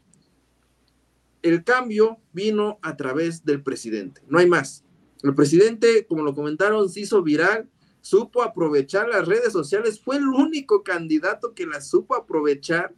el 1.42 1.64
cambio 1.64 2.20
vino 2.34 2.80
a 2.82 2.96
través 2.98 3.46
del 3.46 3.62
presidente, 3.64 4.22
no 4.28 4.40
hay 4.40 4.48
más. 4.48 4.84
El 5.24 5.34
presidente, 5.34 6.06
como 6.06 6.24
lo 6.24 6.36
comentaron, 6.36 6.90
se 6.90 7.02
hizo 7.02 7.24
viral, 7.24 7.70
supo 8.02 8.44
aprovechar 8.44 9.08
las 9.08 9.28
redes 9.28 9.52
sociales, 9.52 10.00
fue 10.00 10.18
el 10.18 10.28
único 10.28 10.84
candidato 10.84 11.54
que 11.54 11.66
las 11.66 11.90
supo 11.90 12.16
aprovechar 12.16 12.94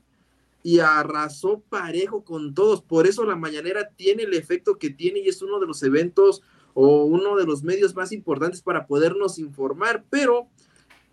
y 0.67 0.81
arrasó 0.81 1.63
parejo 1.69 2.25
con 2.25 2.53
todos. 2.53 2.81
Por 2.81 3.07
eso 3.07 3.23
la 3.23 3.37
mañanera 3.37 3.89
tiene 3.95 4.23
el 4.23 4.33
efecto 4.33 4.77
que 4.77 4.89
tiene 4.89 5.19
y 5.19 5.29
es 5.29 5.41
uno 5.41 5.61
de 5.61 5.65
los 5.65 5.81
eventos 5.81 6.41
o 6.73 7.05
uno 7.05 7.37
de 7.37 7.45
los 7.45 7.63
medios 7.63 7.95
más 7.95 8.11
importantes 8.11 8.61
para 8.61 8.85
podernos 8.85 9.39
informar. 9.39 10.03
Pero 10.09 10.49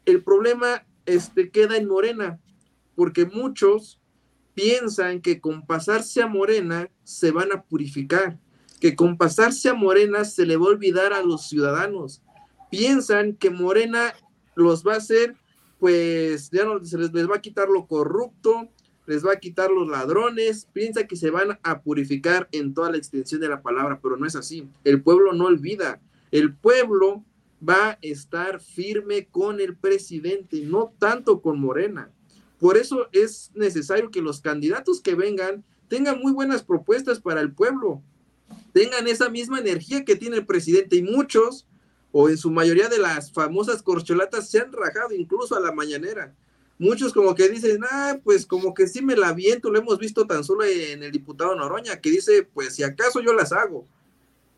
el 0.07 0.25
problema 0.25 0.85
este, 1.07 1.53
queda 1.53 1.77
en 1.77 1.87
Morena, 1.87 2.41
porque 2.97 3.27
muchos 3.27 4.01
piensan 4.55 5.21
que 5.21 5.41
con 5.41 5.65
pasarse 5.65 6.21
a 6.21 6.27
Morena 6.27 6.91
se 7.05 7.31
van 7.31 7.53
a 7.53 7.63
purificar, 7.63 8.41
que 8.81 8.97
con 8.97 9.17
pasarse 9.17 9.69
a 9.69 9.75
Morena 9.75 10.25
se 10.25 10.47
le 10.47 10.57
va 10.57 10.67
a 10.67 10.71
olvidar 10.71 11.13
a 11.13 11.23
los 11.23 11.47
ciudadanos. 11.49 12.23
Piensan 12.73 13.37
que 13.37 13.51
Morena 13.51 14.15
los 14.57 14.85
va 14.85 14.95
a 14.95 14.97
hacer, 14.97 15.37
pues 15.79 16.51
ya 16.51 16.65
no 16.65 16.85
se 16.85 16.99
les, 16.99 17.13
les 17.13 17.31
va 17.31 17.37
a 17.37 17.41
quitar 17.41 17.69
lo 17.69 17.87
corrupto, 17.87 18.69
les 19.07 19.25
va 19.25 19.33
a 19.33 19.41
quitar 19.41 19.71
los 19.71 19.89
ladrones, 19.89 20.67
piensa 20.73 21.07
que 21.07 21.17
se 21.17 21.31
van 21.31 21.59
a 21.63 21.83
purificar 21.83 22.49
en 22.53 22.75
toda 22.75 22.91
la 22.91 22.97
extensión 22.97 23.41
de 23.41 23.49
la 23.49 23.63
palabra, 23.63 24.01
pero 24.03 24.17
no 24.17 24.27
es 24.27 24.37
así. 24.37 24.69
El 24.85 25.03
pueblo 25.03 25.33
no 25.33 25.47
olvida, 25.47 26.01
el 26.31 26.55
pueblo 26.55 27.25
va 27.67 27.91
a 27.91 27.99
estar 28.03 28.61
firme 28.61 29.27
con 29.31 29.61
el 29.61 29.77
presidente, 29.77 30.61
no 30.63 30.93
tanto 30.99 31.41
con 31.41 31.61
Morena. 31.61 32.11
Por 32.59 32.77
eso 32.77 33.09
es 33.13 33.51
necesario 33.55 34.11
que 34.11 34.23
los 34.23 34.41
candidatos 34.41 35.01
que 35.01 35.15
vengan 35.15 35.65
tengan 35.89 36.19
muy 36.21 36.33
buenas 36.33 36.63
propuestas 36.63 37.21
para 37.21 37.41
el 37.41 37.53
pueblo, 37.53 38.03
tengan 38.73 39.07
esa 39.07 39.29
misma 39.29 39.61
energía 39.61 40.05
que 40.05 40.17
tiene 40.17 40.37
el 40.37 40.47
presidente 40.47 40.97
y 40.97 41.03
muchos, 41.03 41.67
o 42.11 42.29
en 42.29 42.39
su 42.39 42.51
mayoría 42.51 42.89
de 42.89 42.99
las 42.99 43.33
famosas 43.33 43.83
corcholatas, 43.83 44.51
se 44.51 44.61
han 44.61 44.73
rajado 44.73 45.15
incluso 45.15 45.57
a 45.57 45.61
la 45.61 45.73
mañanera. 45.73 46.35
Muchos 46.79 47.13
como 47.13 47.35
que 47.35 47.49
dicen, 47.49 47.83
ah, 47.89 48.19
pues 48.25 48.45
como 48.45 48.75
que 48.75 48.89
sí 48.89 49.01
me 49.01 49.17
la 49.17 49.33
viento, 49.33 49.71
lo 49.71 49.79
hemos 49.79 49.99
visto 49.99 50.27
tan 50.27 50.43
solo 50.43 50.65
en 50.65 51.03
el 51.03 51.13
diputado 51.13 51.55
Noroña, 51.55 52.01
que 52.01 52.11
dice, 52.11 52.49
pues 52.53 52.75
si 52.75 52.83
acaso 52.83 53.21
yo 53.21 53.33
las 53.33 53.53
hago. 53.53 53.87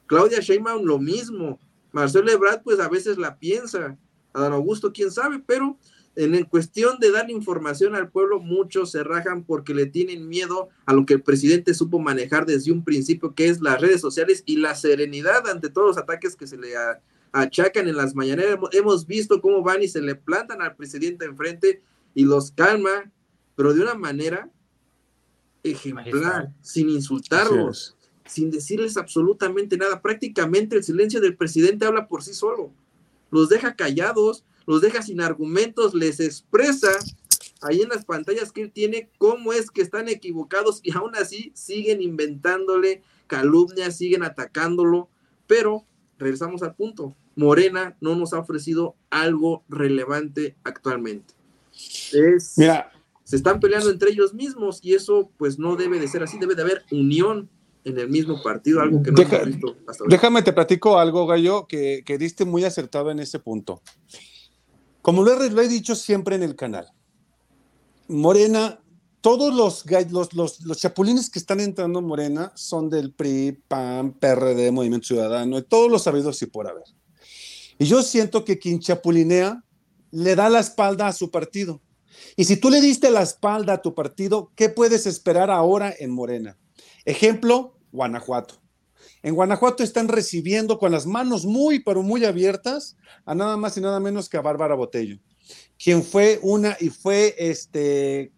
Claudia 0.06 0.40
Sheinbaum 0.40 0.84
lo 0.84 0.98
mismo. 0.98 1.58
Marcelo 1.92 2.30
Ebrard 2.30 2.62
pues 2.62 2.80
a 2.80 2.88
veces 2.88 3.18
la 3.18 3.38
piensa. 3.38 3.96
Adán 4.32 4.52
Augusto, 4.52 4.92
quién 4.92 5.10
sabe, 5.10 5.42
pero 5.44 5.78
en 6.14 6.44
cuestión 6.44 6.98
de 6.98 7.10
dar 7.10 7.30
información 7.30 7.94
al 7.94 8.10
pueblo, 8.10 8.40
muchos 8.40 8.90
se 8.90 9.04
rajan 9.04 9.44
porque 9.44 9.74
le 9.74 9.86
tienen 9.86 10.28
miedo 10.28 10.70
a 10.86 10.94
lo 10.94 11.04
que 11.04 11.14
el 11.14 11.22
presidente 11.22 11.74
supo 11.74 11.98
manejar 11.98 12.46
desde 12.46 12.72
un 12.72 12.84
principio, 12.84 13.34
que 13.34 13.48
es 13.48 13.60
las 13.60 13.80
redes 13.80 14.00
sociales 14.00 14.42
y 14.46 14.56
la 14.56 14.74
serenidad 14.74 15.46
ante 15.48 15.68
todos 15.68 15.88
los 15.88 15.98
ataques 15.98 16.34
que 16.34 16.46
se 16.46 16.56
le 16.56 16.72
achacan 17.32 17.86
en 17.88 17.96
las 17.96 18.14
mañaneras. 18.14 18.58
Hemos 18.72 19.06
visto 19.06 19.42
cómo 19.42 19.62
van 19.62 19.82
y 19.82 19.88
se 19.88 20.00
le 20.00 20.14
plantan 20.14 20.62
al 20.62 20.74
presidente 20.74 21.26
enfrente 21.26 21.82
y 22.16 22.24
los 22.24 22.50
calma, 22.50 23.12
pero 23.56 23.74
de 23.74 23.82
una 23.82 23.94
manera 23.94 24.50
ejemplar, 25.62 26.50
sin 26.62 26.88
insultarlos, 26.88 27.94
sin 28.24 28.50
decirles 28.50 28.96
absolutamente 28.96 29.76
nada. 29.76 30.00
Prácticamente 30.00 30.76
el 30.76 30.82
silencio 30.82 31.20
del 31.20 31.36
presidente 31.36 31.84
habla 31.84 32.08
por 32.08 32.22
sí 32.22 32.32
solo. 32.32 32.72
Los 33.30 33.50
deja 33.50 33.76
callados, 33.76 34.46
los 34.66 34.80
deja 34.80 35.02
sin 35.02 35.20
argumentos, 35.20 35.92
les 35.92 36.18
expresa 36.18 36.88
ahí 37.60 37.82
en 37.82 37.90
las 37.90 38.06
pantallas 38.06 38.50
que 38.50 38.62
él 38.62 38.72
tiene 38.72 39.10
cómo 39.18 39.52
es 39.52 39.70
que 39.70 39.82
están 39.82 40.08
equivocados 40.08 40.80
y 40.82 40.96
aún 40.96 41.14
así 41.16 41.52
siguen 41.54 42.00
inventándole 42.00 43.02
calumnias, 43.26 43.98
siguen 43.98 44.22
atacándolo, 44.22 45.10
pero 45.46 45.84
regresamos 46.18 46.62
al 46.62 46.74
punto. 46.74 47.14
Morena 47.34 47.94
no 48.00 48.16
nos 48.16 48.32
ha 48.32 48.38
ofrecido 48.38 48.96
algo 49.10 49.64
relevante 49.68 50.56
actualmente. 50.64 51.35
Es, 52.12 52.54
Mira, 52.56 52.90
se 53.24 53.36
están 53.36 53.60
peleando 53.60 53.90
entre 53.90 54.10
ellos 54.10 54.32
mismos 54.34 54.78
y 54.82 54.94
eso 54.94 55.30
pues 55.36 55.58
no 55.58 55.76
debe 55.76 55.98
de 55.98 56.08
ser 56.08 56.22
así, 56.22 56.38
debe 56.38 56.54
de 56.54 56.62
haber 56.62 56.84
unión 56.90 57.50
en 57.84 57.98
el 57.98 58.08
mismo 58.08 58.42
partido, 58.42 58.80
algo 58.80 59.02
que 59.02 59.12
no 59.12 59.22
hemos 59.22 59.46
visto 59.46 59.76
hasta 59.86 60.04
ahora. 60.04 60.16
Déjame 60.16 60.42
te 60.42 60.52
platico 60.52 60.98
algo, 60.98 61.26
Gallo, 61.26 61.66
que, 61.68 62.02
que 62.04 62.18
diste 62.18 62.44
muy 62.44 62.64
acertado 62.64 63.10
en 63.10 63.20
ese 63.20 63.38
punto. 63.38 63.80
Como 65.02 65.22
lo 65.22 65.40
he, 65.40 65.68
dicho 65.68 65.94
siempre 65.94 66.34
en 66.34 66.42
el 66.42 66.56
canal, 66.56 66.88
Morena, 68.08 68.80
todos 69.20 69.54
los, 69.54 69.84
los, 70.10 70.64
los, 70.64 70.78
chapulines 70.78 71.30
que 71.30 71.38
están 71.38 71.60
entrando 71.60 72.00
en 72.00 72.06
Morena 72.06 72.50
son 72.56 72.90
del 72.90 73.12
PRI, 73.12 73.56
PAN, 73.68 74.14
PRD, 74.14 74.72
Movimiento 74.72 75.06
Ciudadano, 75.06 75.58
y 75.58 75.62
todos 75.62 75.88
los 75.90 76.02
sabidos 76.02 76.42
y 76.42 76.46
por 76.46 76.68
haber. 76.68 76.82
Y 77.78 77.86
yo 77.86 78.02
siento 78.02 78.44
que 78.44 78.58
quien 78.58 78.80
chapulinea 78.80 79.62
le 80.10 80.34
da 80.34 80.48
la 80.48 80.60
espalda 80.60 81.08
a 81.08 81.12
su 81.12 81.30
partido. 81.30 81.80
Y 82.36 82.44
si 82.44 82.56
tú 82.56 82.70
le 82.70 82.80
diste 82.80 83.10
la 83.10 83.22
espalda 83.22 83.74
a 83.74 83.82
tu 83.82 83.94
partido, 83.94 84.52
¿qué 84.56 84.68
puedes 84.68 85.06
esperar 85.06 85.50
ahora 85.50 85.94
en 85.98 86.10
Morena? 86.10 86.58
Ejemplo, 87.04 87.78
Guanajuato. 87.92 88.60
En 89.22 89.34
Guanajuato 89.34 89.82
están 89.82 90.08
recibiendo 90.08 90.78
con 90.78 90.92
las 90.92 91.06
manos 91.06 91.44
muy, 91.44 91.80
pero 91.80 92.02
muy 92.02 92.24
abiertas 92.24 92.96
a 93.24 93.34
nada 93.34 93.56
más 93.56 93.76
y 93.76 93.80
nada 93.80 94.00
menos 94.00 94.28
que 94.28 94.36
a 94.36 94.42
Bárbara 94.42 94.74
Botello, 94.74 95.18
quien 95.78 96.02
fue 96.02 96.38
una 96.42 96.76
y 96.80 96.90
fue, 96.90 97.34
este, 97.38 98.32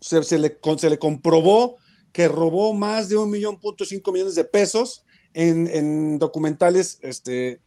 se, 0.00 0.38
le, 0.38 0.58
se 0.78 0.90
le 0.90 0.98
comprobó 0.98 1.76
que 2.12 2.28
robó 2.28 2.72
más 2.72 3.08
de 3.08 3.16
un 3.16 3.30
millón 3.30 3.58
punto 3.58 3.84
cinco 3.84 4.12
millones 4.12 4.34
de 4.34 4.44
pesos 4.44 5.04
en, 5.34 5.66
en, 5.68 6.18
documentales 6.18 6.98
este, 7.02 7.60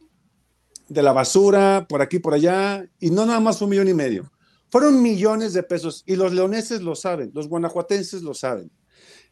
de 0.88 1.02
la 1.02 1.12
basura, 1.12 1.86
por 1.88 2.02
aquí, 2.02 2.18
por 2.18 2.34
allá, 2.34 2.88
y 3.00 3.10
no 3.10 3.26
nada 3.26 3.40
más 3.40 3.62
un 3.62 3.70
millón 3.70 3.88
y 3.88 3.94
medio. 3.94 4.30
Fueron 4.70 5.02
millones 5.02 5.52
de 5.52 5.62
pesos 5.62 6.02
y 6.06 6.16
los 6.16 6.32
leoneses 6.32 6.82
lo 6.82 6.94
saben, 6.94 7.30
los 7.34 7.48
guanajuatenses 7.48 8.22
lo 8.22 8.34
saben. 8.34 8.70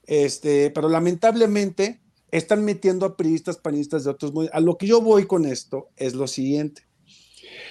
Este, 0.05 0.70
pero 0.70 0.88
lamentablemente 0.88 2.01
están 2.30 2.64
metiendo 2.64 3.07
a 3.07 3.16
priistas, 3.16 3.57
panistas 3.57 4.05
de 4.05 4.11
otros. 4.11 4.32
A 4.53 4.61
lo 4.61 4.76
que 4.76 4.86
yo 4.86 5.01
voy 5.01 5.26
con 5.26 5.46
esto 5.46 5.88
es 5.96 6.14
lo 6.14 6.26
siguiente. 6.26 6.82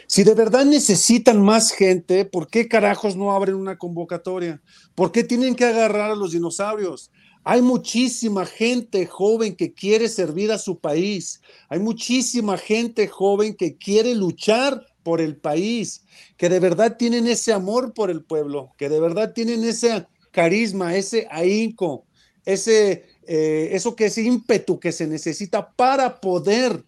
Si 0.07 0.23
de 0.23 0.33
verdad 0.33 0.65
necesitan 0.65 1.41
más 1.41 1.71
gente, 1.71 2.25
¿por 2.25 2.47
qué 2.47 2.67
carajos 2.67 3.15
no 3.15 3.31
abren 3.31 3.55
una 3.55 3.77
convocatoria? 3.77 4.61
¿Por 4.95 5.11
qué 5.11 5.23
tienen 5.23 5.55
que 5.55 5.65
agarrar 5.65 6.11
a 6.11 6.15
los 6.15 6.31
dinosaurios? 6.31 7.11
Hay 7.43 7.61
muchísima 7.61 8.45
gente 8.45 9.05
joven 9.05 9.55
que 9.55 9.73
quiere 9.73 10.09
servir 10.09 10.51
a 10.51 10.57
su 10.57 10.79
país. 10.79 11.41
Hay 11.69 11.79
muchísima 11.79 12.57
gente 12.57 13.07
joven 13.07 13.55
que 13.55 13.77
quiere 13.77 14.13
luchar 14.13 14.85
por 15.03 15.21
el 15.21 15.37
país, 15.37 16.03
que 16.37 16.49
de 16.49 16.59
verdad 16.59 16.97
tienen 16.97 17.27
ese 17.27 17.53
amor 17.53 17.93
por 17.93 18.11
el 18.11 18.23
pueblo, 18.23 18.73
que 18.77 18.89
de 18.89 18.99
verdad 18.99 19.33
tienen 19.33 19.63
ese 19.63 20.05
carisma, 20.31 20.95
ese 20.95 21.27
ahínco, 21.31 22.05
ese 22.45 23.05
eh, 23.31 23.75
eso 23.75 23.95
que 23.95 24.07
es 24.07 24.17
ímpetu 24.17 24.79
que 24.79 24.91
se 24.91 25.05
necesita 25.05 25.71
para 25.75 26.19
poder 26.19 26.83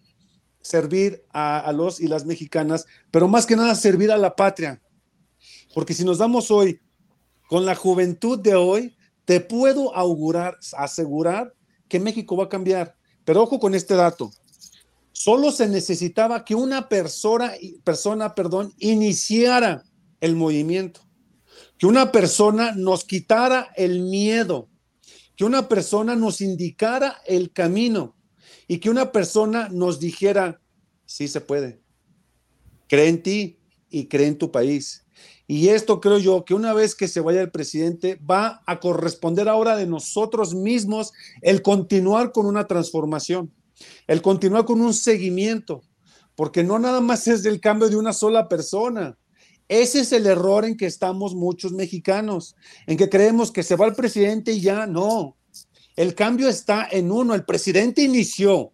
servir 0.60 1.24
a, 1.32 1.72
los 1.72 2.00
y 2.00 2.08
las 2.08 2.24
mexicanas, 2.24 2.84
pero 3.12 3.28
más 3.28 3.46
que 3.46 3.54
nada 3.54 3.76
servir 3.76 4.10
a 4.10 4.16
la 4.16 4.34
patria. 4.34 4.82
Porque 5.72 5.94
si 5.94 6.04
nos 6.04 6.18
damos 6.18 6.50
hoy 6.50 6.80
con 7.48 7.64
la 7.64 7.76
juventud 7.76 8.40
de 8.40 8.56
hoy, 8.56 8.96
te 9.24 9.40
puedo 9.40 9.94
augurar, 9.94 10.58
asegurar 10.76 11.54
que 11.88 12.00
México 12.00 12.36
va 12.36 12.44
a 12.44 12.48
cambiar. 12.48 12.96
Pero 13.24 13.42
ojo 13.42 13.60
con 13.60 13.74
este 13.74 13.94
dato. 13.94 14.32
Solo 15.12 15.52
se 15.52 15.68
necesitaba 15.68 16.44
que 16.44 16.54
una 16.54 16.88
persona, 16.88 17.52
persona 17.84 18.34
perdón, 18.34 18.72
iniciara 18.78 19.84
el 20.20 20.34
movimiento, 20.34 21.00
que 21.78 21.86
una 21.86 22.10
persona 22.10 22.72
nos 22.72 23.04
quitara 23.04 23.70
el 23.76 24.00
miedo, 24.00 24.68
que 25.36 25.44
una 25.44 25.68
persona 25.68 26.16
nos 26.16 26.40
indicara 26.40 27.20
el 27.26 27.52
camino 27.52 28.16
y 28.66 28.78
que 28.78 28.90
una 28.90 29.12
persona 29.12 29.68
nos 29.68 30.00
dijera, 30.00 30.60
sí 31.04 31.28
se 31.28 31.40
puede, 31.40 31.82
cree 32.88 33.08
en 33.08 33.22
ti 33.22 33.58
y 33.90 34.06
cree 34.06 34.28
en 34.28 34.38
tu 34.38 34.50
país. 34.50 35.04
Y 35.46 35.68
esto 35.68 36.00
creo 36.00 36.18
yo 36.18 36.44
que 36.44 36.54
una 36.54 36.72
vez 36.72 36.94
que 36.94 37.08
se 37.08 37.20
vaya 37.20 37.40
el 37.40 37.50
presidente 37.50 38.16
va 38.16 38.62
a 38.66 38.80
corresponder 38.80 39.48
ahora 39.48 39.76
de 39.76 39.86
nosotros 39.86 40.54
mismos 40.54 41.12
el 41.40 41.62
continuar 41.62 42.32
con 42.32 42.46
una 42.46 42.66
transformación, 42.66 43.52
el 44.06 44.22
continuar 44.22 44.64
con 44.64 44.80
un 44.80 44.94
seguimiento, 44.94 45.82
porque 46.36 46.62
no 46.62 46.78
nada 46.78 47.00
más 47.00 47.26
es 47.28 47.42
del 47.42 47.60
cambio 47.60 47.88
de 47.88 47.96
una 47.96 48.12
sola 48.12 48.48
persona. 48.48 49.18
Ese 49.68 50.00
es 50.00 50.12
el 50.12 50.26
error 50.26 50.64
en 50.64 50.76
que 50.76 50.86
estamos 50.86 51.34
muchos 51.34 51.72
mexicanos, 51.72 52.54
en 52.86 52.96
que 52.96 53.08
creemos 53.08 53.50
que 53.50 53.62
se 53.62 53.76
va 53.76 53.86
el 53.86 53.94
presidente 53.94 54.52
y 54.52 54.60
ya 54.60 54.86
no. 54.86 55.36
El 55.96 56.14
cambio 56.14 56.48
está 56.48 56.88
en 56.90 57.10
uno. 57.10 57.34
El 57.34 57.44
presidente 57.44 58.02
inició 58.02 58.72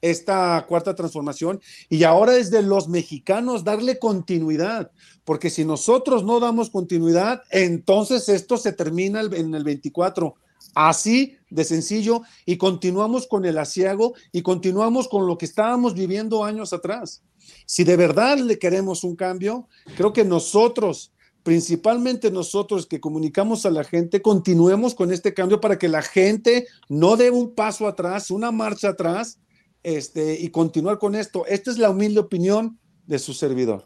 esta 0.00 0.64
cuarta 0.68 0.94
transformación 0.94 1.60
y 1.88 2.04
ahora 2.04 2.36
es 2.36 2.50
de 2.50 2.62
los 2.62 2.88
mexicanos 2.88 3.64
darle 3.64 3.98
continuidad, 3.98 4.90
porque 5.24 5.50
si 5.50 5.64
nosotros 5.64 6.24
no 6.24 6.40
damos 6.40 6.70
continuidad, 6.70 7.42
entonces 7.50 8.28
esto 8.28 8.56
se 8.56 8.72
termina 8.72 9.20
en 9.20 9.54
el 9.54 9.64
24. 9.64 10.34
Así 10.74 11.36
de 11.50 11.64
sencillo 11.64 12.22
y 12.46 12.56
continuamos 12.56 13.26
con 13.26 13.44
el 13.44 13.58
asiago 13.58 14.14
y 14.30 14.42
continuamos 14.42 15.08
con 15.08 15.26
lo 15.26 15.36
que 15.36 15.46
estábamos 15.46 15.94
viviendo 15.94 16.44
años 16.44 16.72
atrás. 16.72 17.22
Si 17.66 17.82
de 17.82 17.96
verdad 17.96 18.38
le 18.38 18.58
queremos 18.58 19.02
un 19.02 19.16
cambio, 19.16 19.66
creo 19.96 20.12
que 20.12 20.24
nosotros, 20.24 21.12
principalmente 21.42 22.30
nosotros 22.30 22.86
que 22.86 23.00
comunicamos 23.00 23.66
a 23.66 23.70
la 23.70 23.82
gente, 23.82 24.22
continuemos 24.22 24.94
con 24.94 25.12
este 25.12 25.34
cambio 25.34 25.60
para 25.60 25.78
que 25.78 25.88
la 25.88 26.02
gente 26.02 26.66
no 26.88 27.16
dé 27.16 27.30
un 27.30 27.54
paso 27.54 27.88
atrás, 27.88 28.30
una 28.30 28.52
marcha 28.52 28.90
atrás 28.90 29.38
este, 29.82 30.38
y 30.40 30.50
continuar 30.50 30.98
con 30.98 31.14
esto. 31.14 31.46
Esta 31.46 31.70
es 31.70 31.78
la 31.78 31.90
humilde 31.90 32.20
opinión 32.20 32.78
de 33.06 33.18
su 33.18 33.32
servidor. 33.32 33.84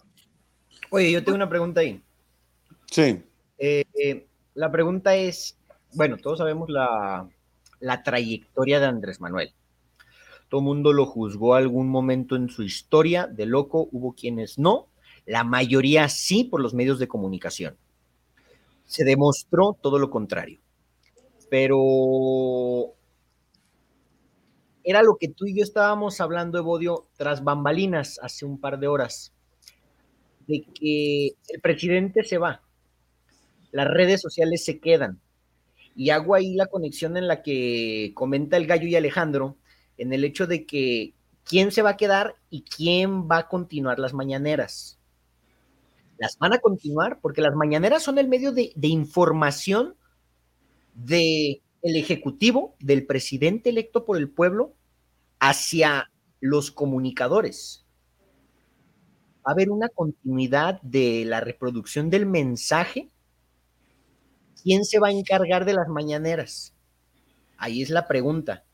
Oye, 0.91 1.11
yo 1.13 1.25
tengo 1.25 1.37
una 1.37 1.49
pregunta 1.49 1.81
ahí. 1.81 2.03
Sí. 2.91 3.23
Eh, 3.59 3.85
eh, 4.03 4.27
la 4.55 4.71
pregunta 4.71 5.17
es, 5.17 5.57
bueno, 5.95 6.17
todos 6.17 6.39
sabemos 6.39 6.69
la, 6.69 7.29
la 7.81 8.03
trayectoria 8.03 8.81
de 8.81 8.87
Andrés 8.87 9.21
Manuel. 9.21 9.53
Todo 10.49 10.61
el 10.61 10.67
mundo 10.67 10.93
lo 10.93 11.07
juzgó 11.07 11.55
algún 11.55 11.89
momento 11.89 12.37
en 12.37 12.49
su 12.49 12.63
historia 12.63 13.27
de 13.27 13.47
loco, 13.47 13.89
hubo 13.93 14.15
quienes 14.15 14.59
no, 14.59 14.89
la 15.27 15.43
mayoría 15.43 16.09
sí 16.09 16.45
por 16.45 16.61
los 16.61 16.75
medios 16.75 16.99
de 16.99 17.09
comunicación. 17.09 17.77
Se 18.85 19.05
demostró 19.05 19.77
todo 19.81 19.99
lo 19.99 20.11
contrario. 20.11 20.61
Pero 21.49 22.95
era 24.85 25.03
lo 25.03 25.17
que 25.17 25.29
tú 25.29 25.47
y 25.47 25.57
yo 25.57 25.65
estábamos 25.65 26.21
hablando, 26.21 26.59
Evodio, 26.59 27.07
tras 27.17 27.43
bambalinas 27.43 28.21
hace 28.23 28.45
un 28.45 28.61
par 28.61 28.79
de 28.79 28.87
horas, 28.87 29.33
de 30.47 30.65
que 30.75 31.29
el 31.49 31.61
presidente 31.63 32.23
se 32.23 32.37
va, 32.37 32.63
las 33.73 33.89
redes 33.89 34.21
sociales 34.21 34.63
se 34.65 34.79
quedan, 34.79 35.21
y 35.97 36.11
hago 36.11 36.35
ahí 36.35 36.55
la 36.55 36.67
conexión 36.67 37.17
en 37.17 37.27
la 37.27 37.43
que 37.43 38.13
comenta 38.15 38.57
el 38.59 38.67
gallo 38.67 38.87
y 38.87 38.95
Alejandro, 38.95 39.57
en 39.97 40.13
el 40.13 40.25
hecho 40.25 40.47
de 40.47 40.67
que 40.67 41.15
quién 41.45 41.73
se 41.73 41.83
va 41.83 41.91
a 41.91 41.97
quedar 41.97 42.37
y 42.51 42.63
quién 42.63 43.29
va 43.29 43.39
a 43.39 43.49
continuar 43.49 43.99
las 43.99 44.13
mañaneras. 44.13 44.99
Las 46.19 46.39
van 46.39 46.53
a 46.53 46.59
continuar 46.59 47.21
porque 47.21 47.41
las 47.43 47.55
mañaneras 47.55 48.03
son 48.03 48.19
el 48.19 48.29
medio 48.29 48.53
de, 48.53 48.73
de 48.75 48.89
información 48.89 49.97
de 50.95 51.63
el 51.85 51.97
Ejecutivo, 51.97 52.75
del 52.81 53.07
presidente 53.07 53.69
electo 53.69 54.07
por 54.07 54.17
el 54.17 54.31
pueblo, 54.31 54.75
hacia 55.39 56.11
los 56.41 56.71
comunicadores. 56.71 57.85
Va 59.47 59.51
a 59.51 59.53
haber 59.53 59.71
una 59.71 59.91
continuidad 59.91 60.81
de 60.81 61.27
la 61.27 61.41
reproducción 61.41 62.09
del 62.09 62.25
mensaje. 62.25 63.11
¿Quién 64.63 64.87
se 64.87 64.99
va 64.99 65.09
a 65.09 65.13
encargar 65.13 65.67
de 65.67 65.75
las 65.75 65.89
mañaneras? 65.89 66.73
Ahí 67.59 67.83
es 67.83 67.91
la 67.91 68.09
pregunta. 68.09 68.65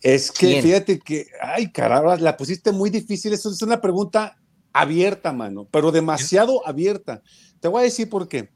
Es 0.00 0.30
que 0.30 0.62
fíjate 0.62 1.00
que, 1.00 1.26
ay, 1.40 1.72
caramba, 1.72 2.16
la 2.18 2.36
pusiste 2.36 2.70
muy 2.70 2.88
difícil. 2.88 3.32
Eso 3.32 3.50
es 3.50 3.60
una 3.62 3.80
pregunta 3.80 4.36
abierta, 4.72 5.32
mano, 5.32 5.66
pero 5.72 5.90
demasiado 5.90 6.64
abierta. 6.64 7.20
Te 7.58 7.66
voy 7.66 7.80
a 7.80 7.84
decir 7.84 8.08
por 8.08 8.28
qué. 8.28 8.48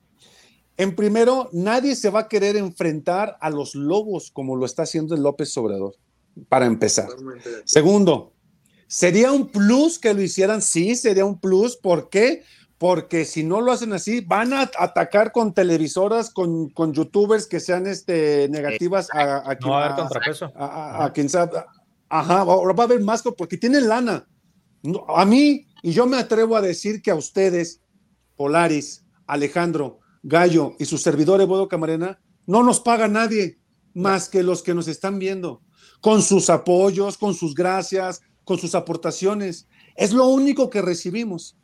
En 0.77 0.95
primero, 0.95 1.49
nadie 1.53 1.97
se 1.97 2.11
va 2.11 2.20
a 2.20 2.29
querer 2.29 2.57
enfrentar 2.57 3.37
a 3.41 3.51
los 3.51 3.74
lobos 3.74 4.31
como 4.31 4.57
lo 4.57 4.66
está 4.66 4.83
haciendo 4.83 5.14
el 5.14 5.22
López 5.22 5.57
Obrador, 5.57 5.95
para 6.49 6.66
empezar. 6.66 7.09
Segundo, 7.64 8.35
¿sería 8.87 9.33
un 9.33 9.49
plus 9.49 9.99
que 9.99 10.12
lo 10.12 10.20
hicieran? 10.20 10.61
Sí, 10.61 10.95
sería 10.95 11.24
un 11.24 11.41
plus. 11.41 11.77
¿Por 11.77 12.11
qué? 12.11 12.43
Porque 12.77 13.24
si 13.24 13.43
no 13.43 13.62
lo 13.62 13.72
hacen 13.72 13.95
así, 13.95 14.20
van 14.20 14.53
a 14.53 14.70
atacar 14.79 15.33
con 15.33 15.55
televisoras, 15.55 16.31
con, 16.31 16.70
youtubers 16.93 17.47
que 17.47 17.59
sean 17.59 17.87
este, 17.87 18.49
negativas 18.51 19.09
a, 19.14 19.51
a, 19.51 19.57
quien, 19.57 19.70
no 19.70 19.77
va 19.77 19.83
a 19.83 19.85
haber 19.87 19.97
contrapeso. 19.97 20.53
A, 20.55 21.11
quien 21.14 21.31
sabe. 21.31 21.53
Ajá, 22.11 22.41
ahora 22.41 22.74
va 22.74 22.85
a 22.85 22.87
haber 22.87 23.01
más 23.01 23.22
porque 23.22 23.57
tienen 23.57 23.89
lana. 23.89 24.29
A 25.09 25.24
mí, 25.24 25.66
y 25.83 25.93
yo 25.93 26.07
me 26.07 26.18
atrevo 26.18 26.55
a 26.55 26.61
decir 26.61 27.01
que 27.01 27.11
a 27.11 27.14
ustedes, 27.14 27.81
Polaris, 28.37 29.05
Alejandro, 29.27 30.01
Gallo 30.27 30.74
y 30.81 30.87
su 30.87 30.99
servidor 30.99 31.41
Evodo 31.41 31.68
Camarena, 31.68 32.18
no 32.47 32.64
nos 32.64 32.81
paga 32.81 33.07
nadie 33.07 33.61
más 33.95 34.29
que 34.29 34.43
los 34.43 34.61
que 34.64 34.74
nos 34.74 34.89
están 34.89 35.20
viendo, 35.20 35.62
con 36.01 36.20
sus 36.20 36.51
apoyos, 36.51 37.16
con 37.16 37.33
sus 37.33 37.55
gracias, 37.55 38.22
con 38.45 38.59
sus 38.59 38.74
aportaciones. 38.74 39.68
Es 39.95 40.12
lo 40.12 40.27
único 40.27 40.68
que 40.68 40.83
recibimos. 40.83 41.57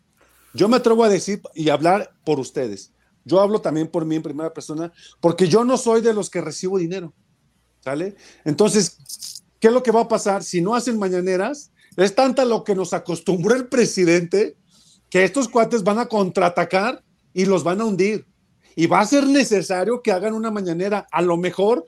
Yo 0.55 0.69
me 0.69 0.77
atrevo 0.77 1.03
a 1.03 1.09
decir 1.09 1.43
y 1.57 1.71
hablar 1.71 2.13
por 2.25 2.39
ustedes. 2.39 2.93
Yo 3.25 3.41
hablo 3.41 3.61
también 3.61 3.89
por 3.89 4.05
mí 4.05 4.15
en 4.15 4.23
primera 4.23 4.55
persona, 4.55 4.93
porque 5.21 5.49
yo 5.49 5.65
no 5.65 5.77
soy 5.77 6.01
de 6.01 6.15
los 6.15 6.31
que 6.31 6.41
recibo 6.41 6.79
dinero. 6.79 7.13
¿Sale? 7.81 8.15
Entonces, 8.45 9.43
¿qué 9.59 9.69
es 9.69 9.75
lo 9.75 9.83
que 9.83 9.91
va 9.91 10.03
a 10.03 10.09
pasar 10.09 10.45
si 10.45 10.61
no 10.61 10.77
hacen 10.77 11.01
mañaneras? 11.01 11.73
Es 11.97 12.15
tanta 12.15 12.45
lo 12.45 12.63
que 12.63 12.77
nos 12.77 12.93
acostumbró 12.93 13.57
el 13.57 13.67
presidente 13.67 14.57
que 15.11 15.25
estos 15.25 15.49
cuates 15.49 15.83
van 15.83 15.99
a 15.99 16.07
contraatacar 16.07 17.03
y 17.35 17.45
los 17.45 17.65
van 17.65 17.81
a 17.81 17.85
hundir 17.87 18.32
y 18.77 18.87
va 18.87 19.01
a 19.01 19.07
ser 19.07 19.27
necesario 19.27 20.03
que 20.03 20.13
hagan 20.13 20.35
una 20.35 20.51
mañanera, 20.51 21.07
a 21.11 21.23
lo 21.23 21.37
mejor 21.37 21.85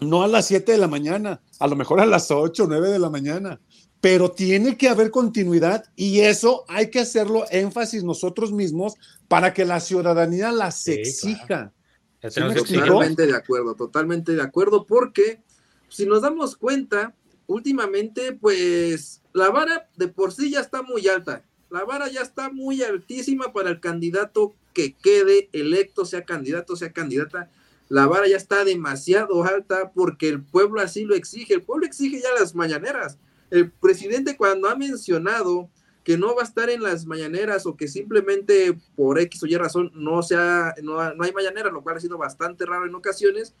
no 0.00 0.22
a 0.22 0.28
las 0.28 0.46
7 0.46 0.72
de 0.72 0.78
la 0.78 0.88
mañana, 0.88 1.40
a 1.58 1.66
lo 1.66 1.76
mejor 1.76 2.00
a 2.00 2.06
las 2.06 2.30
8 2.30 2.64
o 2.64 2.66
9 2.66 2.90
de 2.90 2.98
la 2.98 3.10
mañana, 3.10 3.60
pero 4.00 4.30
tiene 4.30 4.76
que 4.76 4.88
haber 4.88 5.10
continuidad 5.10 5.84
y 5.96 6.20
eso 6.20 6.64
hay 6.68 6.90
que 6.90 7.00
hacerlo 7.00 7.44
énfasis 7.50 8.04
nosotros 8.04 8.52
mismos 8.52 8.94
para 9.28 9.54
que 9.54 9.64
la 9.64 9.80
ciudadanía 9.80 10.52
las 10.52 10.86
exija. 10.88 11.72
Totalmente 12.20 13.26
de 13.26 13.36
acuerdo, 13.36 13.74
totalmente 13.74 14.32
de 14.32 14.42
acuerdo, 14.42 14.86
porque 14.86 15.42
si 15.88 16.06
nos 16.06 16.22
damos 16.22 16.56
cuenta, 16.56 17.14
últimamente, 17.46 18.32
pues 18.32 19.22
la 19.32 19.50
vara 19.50 19.88
de 19.96 20.08
por 20.08 20.32
sí 20.32 20.50
ya 20.50 20.60
está 20.60 20.82
muy 20.82 21.06
alta. 21.08 21.44
La 21.70 21.84
vara 21.84 22.08
ya 22.08 22.20
está 22.20 22.50
muy 22.50 22.82
altísima 22.82 23.52
para 23.52 23.70
el 23.70 23.80
candidato 23.80 24.54
que 24.74 24.94
quede 24.94 25.48
electo, 25.52 26.04
sea 26.04 26.24
candidato, 26.24 26.76
sea 26.76 26.92
candidata, 26.92 27.50
la 27.88 28.06
vara 28.06 28.26
ya 28.26 28.36
está 28.36 28.64
demasiado 28.64 29.44
alta 29.44 29.92
porque 29.94 30.28
el 30.28 30.42
pueblo 30.42 30.80
así 30.80 31.04
lo 31.04 31.14
exige. 31.14 31.54
El 31.54 31.62
pueblo 31.62 31.86
exige 31.86 32.20
ya 32.20 32.32
las 32.38 32.54
mañaneras. 32.54 33.18
El 33.50 33.70
presidente 33.70 34.36
cuando 34.36 34.68
ha 34.68 34.74
mencionado 34.74 35.70
que 36.02 36.18
no 36.18 36.34
va 36.34 36.42
a 36.42 36.44
estar 36.44 36.68
en 36.68 36.82
las 36.82 37.06
mañaneras 37.06 37.66
o 37.66 37.76
que 37.76 37.88
simplemente 37.88 38.76
por 38.94 39.18
X 39.18 39.42
o 39.42 39.46
Y 39.46 39.56
razón 39.56 39.90
no, 39.94 40.22
sea, 40.22 40.74
no, 40.82 41.00
hay 41.00 41.32
mañaneras, 41.32 41.72
lo 41.72 41.82
cual 41.82 41.96
ha 41.96 42.00
sido 42.00 42.18
bastante 42.18 42.66
raro 42.66 42.86
en 42.86 42.94
ocasiones, 42.94 43.54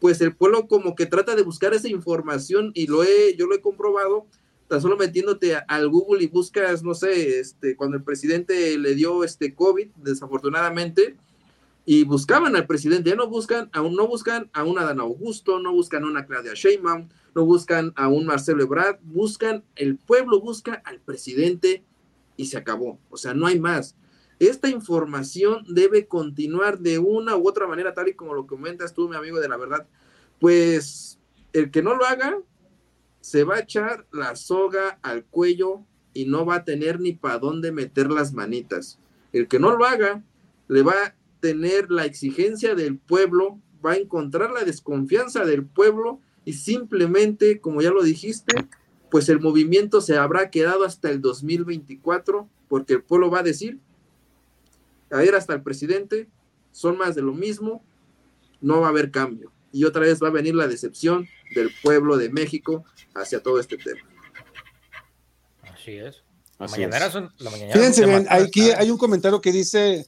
pues 0.00 0.20
el 0.22 0.34
pueblo 0.34 0.66
como 0.66 0.94
que 0.94 1.04
trata 1.04 1.36
de 1.36 1.42
buscar 1.42 1.74
esa 1.74 1.88
información 1.88 2.72
y 2.74 2.86
lo 2.86 3.04
he, 3.04 3.36
yo 3.36 3.46
lo 3.46 3.54
he 3.54 3.60
comprobado, 3.60 4.26
tan 4.70 4.80
solo 4.80 4.96
metiéndote 4.96 5.56
al 5.66 5.88
Google 5.88 6.22
y 6.22 6.28
buscas, 6.28 6.84
no 6.84 6.94
sé, 6.94 7.40
este, 7.40 7.74
cuando 7.74 7.96
el 7.96 8.04
presidente 8.04 8.78
le 8.78 8.94
dio 8.94 9.24
este 9.24 9.52
COVID, 9.52 9.88
desafortunadamente, 9.96 11.16
y 11.84 12.04
buscaban 12.04 12.54
al 12.54 12.68
presidente, 12.68 13.10
ya 13.10 13.16
no 13.16 13.26
buscan, 13.26 13.68
aún 13.72 13.96
no 13.96 14.06
buscan 14.06 14.48
a 14.52 14.62
un 14.62 14.78
Adán 14.78 15.00
Augusto, 15.00 15.58
no 15.58 15.72
buscan 15.72 16.04
a 16.04 16.06
una 16.06 16.24
Claudia 16.24 16.52
Sheinbaum, 16.54 17.08
no 17.34 17.44
buscan 17.44 17.92
a 17.96 18.06
un 18.06 18.26
Marcelo 18.26 18.62
Ebrard, 18.62 19.00
buscan, 19.02 19.64
el 19.74 19.96
pueblo 19.96 20.40
busca 20.40 20.80
al 20.84 21.00
presidente 21.00 21.82
y 22.36 22.46
se 22.46 22.56
acabó, 22.56 23.00
o 23.10 23.16
sea, 23.16 23.34
no 23.34 23.48
hay 23.48 23.58
más. 23.58 23.96
esta 24.38 24.68
información 24.68 25.64
debe 25.66 26.06
continuar 26.06 26.78
de 26.78 27.00
una 27.00 27.36
u 27.36 27.48
otra 27.48 27.66
manera, 27.66 27.92
tal 27.92 28.06
y 28.06 28.14
como 28.14 28.34
lo 28.34 28.46
comentas 28.46 28.94
tú, 28.94 29.08
mi 29.08 29.16
amigo 29.16 29.40
de 29.40 29.48
la 29.48 29.56
verdad. 29.56 29.88
Pues 30.38 31.18
el 31.52 31.72
que 31.72 31.82
no 31.82 31.96
lo 31.96 32.04
haga, 32.04 32.38
se 33.20 33.44
va 33.44 33.56
a 33.56 33.60
echar 33.60 34.06
la 34.12 34.36
soga 34.36 34.98
al 35.02 35.24
cuello 35.24 35.84
y 36.14 36.26
no 36.26 36.44
va 36.44 36.56
a 36.56 36.64
tener 36.64 37.00
ni 37.00 37.12
para 37.12 37.38
dónde 37.38 37.72
meter 37.72 38.10
las 38.10 38.32
manitas. 38.32 38.98
El 39.32 39.48
que 39.48 39.58
no 39.58 39.76
lo 39.76 39.84
haga, 39.84 40.22
le 40.68 40.82
va 40.82 40.92
a 40.92 41.14
tener 41.40 41.90
la 41.90 42.04
exigencia 42.04 42.74
del 42.74 42.98
pueblo, 42.98 43.58
va 43.84 43.92
a 43.92 43.96
encontrar 43.96 44.50
la 44.50 44.64
desconfianza 44.64 45.44
del 45.44 45.64
pueblo 45.64 46.20
y 46.44 46.54
simplemente, 46.54 47.60
como 47.60 47.82
ya 47.82 47.90
lo 47.90 48.02
dijiste, 48.02 48.68
pues 49.10 49.28
el 49.28 49.40
movimiento 49.40 50.00
se 50.00 50.16
habrá 50.16 50.50
quedado 50.50 50.84
hasta 50.84 51.10
el 51.10 51.20
2024, 51.20 52.48
porque 52.68 52.94
el 52.94 53.02
pueblo 53.02 53.30
va 53.30 53.40
a 53.40 53.44
decir, 53.44 53.78
a 55.10 55.18
ver 55.18 55.34
hasta 55.34 55.54
el 55.54 55.62
presidente, 55.62 56.28
son 56.70 56.96
más 56.96 57.14
de 57.14 57.22
lo 57.22 57.34
mismo, 57.34 57.82
no 58.60 58.80
va 58.80 58.86
a 58.86 58.90
haber 58.90 59.10
cambio. 59.10 59.52
Y 59.72 59.84
otra 59.84 60.02
vez 60.02 60.20
va 60.22 60.28
a 60.28 60.32
venir 60.32 60.54
la 60.54 60.66
decepción 60.66 61.28
del 61.54 61.70
pueblo 61.82 62.16
de 62.16 62.30
México 62.30 62.84
hacia 63.14 63.42
todo 63.42 63.60
este 63.60 63.76
tema. 63.76 64.00
Así 65.62 65.92
es. 65.92 66.22
Fíjense 67.72 68.04
bien, 68.04 68.26
aquí 68.28 68.70
hay 68.70 68.90
un 68.90 68.98
comentario 68.98 69.40
que 69.40 69.50
dice 69.50 70.06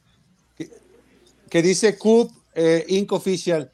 que, 1.48 1.62
dice 1.62 1.96
CUP 1.96 2.30
eh, 2.54 2.84
Inc. 2.88 3.12
Official. 3.12 3.72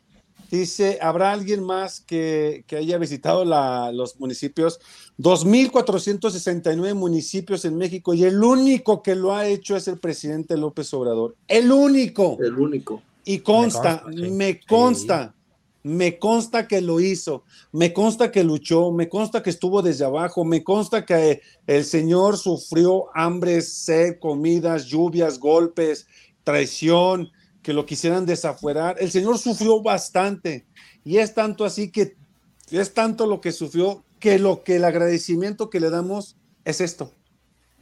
Dice, 0.51 0.99
¿habrá 1.03 1.33
alguien 1.33 1.63
más 1.63 2.01
que, 2.01 2.65
haya 2.71 2.97
visitado 2.97 3.45
los 3.93 4.19
municipios? 4.19 4.81
2.469 5.19 6.95
municipios 6.95 7.65
en 7.67 7.77
México 7.77 8.15
y 8.15 8.25
el 8.25 8.43
único 8.43 9.03
que 9.03 9.15
lo 9.15 9.35
ha 9.35 9.47
hecho 9.47 9.77
es 9.77 9.89
el 9.89 9.99
presidente 9.99 10.57
López 10.57 10.93
Obrador. 10.95 11.37
El 11.49 11.71
único. 11.71 12.39
El 12.41 12.55
único. 12.55 13.03
Y 13.25 13.41
consta, 13.41 14.05
me 14.07 14.13
consta, 14.15 14.33
me 14.33 14.61
consta, 14.61 15.35
que 16.69 16.81
lo 16.81 17.01
hizo, 17.01 17.45
me 17.73 17.93
consta 17.93 18.31
que 18.31 18.45
luchó, 18.45 18.91
me 18.93 19.09
consta 19.09 19.43
que 19.43 19.51
estuvo 19.51 19.83
desde 19.83 20.05
abajo, 20.05 20.45
me 20.45 20.63
consta 20.63 21.05
que 21.05 21.41
el 21.67 21.85
señor 21.85 22.37
sufrió 22.37 23.07
hambre, 23.15 23.61
sed, 23.63 24.19
comidas, 24.19 24.87
lluvias, 24.87 25.39
golpes, 25.39 26.07
traición, 26.45 27.31
que 27.63 27.73
lo 27.75 27.85
quisieran 27.85 28.25
desafuerar. 28.25 28.97
El 28.99 29.11
Señor 29.11 29.39
sufrió 29.39 29.83
bastante 29.83 30.67
y 31.05 31.19
es 31.19 31.35
tanto 31.35 31.67
así 31.67 31.91
que 31.91 32.17
es 32.71 32.95
tanto 32.95 33.27
lo 33.27 33.43
que 33.43 33.53
sufrió 33.53 34.05
que 34.19 34.39
lo 34.39 34.65
que 34.65 34.77
el 34.77 34.85
agradecimiento 34.85 35.69
que 35.69 35.79
le 35.79 35.91
damos 35.91 36.39
es 36.65 36.81
esto, 36.81 37.13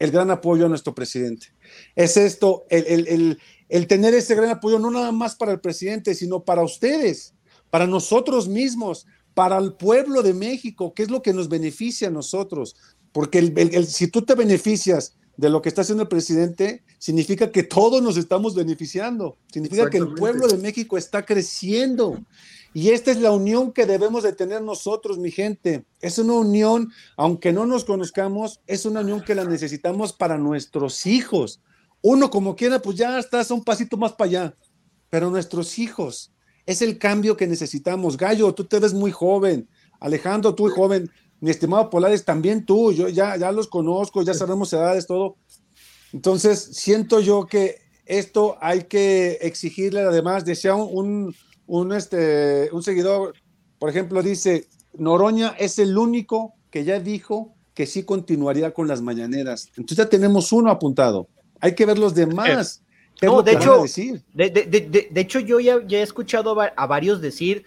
el 0.00 0.10
gran 0.10 0.32
apoyo 0.32 0.66
a 0.66 0.68
nuestro 0.68 0.92
presidente. 0.92 1.48
Es 1.94 2.16
esto, 2.16 2.64
el, 2.68 3.38
el 3.68 3.86
tener 3.86 4.12
ese 4.14 4.34
gran 4.34 4.50
apoyo 4.50 4.80
no 4.80 4.90
nada 4.90 5.12
más 5.12 5.36
para 5.36 5.52
el 5.52 5.60
presidente, 5.60 6.16
sino 6.16 6.44
para 6.44 6.62
ustedes, 6.62 7.35
para 7.76 7.86
nosotros 7.86 8.48
mismos, 8.48 9.06
para 9.34 9.58
el 9.58 9.74
pueblo 9.74 10.22
de 10.22 10.32
México, 10.32 10.94
que 10.94 11.02
es 11.02 11.10
lo 11.10 11.20
que 11.20 11.34
nos 11.34 11.50
beneficia 11.50 12.08
a 12.08 12.10
nosotros. 12.10 12.74
Porque 13.12 13.36
el, 13.36 13.86
si 13.86 14.08
tú 14.08 14.22
te 14.22 14.34
beneficias 14.34 15.14
de 15.36 15.50
lo 15.50 15.60
que 15.60 15.68
está 15.68 15.82
haciendo 15.82 16.04
el 16.04 16.08
presidente, 16.08 16.84
significa 16.96 17.52
que 17.52 17.64
todos 17.64 18.02
nos 18.02 18.16
estamos 18.16 18.54
beneficiando, 18.54 19.36
significa 19.52 19.90
que 19.90 19.98
el 19.98 20.14
pueblo 20.14 20.48
de 20.48 20.56
México 20.56 20.96
está 20.96 21.26
creciendo. 21.26 22.18
Y 22.72 22.92
esta 22.92 23.10
es 23.10 23.20
la 23.20 23.32
unión 23.32 23.72
que 23.72 23.84
debemos 23.84 24.22
de 24.22 24.32
tener 24.32 24.62
nosotros, 24.62 25.18
mi 25.18 25.30
gente. 25.30 25.84
Es 26.00 26.18
una 26.18 26.32
unión, 26.32 26.90
aunque 27.18 27.52
no 27.52 27.66
nos 27.66 27.84
conozcamos, 27.84 28.62
es 28.66 28.86
una 28.86 29.00
unión 29.00 29.20
que 29.20 29.34
la 29.34 29.44
necesitamos 29.44 30.14
para 30.14 30.38
nuestros 30.38 31.04
hijos. 31.04 31.60
Uno 32.00 32.30
como 32.30 32.56
quiera, 32.56 32.80
pues 32.80 32.96
ya 32.96 33.18
estás 33.18 33.50
un 33.50 33.62
pasito 33.62 33.98
más 33.98 34.14
para 34.14 34.28
allá, 34.30 34.56
pero 35.10 35.28
nuestros 35.28 35.78
hijos, 35.78 36.32
es 36.66 36.82
el 36.82 36.98
cambio 36.98 37.36
que 37.36 37.46
necesitamos. 37.46 38.16
Gallo, 38.16 38.52
tú 38.54 38.64
te 38.64 38.78
ves 38.78 38.92
muy 38.92 39.12
joven. 39.12 39.68
Alejandro, 40.00 40.54
tú 40.54 40.68
joven 40.68 41.10
mi 41.40 41.50
estimado 41.50 41.90
Polares, 41.90 42.24
también 42.24 42.64
tú, 42.64 42.92
yo 42.92 43.08
ya, 43.08 43.36
ya 43.36 43.52
los 43.52 43.68
conozco, 43.68 44.22
ya 44.22 44.34
sabemos 44.34 44.72
edades, 44.72 45.06
todo. 45.06 45.36
Entonces, 46.12 46.70
siento 46.72 47.20
yo 47.20 47.46
que 47.46 47.76
esto 48.06 48.56
hay 48.60 48.84
que 48.84 49.38
exigirle, 49.42 50.00
además, 50.00 50.44
decía 50.44 50.74
un, 50.74 51.34
un, 51.66 51.92
este, 51.92 52.70
un 52.72 52.82
seguidor, 52.82 53.34
por 53.78 53.90
ejemplo, 53.90 54.22
dice, 54.22 54.66
Noroña 54.94 55.54
es 55.58 55.78
el 55.78 55.96
único 55.98 56.54
que 56.70 56.84
ya 56.84 57.00
dijo 57.00 57.54
que 57.74 57.86
sí 57.86 58.04
continuaría 58.04 58.72
con 58.72 58.88
las 58.88 59.02
mañaneras. 59.02 59.68
Entonces 59.76 59.98
ya 59.98 60.08
tenemos 60.08 60.52
uno 60.52 60.70
apuntado. 60.70 61.28
Hay 61.60 61.74
que 61.74 61.84
ver 61.84 61.98
los 61.98 62.14
demás. 62.14 62.82
No, 63.22 63.42
de 63.42 63.52
hecho, 63.52 63.84
de, 64.34 64.50
de, 64.50 65.08
de, 65.10 65.20
hecho, 65.20 65.40
yo 65.40 65.60
ya, 65.60 65.80
ya 65.86 65.98
he 65.98 66.02
escuchado 66.02 66.60
a 66.60 66.86
varios 66.86 67.20
decir, 67.20 67.64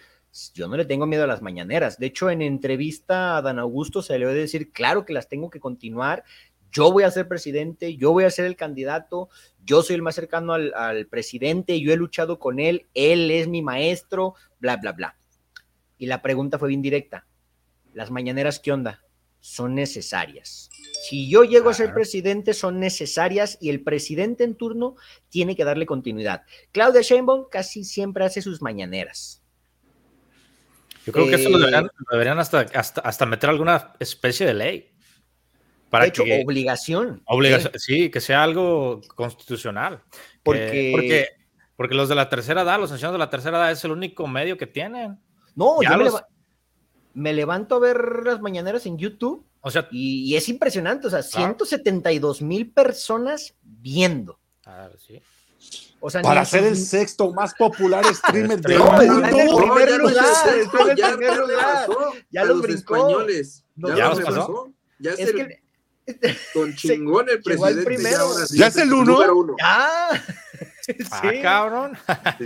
yo 0.54 0.68
no 0.68 0.76
le 0.76 0.84
tengo 0.84 1.06
miedo 1.06 1.24
a 1.24 1.26
las 1.26 1.42
mañaneras. 1.42 1.98
De 1.98 2.06
hecho, 2.06 2.30
en 2.30 2.42
entrevista 2.42 3.36
a 3.36 3.42
Dan 3.42 3.58
Augusto 3.58 4.02
se 4.02 4.18
le 4.18 4.26
debe 4.26 4.40
decir, 4.40 4.72
claro 4.72 5.04
que 5.04 5.12
las 5.12 5.28
tengo 5.28 5.50
que 5.50 5.60
continuar. 5.60 6.24
Yo 6.72 6.92
voy 6.92 7.02
a 7.02 7.10
ser 7.10 7.26
presidente, 7.26 7.96
yo 7.96 8.12
voy 8.12 8.24
a 8.24 8.30
ser 8.30 8.44
el 8.44 8.54
candidato, 8.54 9.28
yo 9.64 9.82
soy 9.82 9.96
el 9.96 10.02
más 10.02 10.14
cercano 10.14 10.52
al, 10.52 10.72
al 10.74 11.06
presidente, 11.06 11.80
yo 11.80 11.92
he 11.92 11.96
luchado 11.96 12.38
con 12.38 12.60
él, 12.60 12.86
él 12.94 13.30
es 13.32 13.48
mi 13.48 13.60
maestro, 13.60 14.34
bla, 14.60 14.76
bla, 14.76 14.92
bla. 14.92 15.16
Y 15.98 16.06
la 16.06 16.22
pregunta 16.22 16.60
fue 16.60 16.68
bien 16.68 16.80
directa. 16.80 17.26
¿Las 17.92 18.12
mañaneras 18.12 18.60
qué 18.60 18.70
onda? 18.70 19.02
Son 19.40 19.74
necesarias. 19.74 20.70
Si 21.08 21.30
yo 21.30 21.44
llego 21.44 21.70
a 21.70 21.74
ser 21.74 21.94
presidente, 21.94 22.52
son 22.54 22.78
necesarias 22.78 23.58
y 23.60 23.70
el 23.70 23.82
presidente 23.82 24.44
en 24.44 24.54
turno 24.54 24.96
tiene 25.28 25.56
que 25.56 25.64
darle 25.64 25.86
continuidad. 25.86 26.42
Claudia 26.72 27.00
Sheinbaum 27.00 27.46
casi 27.50 27.84
siempre 27.84 28.24
hace 28.24 28.42
sus 28.42 28.60
mañaneras 28.60 29.40
yo 31.06 31.12
creo 31.12 31.26
que 31.26 31.34
eso 31.34 31.48
lo 31.48 31.58
deberían, 31.58 32.38
eh, 32.38 32.66
hasta, 32.74 33.00
hasta, 33.00 33.26
meter 33.26 33.50
alguna 33.50 33.94
especie 33.98 34.46
de 34.46 34.54
ley. 34.54 34.90
Para 35.88 36.04
de 36.04 36.10
hecho, 36.10 36.22
obligación. 36.22 37.22
Obligación, 37.26 37.72
sí. 37.76 38.10
que 38.10 38.20
sea 38.20 38.42
algo 38.42 39.00
constitucional. 39.14 40.02
Porque... 40.42 40.90
porque, 40.92 41.28
porque 41.76 41.94
los 41.94 42.08
de 42.08 42.14
la 42.14 42.28
tercera 42.28 42.62
edad, 42.62 42.78
los 42.78 42.92
ancianos 42.92 43.14
de 43.14 43.18
la 43.18 43.30
tercera 43.30 43.58
edad 43.58 43.72
es 43.72 43.82
el 43.84 43.90
único 43.90 44.26
medio 44.26 44.56
que 44.56 44.66
tienen. 44.66 45.18
No, 45.56 45.82
yo 45.82 46.22
me, 47.14 47.32
levanto 47.32 47.76
a 47.76 47.78
ver 47.80 48.22
las 48.24 48.40
mañaneras 48.40 48.86
en 48.86 48.98
YouTube 48.98 49.49
o 49.60 49.70
sea, 49.70 49.88
y, 49.90 50.34
es 50.36 50.48
impresionante, 50.48 51.06
o 51.06 51.10
sea, 51.10 51.22
172 51.22 52.42
mil 52.42 52.70
personas 52.70 53.54
viendo. 53.62 54.38
Ah, 54.64 54.88
sí 55.06 55.20
para 56.22 56.44
ser 56.44 56.64
el 56.64 56.76
sexto 56.76 57.32
más 57.32 57.54
popular 57.54 58.04
streamer 58.14 58.60
del 58.62 58.78
mundo. 58.78 58.96
Ya 62.30 62.44
los 62.44 62.64
españoles. 62.68 63.64
Ya 63.76 64.08
los 64.08 64.20
pasó. 64.20 64.72
Ya 64.98 65.12
es 65.12 65.20
el 65.20 65.58
con 66.54 66.74
chingón 66.74 67.28
el 67.28 67.40
presidente. 67.42 67.84
primero. 67.84 68.30
Ya 68.50 68.66
es 68.66 68.76
el 68.76 68.92
uno. 68.92 69.56
Ya. 69.58 70.08
Ah, 71.12 71.32
cabrón. 71.42 71.96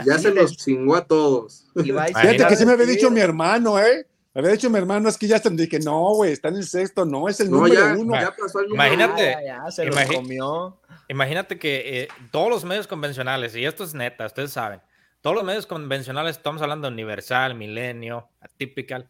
Ya 0.05 0.19
se 0.19 0.31
los 0.33 0.57
chingó 0.57 0.97
a 0.97 1.07
todos. 1.07 1.67
Fíjate 1.75 2.47
que 2.47 2.57
sí 2.57 2.67
me 2.67 2.73
había 2.73 2.87
dicho 2.87 3.11
mi 3.11 3.21
hermano, 3.21 3.79
¿eh? 3.79 4.07
Había 4.35 4.51
dicho 4.51 4.69
mi 4.69 4.79
hermano, 4.79 5.09
es 5.09 5.17
que 5.17 5.29
ya 5.29 5.37
están, 5.37 5.57
dije, 5.57 5.79
no, 5.79 6.15
güey, 6.15 6.33
está 6.33 6.49
en 6.49 6.57
el 6.57 6.67
sexto, 6.67 7.05
no, 7.05 7.29
es 7.29 7.39
el 7.39 7.51
número 7.51 8.01
uno. 8.01 8.15
Ya 8.15 8.35
pasó 8.35 8.61
el 8.61 8.69
número 8.69 8.93
Imagínate. 8.93 9.37
Ya, 9.47 9.71
se 9.71 9.89
comió. 10.13 10.81
Imagínate 11.09 11.59
que 11.59 12.03
eh, 12.03 12.09
todos 12.33 12.49
los 12.49 12.65
medios 12.65 12.89
convencionales, 12.89 13.55
y 13.55 13.65
esto 13.65 13.85
es 13.85 13.95
neta, 13.95 14.27
ustedes 14.27 14.51
saben, 14.51 14.81
todos 15.21 15.37
los 15.37 15.45
medios 15.45 15.67
convencionales, 15.67 16.37
estamos 16.37 16.63
hablando 16.63 16.89
de 16.89 16.95
Universal, 16.95 17.55
Milenio, 17.55 18.29
Atypical, 18.41 19.09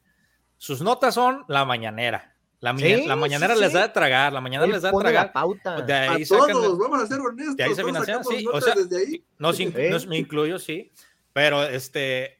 sus 0.59 0.83
notas 0.83 1.15
son 1.15 1.45
la 1.49 1.65
mañanera. 1.65 2.35
La, 2.61 2.73
la 2.73 3.17
mañanera 3.17 3.55
les 3.55 3.75
da 3.75 3.83
de 3.83 3.89
tragar, 3.91 4.33
la 4.33 4.41
mañana 4.41 4.67
les 4.67 4.81
da 4.81 4.91
de 4.91 4.99
tragar. 4.99 5.27
La 5.27 5.33
pauta. 5.33 5.83
De 5.83 5.93
ahí 5.93 6.23
a 6.23 6.27
todos, 6.27 6.79
vamos 6.79 7.03
a 7.03 7.07
ser 7.07 7.21
honestos. 7.21 7.57
De 7.57 7.65
ahí 7.65 7.75
se 7.75 7.85
financian, 7.85 8.25
sí. 8.25 8.47
O 8.51 8.59
sea, 8.59 8.75
desde 8.75 8.99
ahí. 8.99 9.25
No, 9.39 9.53
no, 9.53 10.07
me 10.09 10.17
incluyo, 10.17 10.59
sí. 10.59 10.91
Pero 11.35 11.63
este, 11.63 12.39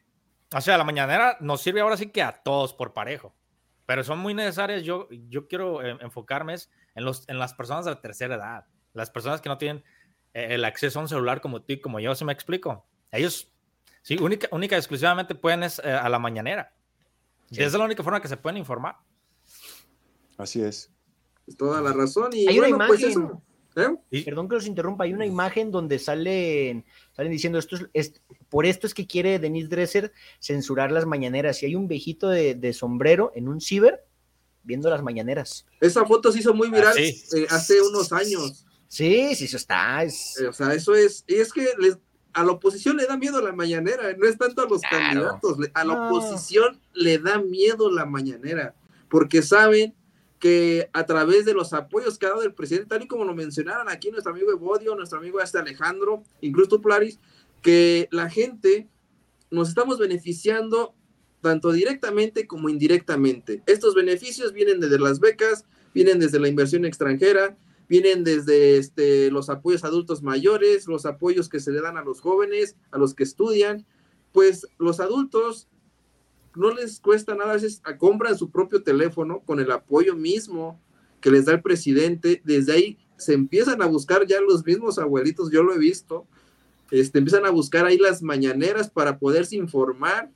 o 0.55 0.61
sea, 0.61 0.79
la 0.79 0.85
mañanera 0.85 1.37
nos 1.41 1.61
sirve 1.61 1.81
ahora 1.81 1.97
sí 1.97 2.09
que 2.09 2.23
a 2.23 2.33
todos 2.33 2.73
por 2.73 2.93
parejo. 2.93 3.35
Pero 3.87 4.03
son 4.03 4.19
muy 4.19 4.33
necesarias. 4.33 4.83
Yo, 4.83 5.09
yo 5.29 5.47
quiero 5.47 5.85
eh, 5.85 5.99
enfocarme 6.01 6.55
en, 6.95 7.05
los, 7.05 7.29
en 7.29 7.39
las 7.39 7.53
personas 7.53 7.85
de 7.85 7.91
la 7.91 8.01
tercera 8.01 8.35
edad 8.37 8.67
las 8.95 9.11
personas 9.11 9.41
que 9.41 9.49
no 9.51 9.59
tienen 9.59 9.85
eh, 10.33 10.55
el 10.55 10.65
acceso 10.65 10.99
a 10.99 11.03
un 11.03 11.09
celular 11.09 11.41
como 11.41 11.61
tú 11.61 11.75
y 11.75 11.81
como 11.81 12.01
yo, 12.01 12.15
si 12.15 12.25
me 12.25 12.33
explico. 12.33 12.87
Ellos, 13.13 13.53
sí, 14.03 14.17
única, 14.17 14.49
única 14.51 14.77
exclusivamente 14.77 15.35
pueden 15.35 15.65
es, 15.65 15.81
eh, 15.85 15.93
a 15.93 16.09
la 16.09 16.19
mañanera. 16.19 16.73
Y 17.51 17.57
esa 17.57 17.67
es 17.67 17.73
la 17.75 17.85
única 17.85 18.03
forma 18.03 18.23
que 18.23 18.29
se 18.29 18.37
pueden 18.37 18.57
informar. 18.57 18.97
Así 20.39 20.63
es. 20.63 20.91
Es 21.47 21.57
toda 21.57 21.81
la 21.83 21.93
razón. 21.93 22.31
Y 22.33 22.49
Hay 22.49 22.59
una 22.59 22.87
pues 22.87 23.03
imagen. 23.03 23.43
¿Eh? 23.77 24.23
Perdón 24.25 24.49
que 24.49 24.57
los 24.57 24.67
interrumpa, 24.67 25.05
hay 25.05 25.13
una 25.13 25.27
imagen 25.27 25.71
donde 25.71 25.99
salen, 25.99 26.85
salen 27.13 27.33
diciendo 27.33 27.59
esto 27.59 27.77
es, 27.93 28.21
por 28.49 28.67
esto 28.67 28.87
es 28.87 28.95
que 28.95 29.07
quiere 29.07 29.39
Denise 29.39 29.69
Dresser 29.69 30.13
censurar 30.41 30.93
las 30.93 31.07
mañaneras. 31.07 31.63
Y 31.63 31.67
hay 31.67 31.75
un 31.75 31.89
viejito 31.89 32.29
de, 32.29 32.55
de 32.55 32.73
sombrero 32.73 33.33
en 33.35 33.49
un 33.49 33.61
ciber 33.61 34.05
viendo 34.63 34.89
las 34.91 35.03
mañaneras. 35.03 35.67
Esa 35.81 36.05
foto 36.07 36.33
se 36.33 36.39
hizo 36.39 36.55
muy 36.55 36.71
viral 36.71 36.97
ah, 36.97 37.55
hace 37.55 37.81
unos 37.83 38.13
años 38.13 38.65
Sí, 38.95 39.35
sí, 39.35 39.47
eso 39.47 39.57
está. 39.57 40.05
O 40.49 40.53
sea, 40.53 40.73
eso 40.73 40.95
es, 40.95 41.25
y 41.27 41.35
es 41.35 41.53
que 41.53 41.67
les, 41.81 41.99
a 42.33 42.45
la 42.45 42.53
oposición 42.53 42.97
le 42.97 43.07
da 43.07 43.17
miedo 43.17 43.41
la 43.41 43.53
mañanera, 43.53 44.15
no 44.17 44.25
es 44.25 44.39
tanto 44.39 44.63
a 44.63 44.69
los 44.69 44.83
candidatos, 44.83 45.59
a 45.75 45.85
la 45.85 46.07
oposición 46.07 46.81
le 46.93 47.19
da 47.19 47.41
miedo 47.41 47.91
la 47.91 48.07
mañanera, 48.07 48.77
porque 49.09 49.43
saben 49.43 49.97
que 50.45 50.91
a 50.93 51.07
través 51.07 51.47
de 51.47 51.55
los 51.55 51.73
apoyos 51.73 52.19
que 52.19 52.27
ha 52.27 52.29
dado 52.29 52.43
el 52.43 52.53
presidente, 52.53 52.89
tal 52.91 53.03
y 53.03 53.09
como 53.09 53.25
lo 53.25 53.35
mencionaron 53.35 53.89
aquí 53.89 54.11
nuestro 54.11 54.31
amigo 54.31 54.53
Evodio, 54.53 54.95
nuestro 54.95 55.19
amigo 55.19 55.41
este 55.41 55.57
Alejandro, 55.57 56.23
incluso 56.43 56.69
tú, 56.69 56.83
Plaris, 56.83 57.19
que 57.63 58.09
la 58.11 58.29
gente 58.29 58.87
nos 59.51 59.71
estamos 59.71 59.99
beneficiando 59.99 60.95
tanto 61.41 61.73
directamente 61.73 62.47
como 62.47 62.69
indirectamente. 62.69 63.63
Estos 63.65 63.95
beneficios 63.95 64.53
vienen 64.53 64.81
desde 64.81 64.99
las 64.99 65.19
becas, 65.19 65.65
vienen 65.95 66.19
desde 66.19 66.39
la 66.39 66.49
inversión 66.49 66.85
extranjera, 66.85 67.57
vienen 67.89 68.23
desde 68.23 68.77
este, 68.77 69.31
los 69.31 69.49
apoyos 69.49 69.83
a 69.83 69.87
adultos 69.87 70.23
mayores, 70.23 70.87
los 70.89 71.07
apoyos 71.07 71.49
que 71.49 71.59
se 71.59 71.73
le 71.73 71.81
dan 71.81 71.97
a 71.97 72.05
los 72.05 72.21
jóvenes, 72.21 72.77
a 72.91 72.99
los 72.99 73.15
que 73.15 73.23
estudian. 73.23 73.87
Pues 74.31 74.69
los 74.77 75.01
adultos 75.01 75.69
no 76.57 76.73
les 76.73 77.01
cuesta 77.01 77.35
nada, 77.35 77.51
a 77.51 77.55
veces 77.55 77.83
compran 77.99 78.39
su 78.39 78.51
propio 78.51 78.83
teléfono 78.83 79.41
con 79.45 79.61
el 79.61 79.71
apoyo 79.71 80.15
mismo 80.15 80.81
que 81.21 81.31
les 81.31 81.47
da 81.47 81.53
el 81.53 81.63
presidente, 81.63 82.43
desde 82.45 82.73
ahí 82.73 82.99
se 83.17 83.33
empiezan 83.33 83.81
a 83.83 83.87
buscar 83.87 84.27
ya 84.27 84.41
los 84.41 84.65
mismos 84.65 84.99
abuelitos, 84.99 85.51
yo 85.51 85.63
lo 85.63 85.75
he 85.75 85.79
visto, 85.79 86.27
este, 86.91 87.19
empiezan 87.19 87.47
a 87.47 87.51
buscar 87.51 87.87
ahí 87.87 87.97
las 87.97 88.23
mañaneras 88.23 88.91
para 88.91 89.19
poderse 89.19 89.57
informar 89.57 90.31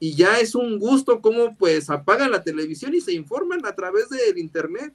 y 0.00 0.14
ya 0.14 0.40
es 0.40 0.54
un 0.54 0.78
gusto 0.78 1.20
como 1.20 1.56
pues 1.56 1.88
apagan 1.88 2.32
la 2.32 2.42
televisión 2.42 2.94
y 2.94 3.00
se 3.00 3.12
informan 3.12 3.64
a 3.64 3.74
través 3.74 4.08
del 4.08 4.36
internet. 4.36 4.92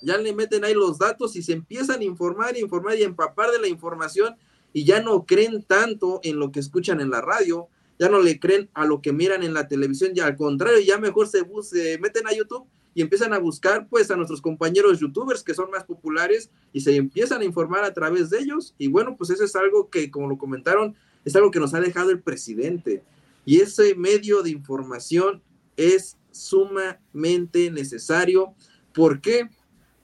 Ya 0.00 0.16
le 0.16 0.32
meten 0.32 0.64
ahí 0.64 0.74
los 0.74 0.98
datos 0.98 1.34
y 1.34 1.42
se 1.42 1.52
empiezan 1.52 2.00
a 2.00 2.04
informar, 2.04 2.56
informar 2.56 2.96
y 2.96 3.02
empapar 3.02 3.50
de 3.50 3.58
la 3.58 3.66
información 3.66 4.36
y 4.72 4.84
ya 4.84 5.02
no 5.02 5.26
creen 5.26 5.64
tanto 5.64 6.20
en 6.22 6.38
lo 6.38 6.52
que 6.52 6.60
escuchan 6.60 7.00
en 7.00 7.10
la 7.10 7.20
radio, 7.20 7.68
ya 7.98 8.08
no 8.08 8.20
le 8.20 8.38
creen 8.38 8.68
a 8.74 8.86
lo 8.86 9.00
que 9.00 9.12
miran 9.12 9.42
en 9.42 9.54
la 9.54 9.68
televisión, 9.68 10.12
ya 10.14 10.26
al 10.26 10.36
contrario, 10.36 10.80
ya 10.80 10.98
mejor 10.98 11.28
se, 11.28 11.40
se 11.62 11.98
meten 11.98 12.26
a 12.26 12.34
YouTube 12.34 12.66
y 12.94 13.02
empiezan 13.02 13.32
a 13.32 13.38
buscar 13.38 13.88
pues 13.88 14.10
a 14.10 14.16
nuestros 14.16 14.40
compañeros 14.42 15.00
youtubers 15.00 15.42
que 15.42 15.54
son 15.54 15.70
más 15.70 15.84
populares 15.84 16.50
y 16.72 16.80
se 16.80 16.96
empiezan 16.96 17.40
a 17.40 17.44
informar 17.44 17.84
a 17.84 17.94
través 17.94 18.30
de 18.30 18.38
ellos. 18.38 18.74
Y 18.78 18.88
bueno 18.88 19.16
pues 19.16 19.30
eso 19.30 19.44
es 19.44 19.56
algo 19.56 19.88
que 19.88 20.10
como 20.10 20.28
lo 20.28 20.38
comentaron 20.38 20.94
es 21.24 21.34
algo 21.36 21.50
que 21.50 21.60
nos 21.60 21.74
ha 21.74 21.80
dejado 21.80 22.10
el 22.10 22.20
presidente. 22.20 23.02
Y 23.44 23.60
ese 23.60 23.94
medio 23.94 24.42
de 24.42 24.50
información 24.50 25.42
es 25.76 26.16
sumamente 26.30 27.70
necesario. 27.70 28.54
¿por 28.92 29.20
qué? 29.20 29.48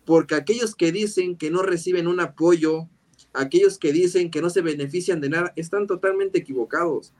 porque 0.05 0.35
aquellos 0.35 0.75
que 0.75 0.91
dicen 0.93 1.37
que 1.37 1.51
no 1.51 1.63
reciben 1.63 2.07
un 2.07 2.21
apoyo 2.21 2.89
aquellos 3.35 3.79
que 3.79 3.93
dicen 3.93 4.31
que 4.31 4.41
no 4.41 4.49
se 4.49 4.63
benefician 4.63 5.21
de 5.21 5.29
nada 5.29 5.53
están 5.57 5.87
totalmente 5.87 6.39
equivocados 6.39 7.13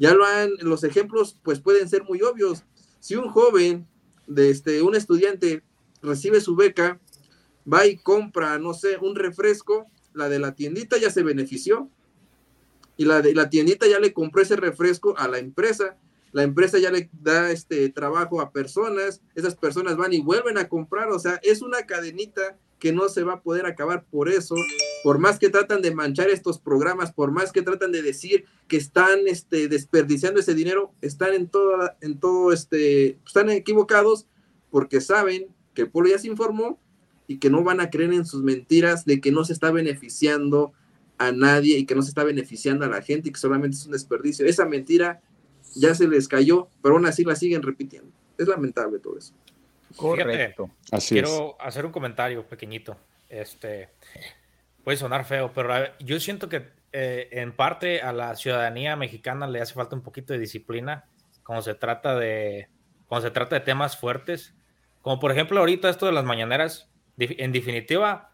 ya 0.00 0.14
lo 0.14 0.24
han, 0.24 0.50
los 0.62 0.82
ejemplos 0.82 1.38
pues 1.42 1.60
pueden 1.60 1.86
ser 1.86 2.04
muy 2.04 2.22
obvios. 2.22 2.64
Si 3.00 3.16
un 3.16 3.28
joven, 3.28 3.86
este, 4.34 4.80
un 4.82 4.96
estudiante 4.96 5.62
recibe 6.00 6.40
su 6.40 6.56
beca, 6.56 6.98
va 7.70 7.86
y 7.86 7.98
compra, 7.98 8.58
no 8.58 8.72
sé, 8.72 8.96
un 8.96 9.14
refresco, 9.14 9.86
la 10.14 10.30
de 10.30 10.38
la 10.38 10.54
tiendita 10.54 10.96
ya 10.96 11.10
se 11.10 11.22
benefició 11.22 11.90
y 12.96 13.04
la 13.04 13.20
de 13.20 13.34
la 13.34 13.50
tiendita 13.50 13.86
ya 13.86 14.00
le 14.00 14.14
compró 14.14 14.40
ese 14.40 14.56
refresco 14.56 15.14
a 15.18 15.28
la 15.28 15.38
empresa. 15.38 15.98
La 16.32 16.44
empresa 16.44 16.78
ya 16.78 16.90
le 16.90 17.10
da 17.12 17.50
este 17.50 17.90
trabajo 17.90 18.40
a 18.40 18.52
personas, 18.52 19.20
esas 19.34 19.54
personas 19.54 19.98
van 19.98 20.14
y 20.14 20.22
vuelven 20.22 20.56
a 20.56 20.68
comprar, 20.68 21.10
o 21.10 21.18
sea, 21.18 21.38
es 21.42 21.60
una 21.60 21.84
cadenita 21.84 22.56
que 22.80 22.92
no 22.92 23.08
se 23.08 23.22
va 23.22 23.34
a 23.34 23.42
poder 23.42 23.66
acabar 23.66 24.04
por 24.10 24.28
eso, 24.28 24.56
por 25.04 25.18
más 25.18 25.38
que 25.38 25.50
tratan 25.50 25.82
de 25.82 25.94
manchar 25.94 26.30
estos 26.30 26.58
programas, 26.58 27.12
por 27.12 27.30
más 27.30 27.52
que 27.52 27.62
tratan 27.62 27.92
de 27.92 28.02
decir 28.02 28.46
que 28.66 28.76
están 28.76 29.20
este, 29.26 29.68
desperdiciando 29.68 30.40
ese 30.40 30.54
dinero, 30.54 30.92
están 31.00 31.34
en 31.34 31.48
todo, 31.48 31.90
en 32.00 32.18
todo 32.18 32.52
este, 32.52 33.18
están 33.24 33.50
equivocados 33.50 34.26
porque 34.70 35.00
saben 35.00 35.48
que 35.74 35.82
el 35.82 35.90
pueblo 35.90 36.10
ya 36.10 36.18
se 36.18 36.28
informó 36.28 36.80
y 37.26 37.38
que 37.38 37.50
no 37.50 37.62
van 37.62 37.80
a 37.80 37.90
creer 37.90 38.12
en 38.12 38.26
sus 38.26 38.42
mentiras 38.42 39.04
de 39.04 39.20
que 39.20 39.30
no 39.30 39.44
se 39.44 39.52
está 39.52 39.70
beneficiando 39.70 40.72
a 41.18 41.32
nadie 41.32 41.78
y 41.78 41.86
que 41.86 41.94
no 41.94 42.02
se 42.02 42.08
está 42.08 42.24
beneficiando 42.24 42.84
a 42.84 42.88
la 42.88 43.02
gente 43.02 43.28
y 43.28 43.32
que 43.32 43.38
solamente 43.38 43.76
es 43.76 43.86
un 43.86 43.92
desperdicio. 43.92 44.46
Esa 44.46 44.64
mentira 44.64 45.20
ya 45.74 45.94
se 45.94 46.08
les 46.08 46.26
cayó, 46.26 46.68
pero 46.82 46.94
aún 46.94 47.06
así 47.06 47.24
la 47.24 47.36
siguen 47.36 47.62
repitiendo. 47.62 48.10
Es 48.38 48.48
lamentable 48.48 48.98
todo 48.98 49.18
eso. 49.18 49.34
Correcto. 49.96 50.70
quiero 51.08 51.56
hacer 51.60 51.86
un 51.86 51.92
comentario 51.92 52.46
pequeñito. 52.46 52.96
Este 53.28 53.90
puede 54.84 54.96
sonar 54.96 55.24
feo, 55.24 55.52
pero 55.52 55.74
yo 55.98 56.18
siento 56.20 56.48
que 56.48 56.68
eh, 56.92 57.28
en 57.32 57.52
parte 57.52 58.00
a 58.00 58.12
la 58.12 58.34
ciudadanía 58.34 58.96
mexicana 58.96 59.46
le 59.46 59.60
hace 59.60 59.74
falta 59.74 59.94
un 59.94 60.02
poquito 60.02 60.32
de 60.32 60.38
disciplina 60.38 61.04
cuando 61.44 61.62
se 61.62 61.74
trata 61.74 62.16
de 62.16 62.68
cuando 63.06 63.28
se 63.28 63.32
trata 63.32 63.56
de 63.56 63.60
temas 63.60 63.96
fuertes, 63.96 64.54
como 65.02 65.18
por 65.18 65.32
ejemplo 65.32 65.58
ahorita 65.60 65.88
esto 65.88 66.06
de 66.06 66.12
las 66.12 66.24
mañaneras. 66.24 66.88
En 67.18 67.52
definitiva, 67.52 68.30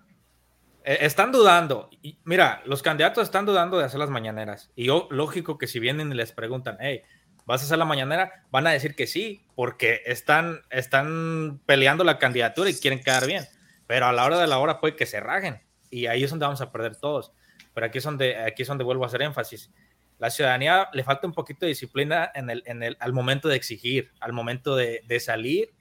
e, 0.84 1.04
están 1.04 1.32
dudando. 1.32 1.90
Mira, 2.24 2.62
los 2.66 2.82
candidatos 2.82 3.24
están 3.24 3.44
dudando 3.44 3.78
de 3.78 3.84
hacer 3.84 3.98
las 3.98 4.10
mañaneras. 4.10 4.70
Y 4.76 4.84
yo, 4.84 5.08
lógico 5.10 5.58
que 5.58 5.66
si 5.66 5.80
vienen 5.80 6.12
y 6.12 6.14
les 6.14 6.32
preguntan, 6.32 6.76
hey, 6.78 7.02
¿vas 7.46 7.62
a 7.62 7.64
hacer 7.64 7.78
la 7.78 7.84
mañanera? 7.84 8.44
Van 8.50 8.66
a 8.66 8.70
decir 8.70 8.94
que 8.94 9.06
sí, 9.06 9.46
porque 9.54 10.02
están, 10.04 10.60
están 10.70 11.60
peleando 11.64 12.04
la 12.04 12.18
candidatura 12.18 12.68
y 12.68 12.74
quieren 12.74 13.00
quedar 13.00 13.26
bien. 13.26 13.46
Pero 13.86 14.06
a 14.06 14.12
la 14.12 14.24
hora 14.24 14.38
de 14.38 14.46
la 14.46 14.58
hora 14.58 14.80
puede 14.80 14.96
que 14.96 15.06
se 15.06 15.20
rajen. 15.20 15.62
Y 15.90 16.06
ahí 16.06 16.24
es 16.24 16.30
donde 16.30 16.44
vamos 16.44 16.60
a 16.60 16.72
perder 16.72 16.96
todos. 16.96 17.32
Pero 17.72 17.86
aquí 17.86 17.98
es 17.98 18.04
donde, 18.04 18.36
aquí 18.36 18.62
es 18.62 18.68
donde 18.68 18.84
vuelvo 18.84 19.04
a 19.04 19.06
hacer 19.06 19.22
énfasis. 19.22 19.70
La 20.18 20.30
ciudadanía 20.30 20.88
le 20.92 21.04
falta 21.04 21.26
un 21.26 21.32
poquito 21.32 21.60
de 21.66 21.68
disciplina 21.68 22.30
en 22.34 22.50
el, 22.50 22.62
en 22.66 22.82
el, 22.82 22.96
al 23.00 23.12
momento 23.12 23.48
de 23.48 23.56
exigir, 23.56 24.10
al 24.20 24.32
momento 24.32 24.74
de, 24.74 25.02
de 25.06 25.20
salir 25.20 25.72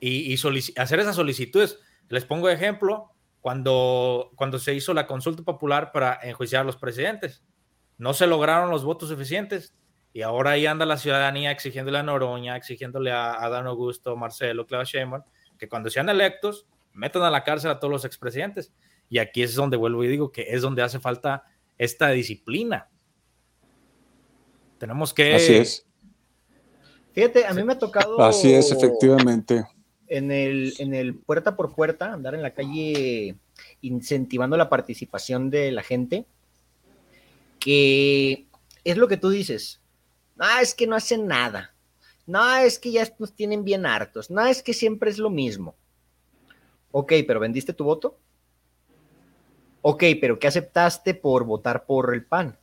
y, 0.00 0.32
y 0.32 0.38
hacer 0.76 1.00
esas 1.00 1.16
solicitudes. 1.16 1.78
Les 2.08 2.24
pongo 2.24 2.48
ejemplo, 2.48 3.12
cuando, 3.46 4.32
cuando 4.34 4.58
se 4.58 4.74
hizo 4.74 4.92
la 4.92 5.06
consulta 5.06 5.44
popular 5.44 5.92
para 5.92 6.18
enjuiciar 6.24 6.62
a 6.62 6.64
los 6.64 6.76
presidentes. 6.76 7.44
No 7.96 8.12
se 8.12 8.26
lograron 8.26 8.70
los 8.70 8.84
votos 8.84 9.08
suficientes 9.08 9.72
y 10.16 10.22
ahora 10.22 10.52
ahí 10.52 10.64
anda 10.64 10.86
la 10.86 10.96
ciudadanía 10.96 11.50
exigiéndole 11.50 11.98
a 11.98 12.02
Noroña, 12.02 12.56
exigiéndole 12.56 13.12
a, 13.12 13.44
a 13.44 13.50
Dan 13.50 13.66
Augusto, 13.66 14.16
Marcelo, 14.16 14.66
Claudio 14.66 14.86
Sheinbaum, 14.86 15.22
que 15.58 15.68
cuando 15.68 15.90
sean 15.90 16.08
electos 16.08 16.64
metan 16.94 17.20
a 17.24 17.30
la 17.30 17.44
cárcel 17.44 17.70
a 17.70 17.78
todos 17.78 17.92
los 17.92 18.06
expresidentes. 18.06 18.72
Y 19.10 19.18
aquí 19.18 19.42
es 19.42 19.54
donde 19.54 19.76
vuelvo 19.76 20.02
y 20.04 20.08
digo 20.08 20.32
que 20.32 20.46
es 20.48 20.62
donde 20.62 20.80
hace 20.80 21.00
falta 21.00 21.44
esta 21.76 22.08
disciplina. 22.12 22.88
Tenemos 24.78 25.12
que... 25.12 25.34
Así 25.34 25.54
es. 25.54 25.86
Fíjate, 27.12 27.44
a 27.44 27.52
mí 27.52 27.62
me 27.62 27.74
ha 27.74 27.78
tocado... 27.78 28.18
Así 28.22 28.54
es, 28.54 28.72
efectivamente. 28.72 29.66
En 30.06 30.32
el, 30.32 30.72
en 30.78 30.94
el 30.94 31.14
puerta 31.14 31.56
por 31.56 31.74
puerta, 31.74 32.14
andar 32.14 32.34
en 32.34 32.40
la 32.40 32.54
calle 32.54 33.36
incentivando 33.82 34.56
la 34.56 34.70
participación 34.70 35.50
de 35.50 35.72
la 35.72 35.82
gente, 35.82 36.24
que 37.58 38.46
es 38.82 38.96
lo 38.96 39.08
que 39.08 39.18
tú 39.18 39.28
dices, 39.28 39.82
no, 40.36 40.58
es 40.60 40.74
que 40.74 40.86
no 40.86 40.96
hacen 40.96 41.26
nada. 41.26 41.74
No, 42.26 42.56
es 42.56 42.78
que 42.78 42.90
ya 42.90 43.08
nos 43.18 43.34
tienen 43.34 43.64
bien 43.64 43.86
hartos. 43.86 44.30
No, 44.30 44.44
es 44.46 44.62
que 44.62 44.74
siempre 44.74 45.10
es 45.10 45.18
lo 45.18 45.30
mismo. 45.30 45.76
Ok, 46.90 47.12
pero 47.26 47.40
¿vendiste 47.40 47.72
tu 47.72 47.84
voto? 47.84 48.18
Ok, 49.82 50.02
pero 50.20 50.38
¿qué 50.38 50.48
aceptaste 50.48 51.14
por 51.14 51.44
votar 51.44 51.86
por 51.86 52.12
el 52.14 52.24
PAN? 52.24 52.58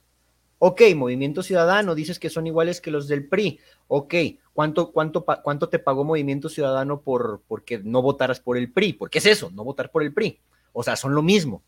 Ok, 0.60 0.82
Movimiento 0.96 1.44
Ciudadano, 1.44 1.96
dices 1.96 2.20
que 2.20 2.30
son 2.30 2.48
iguales 2.48 2.82
que 2.82 2.92
los 2.92 3.08
del 3.08 3.28
PRI. 3.28 3.60
Ok, 3.88 4.14
¿cuánto, 4.54 4.92
cuánto, 4.92 5.26
cuánto 5.26 5.70
te 5.70 5.80
pagó 5.80 6.04
Movimiento 6.04 6.50
Ciudadano 6.50 7.02
por 7.02 7.42
porque 7.48 7.80
no 7.80 8.02
votaras 8.02 8.40
por 8.40 8.58
el 8.58 8.72
PRI? 8.72 8.94
¿Por 8.94 9.10
qué 9.10 9.20
es 9.20 9.26
eso? 9.26 9.52
No 9.52 9.64
votar 9.64 9.92
por 9.92 10.04
el 10.04 10.14
PRI. 10.14 10.40
O 10.74 10.84
sea, 10.84 10.96
son 10.96 11.16
lo 11.16 11.22
mismo. 11.22 11.64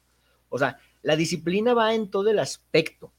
O 0.49 0.57
sea, 0.57 0.79
la 1.01 1.15
disciplina 1.15 1.73
va 1.73 1.93
en 1.93 2.09
todo 2.09 2.29
el 2.29 2.39
aspecto. 2.39 3.11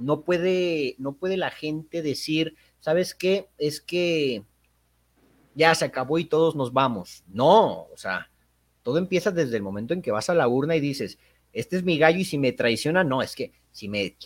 No 0.00 0.22
puede, 0.22 0.96
no 0.98 1.14
puede 1.14 1.36
la 1.36 1.50
gente 1.50 2.02
decir, 2.02 2.56
¿sabes 2.80 3.14
qué? 3.14 3.48
Es 3.58 3.80
que 3.80 4.44
ya 5.54 5.74
se 5.74 5.84
acabó 5.84 6.18
y 6.18 6.24
todos 6.24 6.56
nos 6.56 6.72
vamos. 6.72 7.22
No, 7.28 7.82
o 7.82 7.96
sea, 7.96 8.30
todo 8.82 8.98
empieza 8.98 9.30
desde 9.30 9.56
el 9.56 9.62
momento 9.62 9.94
en 9.94 10.02
que 10.02 10.10
vas 10.10 10.30
a 10.30 10.34
la 10.34 10.48
urna 10.48 10.76
y 10.76 10.80
dices, 10.80 11.18
este 11.52 11.76
es 11.76 11.84
mi 11.84 11.98
gallo 11.98 12.18
y 12.18 12.24
si 12.24 12.38
me 12.38 12.52
traiciona, 12.52 13.04
no, 13.04 13.22
es 13.22 13.34
que 13.34 13.52
si 13.70 13.88
me 13.88 14.16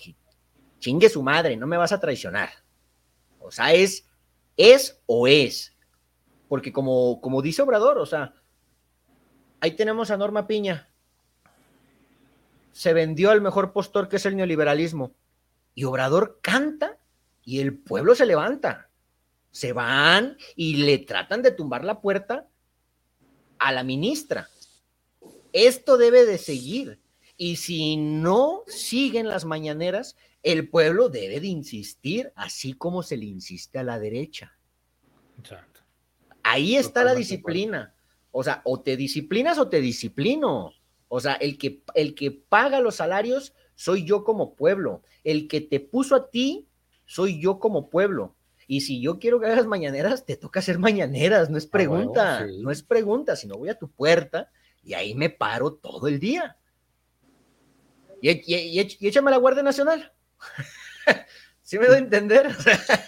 chingue 0.79 1.09
su 1.09 1.23
madre, 1.23 1.57
no 1.57 1.67
me 1.67 1.77
vas 1.77 1.93
a 1.93 2.01
traicionar. 2.01 2.51
O 3.41 3.51
sea, 3.51 3.73
es, 3.75 4.07
es 4.57 5.03
o 5.07 5.27
es. 5.27 5.75
Porque 6.49 6.73
como, 6.73 7.21
como 7.21 7.43
dice 7.43 7.63
Obrador, 7.63 7.99
o 7.99 8.07
sea, 8.07 8.35
ahí 9.61 9.73
tenemos 9.73 10.11
a 10.11 10.17
Norma 10.17 10.47
Piña. 10.47 10.89
Se 12.73 12.93
vendió 12.93 13.31
al 13.31 13.41
mejor 13.41 13.73
postor 13.73 14.09
que 14.09 14.17
es 14.17 14.27
el 14.27 14.37
neoliberalismo 14.37 15.15
y 15.75 15.85
Obrador 15.85 16.39
canta 16.41 16.99
y 17.45 17.61
el 17.61 17.77
pueblo 17.77 18.15
se 18.15 18.27
levanta. 18.27 18.91
Se 19.51 19.73
van 19.73 20.37
y 20.57 20.77
le 20.85 20.99
tratan 20.99 21.43
de 21.43 21.53
tumbar 21.53 21.85
la 21.85 22.01
puerta 22.01 22.49
a 23.59 23.73
la 23.73 23.85
ministra. 23.85 24.49
Esto 25.53 25.97
debe 25.97 26.27
de 26.27 26.39
seguir. 26.39 27.01
Y 27.37 27.57
si 27.57 27.97
no 27.97 28.63
siguen 28.67 29.29
las 29.29 29.45
mañaneras, 29.45 30.17
el 30.43 30.69
pueblo 30.69 31.09
debe 31.09 31.41
de 31.41 31.49
insistir, 31.49 32.33
así 32.37 32.75
como 32.75 33.03
se 33.03 33.17
le 33.17 33.27
insiste 33.27 33.79
a 33.79 33.83
la 33.85 33.99
derecha. 33.99 34.57
Exacto. 35.39 35.81
Ahí 36.43 36.77
está 36.77 37.03
la 37.03 37.15
disciplina. 37.15 37.95
O 38.31 38.43
sea, 38.45 38.61
o 38.65 38.81
te 38.81 38.97
disciplinas 38.97 39.59
o 39.59 39.69
te 39.69 39.81
disciplino. 39.81 40.73
O 41.09 41.21
sea, 41.21 41.35
el 41.35 41.57
que, 41.57 41.83
el 41.95 42.15
que 42.15 42.31
paga 42.31 42.81
los 42.81 42.97
salarios 42.97 43.55
soy 43.75 44.05
yo 44.05 44.25
como 44.25 44.55
pueblo. 44.55 45.03
El 45.23 45.49
que 45.49 45.61
te 45.61 45.81
puso 45.81 46.15
a 46.15 46.31
ti 46.31 46.67
soy 47.07 47.41
yo 47.41 47.59
como 47.59 47.91
pueblo. 47.91 48.35
Y 48.67 48.81
si 48.81 49.01
yo 49.01 49.19
quiero 49.19 49.41
que 49.41 49.47
hagas 49.47 49.67
mañaneras, 49.67 50.25
te 50.25 50.37
toca 50.37 50.61
hacer 50.61 50.79
mañaneras, 50.79 51.51
no 51.51 51.59
es 51.59 51.67
ah, 51.67 51.71
pregunta, 51.71 52.47
no 52.61 52.71
es 52.71 52.83
pregunta, 52.83 53.37
sino 53.37 53.59
voy 53.59 53.69
a 53.69 53.79
tu 53.79 53.91
puerta 53.91 54.51
y 54.83 54.95
ahí 54.95 55.15
me 55.15 55.31
paro 55.31 55.75
todo 55.75 56.09
el 56.09 56.19
día. 56.19 56.57
Y, 58.23 58.31
y, 58.31 59.07
échame 59.07 59.31
la 59.31 59.37
Guardia 59.37 59.63
Nacional. 59.63 60.13
¿Sí 61.63 61.79
me 61.79 61.87
doy 61.87 61.97
a 61.97 61.99
entender? 61.99 62.55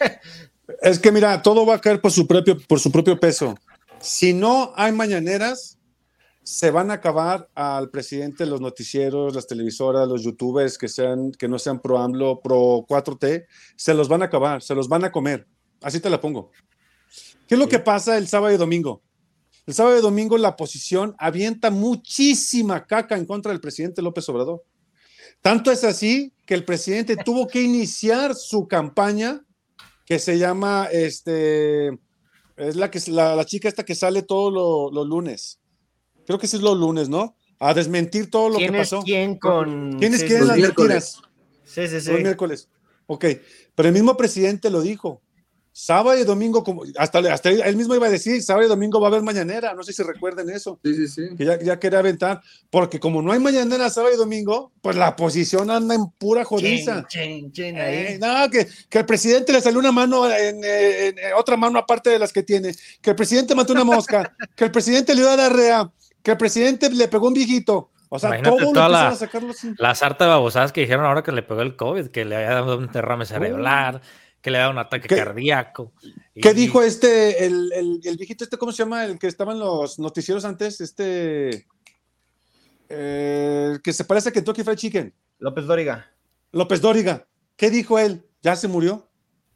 es 0.83 0.99
que 0.99 1.13
mira, 1.13 1.41
todo 1.43 1.65
va 1.65 1.77
a 1.77 1.81
caer 1.81 2.01
por 2.01 2.13
su 2.13 2.27
propio, 2.27 2.59
por 2.59 2.81
su 2.81 2.93
propio 2.93 3.19
peso. 3.19 3.57
Si 3.99 4.35
no 4.35 4.73
hay 4.77 4.93
mañaneras, 4.93 5.79
se 6.47 6.71
van 6.71 6.93
a 6.93 6.95
acabar 6.95 7.51
al 7.57 7.91
presidente 7.91 8.47
los 8.47 8.61
noticieros, 8.61 9.35
las 9.35 9.49
televisoras, 9.49 10.07
los 10.07 10.23
youtubers 10.23 10.79
que, 10.79 10.87
sean, 10.87 11.33
que 11.33 11.49
no 11.49 11.59
sean 11.59 11.81
pro 11.81 11.99
AMLO, 11.99 12.41
pro 12.41 12.87
4T, 12.89 13.47
se 13.75 13.95
los 13.95 14.09
van 14.09 14.23
a 14.23 14.27
acabar, 14.27 14.63
se 14.63 14.73
los 14.77 14.89
van 14.89 15.05
a 15.05 15.11
comer. 15.11 15.45
Así 15.83 15.99
te 15.99 16.09
la 16.09 16.21
pongo. 16.21 16.53
¿Qué 17.49 17.57
es 17.57 17.59
lo 17.59 17.67
que 17.67 17.81
pasa 17.81 18.17
el 18.17 18.29
sábado 18.29 18.55
y 18.55 18.59
domingo? 18.59 19.03
El 19.67 19.75
sábado 19.75 19.99
y 19.99 20.01
domingo 20.01 20.39
la 20.39 20.51
oposición 20.51 21.17
avienta 21.19 21.73
muchísima 21.73 22.87
caca 22.87 23.17
en 23.17 23.27
contra 23.27 23.51
del 23.51 23.61
presidente 23.61 24.01
López 24.01 24.29
Obrador. 24.29 24.63
Tanto 25.43 25.73
es 25.73 25.83
así 25.83 26.33
que 26.47 26.55
el 26.55 26.65
presidente 26.65 27.17
tuvo 27.17 27.49
que 27.49 27.61
iniciar 27.61 28.37
su 28.37 28.69
campaña 28.69 29.45
que 30.05 30.21
se 30.21 30.39
llama, 30.39 30.87
este, 30.93 31.89
es 32.57 32.77
la, 32.77 32.89
que, 32.89 33.01
la, 33.09 33.35
la 33.35 33.45
chica 33.45 33.67
esta 33.67 33.85
que 33.85 33.97
sale 33.97 34.23
todos 34.23 34.93
los 34.93 35.07
lunes 35.09 35.59
creo 36.27 36.39
que 36.39 36.47
sí 36.47 36.57
es 36.57 36.63
los 36.63 36.77
lunes, 36.77 37.09
¿no? 37.09 37.37
A 37.59 37.73
desmentir 37.73 38.31
todo 38.31 38.51
lo 38.51 38.59
que 38.59 38.71
pasó. 38.71 39.03
¿Quién 39.03 39.39
con.? 39.39 39.99
¿Quién 39.99 40.15
es 40.15 40.25
quién 40.25 40.47
las 40.47 40.59
mentiras? 40.59 41.23
Sí, 41.65 41.89
sí, 41.89 42.01
sí. 42.01 42.11
Los 42.11 42.21
miércoles. 42.21 42.69
Ok, 43.07 43.25
pero 43.75 43.89
el 43.89 43.95
mismo 43.95 44.17
presidente 44.17 44.71
lo 44.71 44.83
dijo. 44.83 45.23
Sábado 45.79 46.19
y 46.19 46.25
domingo, 46.25 46.65
como, 46.65 46.85
hasta, 46.97 47.19
hasta 47.31 47.51
él 47.51 47.77
mismo 47.77 47.95
iba 47.95 48.07
a 48.07 48.11
decir, 48.11 48.43
sábado 48.43 48.65
y 48.65 48.69
domingo 48.69 48.99
va 48.99 49.09
a 49.09 49.11
haber 49.11 49.21
mañanera, 49.21 49.75
no 49.75 49.83
sé 49.83 49.93
si 49.93 50.03
recuerden 50.03 50.49
eso. 50.49 50.81
Sí, 50.83 50.95
sí, 50.95 51.07
sí. 51.07 51.37
Que 51.37 51.45
ya, 51.45 51.61
ya 51.61 51.79
quería 51.79 51.99
aventar, 51.99 52.41
porque 52.71 52.99
como 52.99 53.21
no 53.21 53.31
hay 53.31 53.41
mañanera 53.41 53.91
sábado 53.91 54.15
y 54.15 54.17
domingo, 54.17 54.73
pues 54.81 54.97
la 54.97 55.15
posición 55.15 55.71
anda 55.71 55.95
en 55.95 56.09
pura 56.13 56.47
jodiza. 56.47 57.07
Eh, 57.15 58.19
no, 58.19 58.51
que, 58.51 58.67
que, 58.89 59.01
el 59.01 59.05
presidente 59.05 59.53
le 59.53 59.61
salió 59.61 59.79
una 59.79 59.93
mano 59.93 60.27
en, 60.31 60.63
otra 61.37 61.59
mano 61.59 61.79
aparte 61.79 62.09
de 62.09 62.21
las 62.21 62.33
que 62.33 62.43
tiene, 62.43 62.75
que 63.03 63.11
el 63.11 63.17
presidente 63.17 63.55
mató 63.55 63.75
una 63.75 63.85
mosca, 63.85 64.35
que 64.57 64.65
el 64.65 64.71
presidente 64.71 65.15
le 65.15 65.21
dio 65.21 65.31
a 65.31 65.49
rea 65.51 65.93
que 66.27 66.33
el 66.33 66.39
presidente 66.39 66.91
le 66.91 67.07
pegó 67.07 67.29
un 67.29 67.35
viejito. 67.35 67.93
O 68.09 68.19
sea, 68.19 68.43
todo 68.43 68.59
lo 68.59 68.89
la, 68.89 69.11
a 69.11 69.15
sacarlo 69.15 69.53
La 69.79 69.95
sarta 69.95 70.25
de 70.25 70.31
babosadas 70.31 70.73
que 70.73 70.81
dijeron 70.81 71.05
ahora 71.05 71.23
que 71.23 71.31
le 71.31 71.45
pegó 71.45 71.63
el 71.63 71.77
COVID, 71.77 72.09
que 72.09 72.25
le 72.25 72.35
había 72.35 72.51
dado 72.51 72.79
un 72.79 72.91
derrame 72.91 73.25
cerebral, 73.25 74.01
que 74.41 74.51
le 74.51 74.57
había 74.57 74.65
dado 74.65 74.73
un 74.73 74.85
ataque 74.85 75.07
cardíaco. 75.07 75.93
¿Qué 76.35 76.53
dijo 76.53 76.83
este, 76.83 77.47
el, 77.47 77.71
el, 78.05 78.17
viejito 78.17 78.43
este, 78.43 78.59
cómo 78.59 78.73
se 78.73 78.79
llama? 78.83 79.05
El 79.05 79.21
que 79.21 79.29
estaba 79.29 79.53
en 79.53 79.61
los 79.61 80.01
noticieros 80.01 80.45
antes, 80.45 80.81
este, 80.81 81.69
eh, 82.89 83.79
que 83.85 83.93
se 83.93 84.05
parece 84.05 84.31
a 84.31 84.33
Kentucky 84.33 84.65
Fried 84.65 84.79
Chicken. 84.79 85.15
López 85.39 85.65
Dóriga. 85.65 86.11
López 86.51 86.81
Dóriga. 86.81 87.25
¿Qué 87.55 87.71
dijo 87.71 88.01
él? 88.01 88.27
¿Ya 88.43 88.57
se 88.57 88.67
murió? 88.67 89.09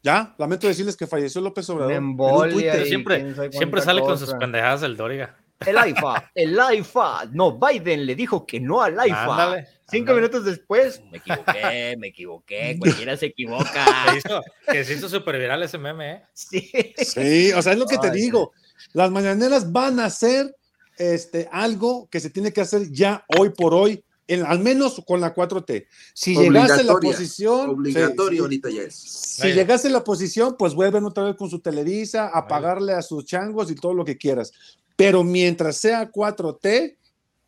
Ya, 0.04 0.36
lamento 0.38 0.68
decirles 0.68 0.96
que 0.96 1.08
falleció 1.08 1.40
López 1.40 1.68
Obrador. 1.68 2.52
siempre, 2.86 3.50
siempre 3.50 3.80
sale 3.82 4.02
con 4.02 4.16
sus 4.16 4.32
pendejadas 4.34 4.84
el 4.84 4.96
Dóriga. 4.96 5.39
El 5.66 5.76
IFA, 5.90 6.30
el 6.34 6.58
IFA. 6.74 7.26
No, 7.32 7.58
Biden 7.58 8.06
le 8.06 8.14
dijo 8.14 8.46
que 8.46 8.58
no 8.60 8.80
al 8.82 8.94
IFA. 8.94 9.64
Cinco 9.90 10.14
minutos 10.14 10.44
después, 10.44 11.02
me 11.10 11.18
equivoqué, 11.18 11.96
me 11.98 12.08
equivoqué, 12.08 12.76
cualquiera 12.78 13.16
se 13.16 13.26
equivoca. 13.26 13.84
que 14.72 14.84
se 14.84 14.94
hizo 14.94 15.08
súper 15.08 15.38
viral 15.38 15.62
ese 15.62 15.78
meme, 15.78 16.12
¿eh? 16.12 16.22
Sí. 16.32 16.70
Sí, 16.96 17.52
o 17.52 17.60
sea, 17.60 17.72
es 17.72 17.78
lo 17.78 17.86
que 17.86 17.98
te 17.98 18.10
digo. 18.10 18.52
Las 18.92 19.10
mañaneras 19.10 19.70
van 19.70 20.00
a 20.00 20.08
ser 20.08 20.54
este, 20.96 21.48
algo 21.50 22.08
que 22.10 22.20
se 22.20 22.30
tiene 22.30 22.52
que 22.52 22.60
hacer 22.60 22.90
ya 22.90 23.24
hoy 23.36 23.50
por 23.50 23.74
hoy, 23.74 24.02
en, 24.28 24.46
al 24.46 24.60
menos 24.60 25.02
con 25.06 25.20
la 25.20 25.34
4T. 25.34 25.86
Si 26.14 26.36
llegase 26.36 26.84
la 26.84 26.94
posición. 26.94 27.70
Obligatorio 27.70 28.42
ahorita 28.42 28.70
ya 28.70 28.82
es. 28.82 28.94
Si 28.94 29.52
llegase 29.52 29.88
a 29.88 29.90
la 29.90 30.04
posición, 30.04 30.56
pues 30.56 30.72
vuelven 30.72 31.04
otra 31.04 31.24
vez 31.24 31.36
con 31.36 31.50
su 31.50 31.58
Televisa 31.58 32.28
a 32.28 32.46
pagarle 32.46 32.92
a 32.92 33.02
sus 33.02 33.24
changos 33.24 33.70
y 33.70 33.74
todo 33.74 33.92
lo 33.92 34.04
que 34.04 34.16
quieras. 34.16 34.52
Pero 35.00 35.24
mientras 35.24 35.78
sea 35.78 36.12
4T, 36.12 36.94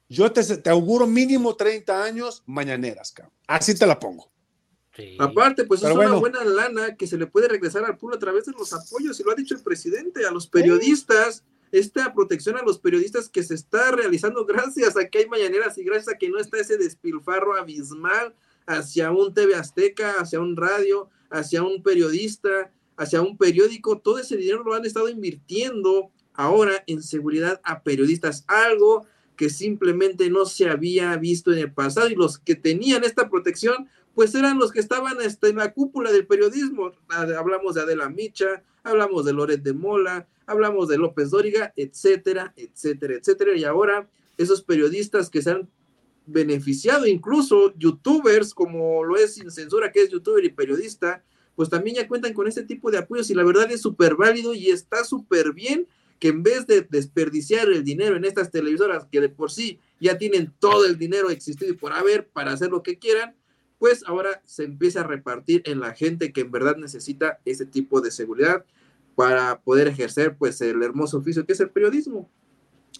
yo 0.08 0.32
te, 0.32 0.42
te 0.56 0.70
auguro 0.70 1.06
mínimo 1.06 1.54
30 1.54 2.02
años 2.02 2.42
mañaneras, 2.46 3.12
cabrón. 3.12 3.34
Así 3.46 3.74
te 3.74 3.86
la 3.86 4.00
pongo. 4.00 4.32
Aparte, 5.18 5.64
pues 5.64 5.82
es 5.82 5.90
una 5.90 6.14
buena 6.14 6.42
lana 6.44 6.96
que 6.96 7.06
se 7.06 7.18
le 7.18 7.26
puede 7.26 7.48
regresar 7.48 7.84
al 7.84 7.98
pueblo 7.98 8.16
a 8.16 8.18
través 8.18 8.46
de 8.46 8.52
los 8.52 8.72
apoyos, 8.72 9.20
y 9.20 9.22
lo 9.22 9.32
ha 9.32 9.34
dicho 9.34 9.54
el 9.54 9.60
presidente, 9.60 10.24
a 10.24 10.30
los 10.30 10.46
periodistas, 10.46 11.44
esta 11.72 12.14
protección 12.14 12.56
a 12.56 12.62
los 12.62 12.78
periodistas 12.78 13.28
que 13.28 13.42
se 13.42 13.54
está 13.54 13.90
realizando 13.90 14.46
gracias 14.46 14.96
a 14.96 15.06
que 15.06 15.18
hay 15.18 15.26
mañaneras 15.26 15.76
y 15.76 15.84
gracias 15.84 16.14
a 16.14 16.16
que 16.16 16.30
no 16.30 16.38
está 16.38 16.58
ese 16.58 16.78
despilfarro 16.78 17.54
abismal 17.54 18.34
hacia 18.66 19.10
un 19.10 19.34
TV 19.34 19.56
Azteca, 19.56 20.12
hacia 20.12 20.40
un 20.40 20.56
radio, 20.56 21.10
hacia 21.28 21.62
un 21.62 21.82
periodista, 21.82 22.72
hacia 22.96 23.20
un 23.20 23.36
periódico, 23.36 23.98
todo 23.98 24.20
ese 24.20 24.38
dinero 24.38 24.64
lo 24.64 24.72
han 24.72 24.86
estado 24.86 25.10
invirtiendo 25.10 26.10
ahora 26.34 26.84
en 26.86 27.02
seguridad 27.02 27.60
a 27.64 27.82
periodistas, 27.82 28.44
algo 28.46 29.06
que 29.36 29.50
simplemente 29.50 30.30
no 30.30 30.44
se 30.44 30.68
había 30.68 31.16
visto 31.16 31.52
en 31.52 31.58
el 31.58 31.72
pasado 31.72 32.08
y 32.08 32.14
los 32.14 32.38
que 32.38 32.54
tenían 32.54 33.04
esta 33.04 33.28
protección 33.28 33.88
pues 34.14 34.34
eran 34.34 34.58
los 34.58 34.72
que 34.72 34.80
estaban 34.80 35.20
este, 35.22 35.48
en 35.48 35.56
la 35.56 35.72
cúpula 35.72 36.12
del 36.12 36.26
periodismo. 36.26 36.92
Hablamos 37.08 37.74
de 37.74 37.82
Adela 37.82 38.08
Micha, 38.10 38.62
hablamos 38.82 39.24
de 39.24 39.32
Loret 39.32 39.62
de 39.62 39.72
Mola, 39.72 40.28
hablamos 40.46 40.88
de 40.88 40.98
López 40.98 41.30
Dóriga, 41.30 41.72
etcétera, 41.76 42.52
etcétera, 42.56 43.14
etcétera. 43.14 43.56
Y 43.56 43.64
ahora 43.64 44.08
esos 44.36 44.62
periodistas 44.62 45.30
que 45.30 45.42
se 45.42 45.52
han 45.52 45.68
beneficiado, 46.26 47.06
incluso 47.06 47.74
youtubers 47.76 48.54
como 48.54 49.02
lo 49.04 49.16
es 49.16 49.34
Sin 49.34 49.50
Censura, 49.50 49.90
que 49.90 50.02
es 50.02 50.10
youtuber 50.10 50.44
y 50.44 50.50
periodista, 50.50 51.24
pues 51.56 51.68
también 51.68 51.96
ya 51.96 52.08
cuentan 52.08 52.32
con 52.32 52.46
este 52.46 52.62
tipo 52.62 52.90
de 52.90 52.98
apoyos 52.98 53.30
y 53.30 53.34
la 53.34 53.44
verdad 53.44 53.70
es 53.70 53.82
súper 53.82 54.14
válido 54.14 54.54
y 54.54 54.70
está 54.70 55.04
súper 55.04 55.52
bien 55.52 55.86
que 56.22 56.28
en 56.28 56.44
vez 56.44 56.68
de 56.68 56.86
desperdiciar 56.88 57.68
el 57.68 57.82
dinero 57.82 58.14
en 58.14 58.24
estas 58.24 58.52
televisoras 58.52 59.08
que 59.10 59.20
de 59.20 59.28
por 59.28 59.50
sí 59.50 59.80
ya 60.00 60.18
tienen 60.18 60.52
todo 60.60 60.86
el 60.86 60.96
dinero 60.96 61.30
existido 61.30 61.72
y 61.72 61.76
por 61.76 61.92
haber 61.92 62.28
para 62.28 62.52
hacer 62.52 62.70
lo 62.70 62.84
que 62.84 62.96
quieran, 62.96 63.34
pues 63.80 64.04
ahora 64.06 64.40
se 64.46 64.62
empieza 64.62 65.00
a 65.00 65.02
repartir 65.02 65.64
en 65.66 65.80
la 65.80 65.94
gente 65.94 66.32
que 66.32 66.42
en 66.42 66.52
verdad 66.52 66.76
necesita 66.76 67.40
ese 67.44 67.66
tipo 67.66 68.00
de 68.00 68.12
seguridad 68.12 68.64
para 69.16 69.62
poder 69.62 69.88
ejercer 69.88 70.36
pues 70.38 70.60
el 70.60 70.80
hermoso 70.84 71.18
oficio 71.18 71.44
que 71.44 71.54
es 71.54 71.60
el 71.60 71.70
periodismo. 71.70 72.30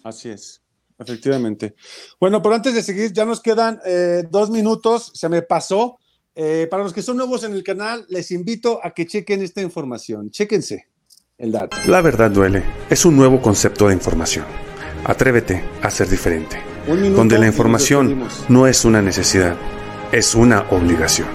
Así 0.03 0.27
es, 0.27 0.61
efectivamente. 0.99 1.75
Bueno, 2.19 2.41
pero 2.41 2.55
antes 2.55 2.73
de 2.73 2.83
seguir, 2.83 3.13
ya 3.13 3.23
nos 3.23 3.39
quedan 3.39 3.79
eh, 3.85 4.25
dos 4.29 4.49
minutos, 4.49 5.13
se 5.15 5.29
me 5.29 5.41
pasó. 5.43 5.97
Eh, 6.35 6.67
para 6.69 6.83
los 6.83 6.91
que 6.91 7.01
son 7.01 7.15
nuevos 7.15 7.45
en 7.45 7.53
el 7.53 7.63
canal, 7.63 8.05
les 8.09 8.31
invito 8.31 8.81
a 8.83 8.91
que 8.91 9.05
chequen 9.05 9.41
esta 9.43 9.61
información. 9.61 10.29
Chéquense. 10.29 10.87
La 11.87 12.01
verdad 12.01 12.31
duele 12.31 12.63
es 12.89 13.03
un 13.03 13.17
nuevo 13.17 13.41
concepto 13.41 13.89
de 13.89 13.93
información. 13.93 14.45
Atrévete 15.03 15.61
a 15.81 15.89
ser 15.89 16.07
diferente. 16.07 16.57
donde 16.87 17.37
la 17.37 17.47
información 17.47 18.27
no 18.47 18.65
es 18.65 18.85
una 18.85 19.01
necesidad, 19.01 19.55
es 20.13 20.35
una 20.35 20.61
obligación. 20.69 21.27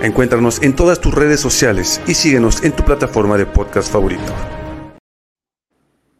Encuéntranos 0.00 0.62
en 0.62 0.76
todas 0.76 1.00
tus 1.00 1.12
redes 1.12 1.40
sociales 1.40 2.00
y 2.06 2.14
síguenos 2.14 2.62
en 2.62 2.70
tu 2.70 2.84
plataforma 2.84 3.36
de 3.36 3.46
podcast 3.46 3.90
favorito. 3.92 4.32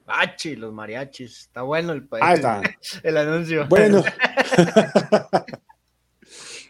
Pachi, 0.05 0.57
los 0.57 0.73
mariachis. 0.73 1.43
Está 1.43 1.63
bueno 1.63 1.93
el, 1.93 2.09
Ahí 2.21 2.35
está. 2.35 2.61
el 3.05 3.17
anuncio. 3.17 3.67
Bueno. 3.69 4.03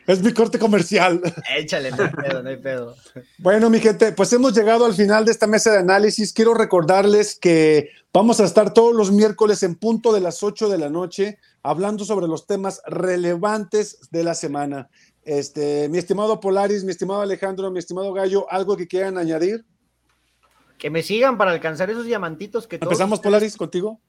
Es 0.07 0.23
mi 0.23 0.33
corte 0.33 0.59
comercial. 0.59 1.21
Échale, 1.57 1.91
no 1.91 2.03
hay 2.03 2.11
pedo, 2.11 2.43
no 2.43 2.49
hay 2.51 2.57
pedo. 2.57 2.97
Bueno, 3.39 3.71
mi 3.71 3.81
gente, 3.81 4.13
pues 4.13 4.33
hemos 4.33 4.55
llegado 4.55 4.85
al 4.85 4.95
final 4.95 5.25
de 5.25 5.33
esta 5.33 5.47
mesa 5.47 5.73
de 5.73 5.79
análisis. 5.79 6.33
Quiero 6.33 6.53
recordarles 6.53 7.39
que 7.39 7.91
vamos 8.13 8.41
a 8.41 8.45
estar 8.45 8.75
todos 8.75 8.95
los 8.95 9.11
miércoles 9.11 9.63
en 9.63 9.77
punto 9.77 10.13
de 10.13 10.21
las 10.21 10.43
8 10.43 10.69
de 10.69 10.79
la 10.79 10.91
noche 10.91 11.39
hablando 11.63 12.05
sobre 12.05 12.29
los 12.29 12.47
temas 12.47 12.83
relevantes 12.87 13.99
de 14.11 14.25
la 14.25 14.35
semana. 14.35 14.91
Este, 15.25 15.89
mi 15.89 15.97
estimado 15.97 16.39
Polaris, 16.39 16.85
mi 16.85 16.91
estimado 16.91 17.23
Alejandro, 17.23 17.71
mi 17.71 17.79
estimado 17.79 18.13
Gallo, 18.13 18.47
¿algo 18.51 18.77
que 18.77 18.87
quieran 18.87 19.17
añadir? 19.17 19.65
Que 20.77 20.91
me 20.91 21.03
sigan 21.03 21.39
para 21.39 21.53
alcanzar 21.53 21.89
esos 21.89 22.05
diamantitos 22.05 22.67
que 22.67 22.77
¿Empezamos, 22.77 23.21
Polaris, 23.21 23.57
contigo? 23.57 24.01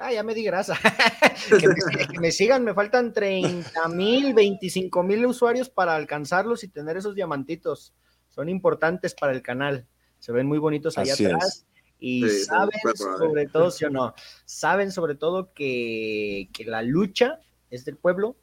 Ah, 0.00 0.12
ya 0.12 0.22
me 0.22 0.34
di 0.34 0.42
grasa. 0.42 0.78
que, 2.10 2.18
me, 2.18 2.32
sigan, 2.32 2.64
me 2.64 2.72
faltan 2.72 3.12
30 3.12 3.88
mil, 3.88 4.32
25 4.32 5.02
mil 5.02 5.26
usuarios 5.26 5.68
para 5.68 5.94
alcanzarlos 5.94 6.64
y 6.64 6.68
tener 6.68 6.96
esos 6.96 7.14
diamantitos. 7.14 7.92
Son 8.28 8.48
importantes 8.48 9.14
para 9.14 9.32
el 9.32 9.42
canal. 9.42 9.86
Se 10.18 10.32
ven 10.32 10.46
muy 10.46 10.58
bonitos 10.58 10.96
allá 10.96 11.12
atrás. 11.14 11.66
Y 11.98 12.26
saben 12.30 12.80
sobre 12.96 13.46
todo, 13.46 13.70
sí 13.70 13.84
o 13.84 13.90
no, 13.90 14.14
saben 14.46 14.90
sobre 14.90 15.16
todo 15.16 15.52
que, 15.52 16.48
que 16.50 16.64
la 16.64 16.80
lucha 16.80 17.40
es 17.68 17.84
del 17.84 17.98
pueblo 17.98 18.36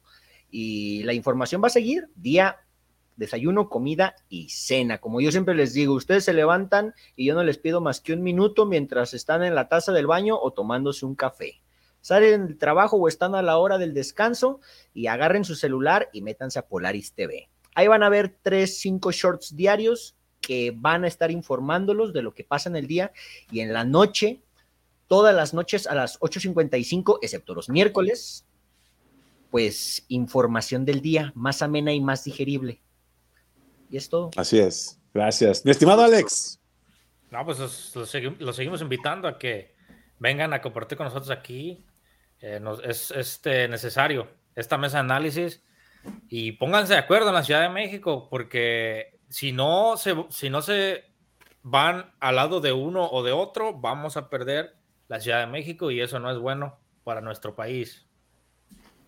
y 0.48 1.02
la 1.02 1.12
información 1.12 1.60
va 1.60 1.66
a 1.66 1.70
seguir 1.70 2.08
día 2.14 2.60
desayuno, 3.18 3.68
comida 3.68 4.14
y 4.28 4.48
cena. 4.48 4.98
Como 4.98 5.20
yo 5.20 5.30
siempre 5.30 5.54
les 5.54 5.74
digo, 5.74 5.92
ustedes 5.92 6.24
se 6.24 6.32
levantan 6.32 6.94
y 7.16 7.26
yo 7.26 7.34
no 7.34 7.42
les 7.42 7.58
pido 7.58 7.80
más 7.80 8.00
que 8.00 8.14
un 8.14 8.22
minuto 8.22 8.64
mientras 8.64 9.12
están 9.12 9.44
en 9.44 9.54
la 9.54 9.68
taza 9.68 9.92
del 9.92 10.06
baño 10.06 10.38
o 10.40 10.52
tomándose 10.52 11.04
un 11.04 11.14
café. 11.14 11.60
Salen 12.00 12.46
del 12.46 12.58
trabajo 12.58 12.96
o 12.96 13.08
están 13.08 13.34
a 13.34 13.42
la 13.42 13.58
hora 13.58 13.76
del 13.76 13.92
descanso 13.92 14.60
y 14.94 15.08
agarren 15.08 15.44
su 15.44 15.56
celular 15.56 16.08
y 16.12 16.22
métanse 16.22 16.60
a 16.60 16.66
Polaris 16.66 17.12
TV. 17.12 17.50
Ahí 17.74 17.88
van 17.88 18.02
a 18.02 18.08
ver 18.08 18.38
tres, 18.40 18.78
cinco 18.78 19.10
shorts 19.10 19.54
diarios 19.54 20.16
que 20.40 20.72
van 20.74 21.04
a 21.04 21.08
estar 21.08 21.30
informándolos 21.30 22.12
de 22.12 22.22
lo 22.22 22.32
que 22.32 22.44
pasa 22.44 22.68
en 22.70 22.76
el 22.76 22.86
día 22.86 23.12
y 23.50 23.60
en 23.60 23.72
la 23.72 23.84
noche, 23.84 24.40
todas 25.08 25.34
las 25.34 25.52
noches 25.52 25.86
a 25.88 25.94
las 25.94 26.20
8.55, 26.20 27.18
excepto 27.20 27.54
los 27.54 27.68
miércoles, 27.68 28.46
pues 29.50 30.04
información 30.08 30.84
del 30.84 31.00
día 31.00 31.32
más 31.34 31.62
amena 31.62 31.92
y 31.92 32.00
más 32.00 32.24
digerible. 32.24 32.80
Y 33.90 33.96
es 33.96 34.08
todo. 34.08 34.30
Así 34.36 34.58
es. 34.58 35.00
Gracias. 35.14 35.64
Mi 35.64 35.70
estimado 35.70 36.02
Alex. 36.02 36.60
No, 37.30 37.44
pues 37.44 37.58
los, 37.94 38.10
seguimos 38.56 38.80
invitando 38.80 39.28
a 39.28 39.38
que 39.38 39.74
vengan 40.18 40.52
a 40.52 40.60
compartir 40.60 40.96
con 40.96 41.06
nosotros 41.06 41.30
aquí. 41.30 41.84
Eh, 42.40 42.60
es 42.84 43.10
este, 43.10 43.68
necesario 43.68 44.28
esta 44.54 44.78
mesa 44.78 44.98
de 44.98 45.00
análisis 45.00 45.62
y 46.28 46.52
pónganse 46.52 46.94
de 46.94 47.00
acuerdo 47.00 47.28
en 47.28 47.34
la 47.34 47.42
Ciudad 47.42 47.62
de 47.62 47.68
México, 47.68 48.28
porque 48.30 49.18
si 49.28 49.52
no 49.52 49.96
se, 49.96 50.14
si 50.30 50.50
no 50.50 50.62
se 50.62 51.04
van 51.62 52.12
al 52.20 52.36
lado 52.36 52.60
de 52.60 52.72
uno 52.72 53.08
o 53.08 53.22
de 53.22 53.32
otro, 53.32 53.74
vamos 53.74 54.16
a 54.16 54.28
perder 54.30 54.76
la 55.08 55.20
Ciudad 55.20 55.40
de 55.40 55.46
México 55.46 55.90
y 55.90 56.00
eso 56.00 56.18
no 56.18 56.30
es 56.30 56.38
bueno 56.38 56.78
para 57.04 57.20
nuestro 57.20 57.54
país. 57.54 58.06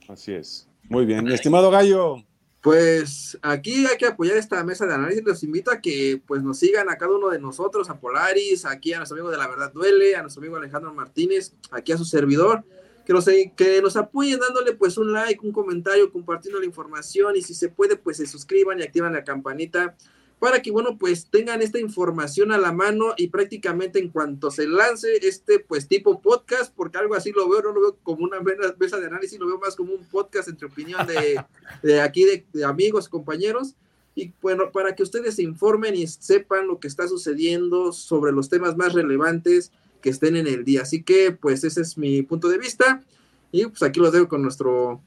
Así 0.08 0.32
es. 0.32 0.68
Muy 0.88 1.04
bien. 1.04 1.24
Mi 1.24 1.34
estimado 1.34 1.70
Gallo. 1.70 2.16
Pues 2.60 3.38
aquí 3.40 3.86
hay 3.86 3.96
que 3.96 4.06
apoyar 4.06 4.36
esta 4.36 4.62
mesa 4.64 4.86
de 4.86 4.94
análisis. 4.94 5.24
Los 5.24 5.42
invito 5.42 5.70
a 5.70 5.80
que 5.80 6.22
pues 6.26 6.42
nos 6.42 6.58
sigan 6.58 6.90
a 6.90 6.96
cada 6.96 7.16
uno 7.16 7.30
de 7.30 7.38
nosotros, 7.38 7.88
a 7.88 7.98
Polaris, 7.98 8.66
aquí 8.66 8.92
a 8.92 8.98
nuestro 8.98 9.16
amigo 9.16 9.30
de 9.30 9.38
La 9.38 9.48
Verdad 9.48 9.72
Duele, 9.72 10.14
a 10.14 10.22
nuestro 10.22 10.40
amigo 10.42 10.56
Alejandro 10.56 10.92
Martínez, 10.92 11.54
aquí 11.70 11.92
a 11.92 11.98
su 11.98 12.04
servidor, 12.04 12.64
que 13.06 13.14
nos, 13.14 13.24
que 13.24 13.80
nos 13.82 13.96
apoyen 13.96 14.40
dándole 14.40 14.74
pues 14.74 14.98
un 14.98 15.12
like, 15.12 15.44
un 15.44 15.52
comentario, 15.52 16.12
compartiendo 16.12 16.60
la 16.60 16.66
información. 16.66 17.34
Y 17.34 17.42
si 17.42 17.54
se 17.54 17.70
puede 17.70 17.96
pues 17.96 18.18
se 18.18 18.26
suscriban 18.26 18.78
y 18.78 18.82
activan 18.82 19.14
la 19.14 19.24
campanita 19.24 19.96
para 20.40 20.62
que, 20.62 20.70
bueno, 20.70 20.96
pues 20.98 21.26
tengan 21.26 21.60
esta 21.60 21.78
información 21.78 22.50
a 22.50 22.56
la 22.56 22.72
mano 22.72 23.12
y 23.18 23.28
prácticamente 23.28 23.98
en 23.98 24.08
cuanto 24.08 24.50
se 24.50 24.66
lance 24.66 25.18
este, 25.20 25.60
pues 25.60 25.86
tipo 25.86 26.22
podcast, 26.22 26.74
porque 26.74 26.96
algo 26.96 27.14
así 27.14 27.30
lo 27.30 27.46
veo, 27.46 27.60
no 27.60 27.72
lo 27.72 27.80
veo 27.82 27.98
como 28.02 28.24
una 28.24 28.40
mesa 28.40 28.98
de 28.98 29.06
análisis, 29.06 29.38
lo 29.38 29.46
veo 29.46 29.58
más 29.58 29.76
como 29.76 29.92
un 29.92 30.02
podcast 30.06 30.48
entre 30.48 30.66
opinión 30.66 31.06
de, 31.06 31.44
de 31.82 32.00
aquí, 32.00 32.24
de, 32.24 32.46
de, 32.54 32.64
amigos, 32.64 33.10
compañeros, 33.10 33.76
y 34.14 34.32
bueno, 34.40 34.72
para 34.72 34.94
que 34.94 35.02
ustedes 35.02 35.36
se 35.36 35.42
informen 35.42 35.94
y 35.94 36.06
sepan 36.06 36.66
lo 36.66 36.80
que 36.80 36.88
está 36.88 37.06
sucediendo 37.06 37.92
sobre 37.92 38.32
los 38.32 38.48
temas 38.48 38.78
más 38.78 38.94
relevantes 38.94 39.72
que 40.00 40.08
estén 40.08 40.36
en 40.36 40.46
el 40.46 40.64
día. 40.64 40.82
Así 40.82 41.02
que, 41.02 41.32
pues 41.32 41.64
ese 41.64 41.82
es 41.82 41.98
mi 41.98 42.22
punto 42.22 42.48
de 42.48 42.56
vista, 42.56 43.04
y 43.52 43.66
pues 43.66 43.82
aquí 43.82 44.00
lo 44.00 44.10
dejo 44.10 44.26
con 44.26 44.40
nuestro, 44.40 45.02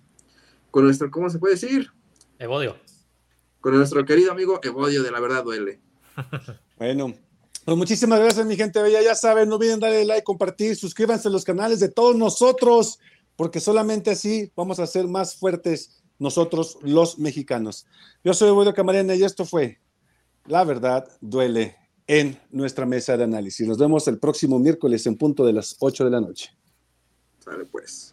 con 0.69 0.83
nuestro, 0.85 1.09
¿cómo 1.09 1.31
se 1.31 1.39
puede 1.39 1.55
decir? 1.55 1.89
Evodio 2.37 2.82
con 3.63 3.73
nuestro 3.77 4.03
querido 4.03 4.33
amigo 4.33 4.59
Evodio 4.61 5.03
de 5.03 5.09
La 5.09 5.21
Verdad 5.21 5.45
Duele. 5.45 5.79
bueno, 6.77 7.13
pues 7.63 7.77
muchísimas 7.77 8.19
gracias, 8.19 8.45
mi 8.45 8.57
gente 8.57 8.81
bella. 8.81 9.01
Ya 9.01 9.15
saben, 9.15 9.47
no 9.47 9.55
olviden 9.55 9.79
darle 9.79 10.03
like, 10.03 10.25
compartir, 10.25 10.75
suscríbanse 10.75 11.29
a 11.29 11.31
los 11.31 11.45
canales 11.45 11.79
de 11.79 11.87
todos 11.87 12.13
nosotros, 12.17 12.99
porque 13.37 13.61
solamente 13.61 14.11
así 14.11 14.51
vamos 14.53 14.79
a 14.79 14.85
ser 14.85 15.07
más 15.07 15.37
fuertes 15.37 16.03
nosotros, 16.19 16.77
los 16.81 17.17
mexicanos. 17.19 17.85
Yo 18.21 18.33
soy 18.33 18.49
Evodio 18.49 18.73
Camarena 18.73 19.15
y 19.15 19.23
esto 19.23 19.45
fue 19.45 19.79
La 20.45 20.65
Verdad 20.65 21.07
Duele 21.21 21.77
en 22.05 22.37
nuestra 22.51 22.85
mesa 22.85 23.15
de 23.15 23.23
análisis. 23.23 23.65
Nos 23.65 23.77
vemos 23.77 24.05
el 24.09 24.19
próximo 24.19 24.59
miércoles 24.59 25.07
en 25.07 25.15
punto 25.15 25.45
de 25.45 25.53
las 25.53 25.77
8 25.79 26.03
de 26.03 26.11
la 26.11 26.19
noche. 26.19 26.51
Sale 27.39 27.63
pues. 27.63 28.12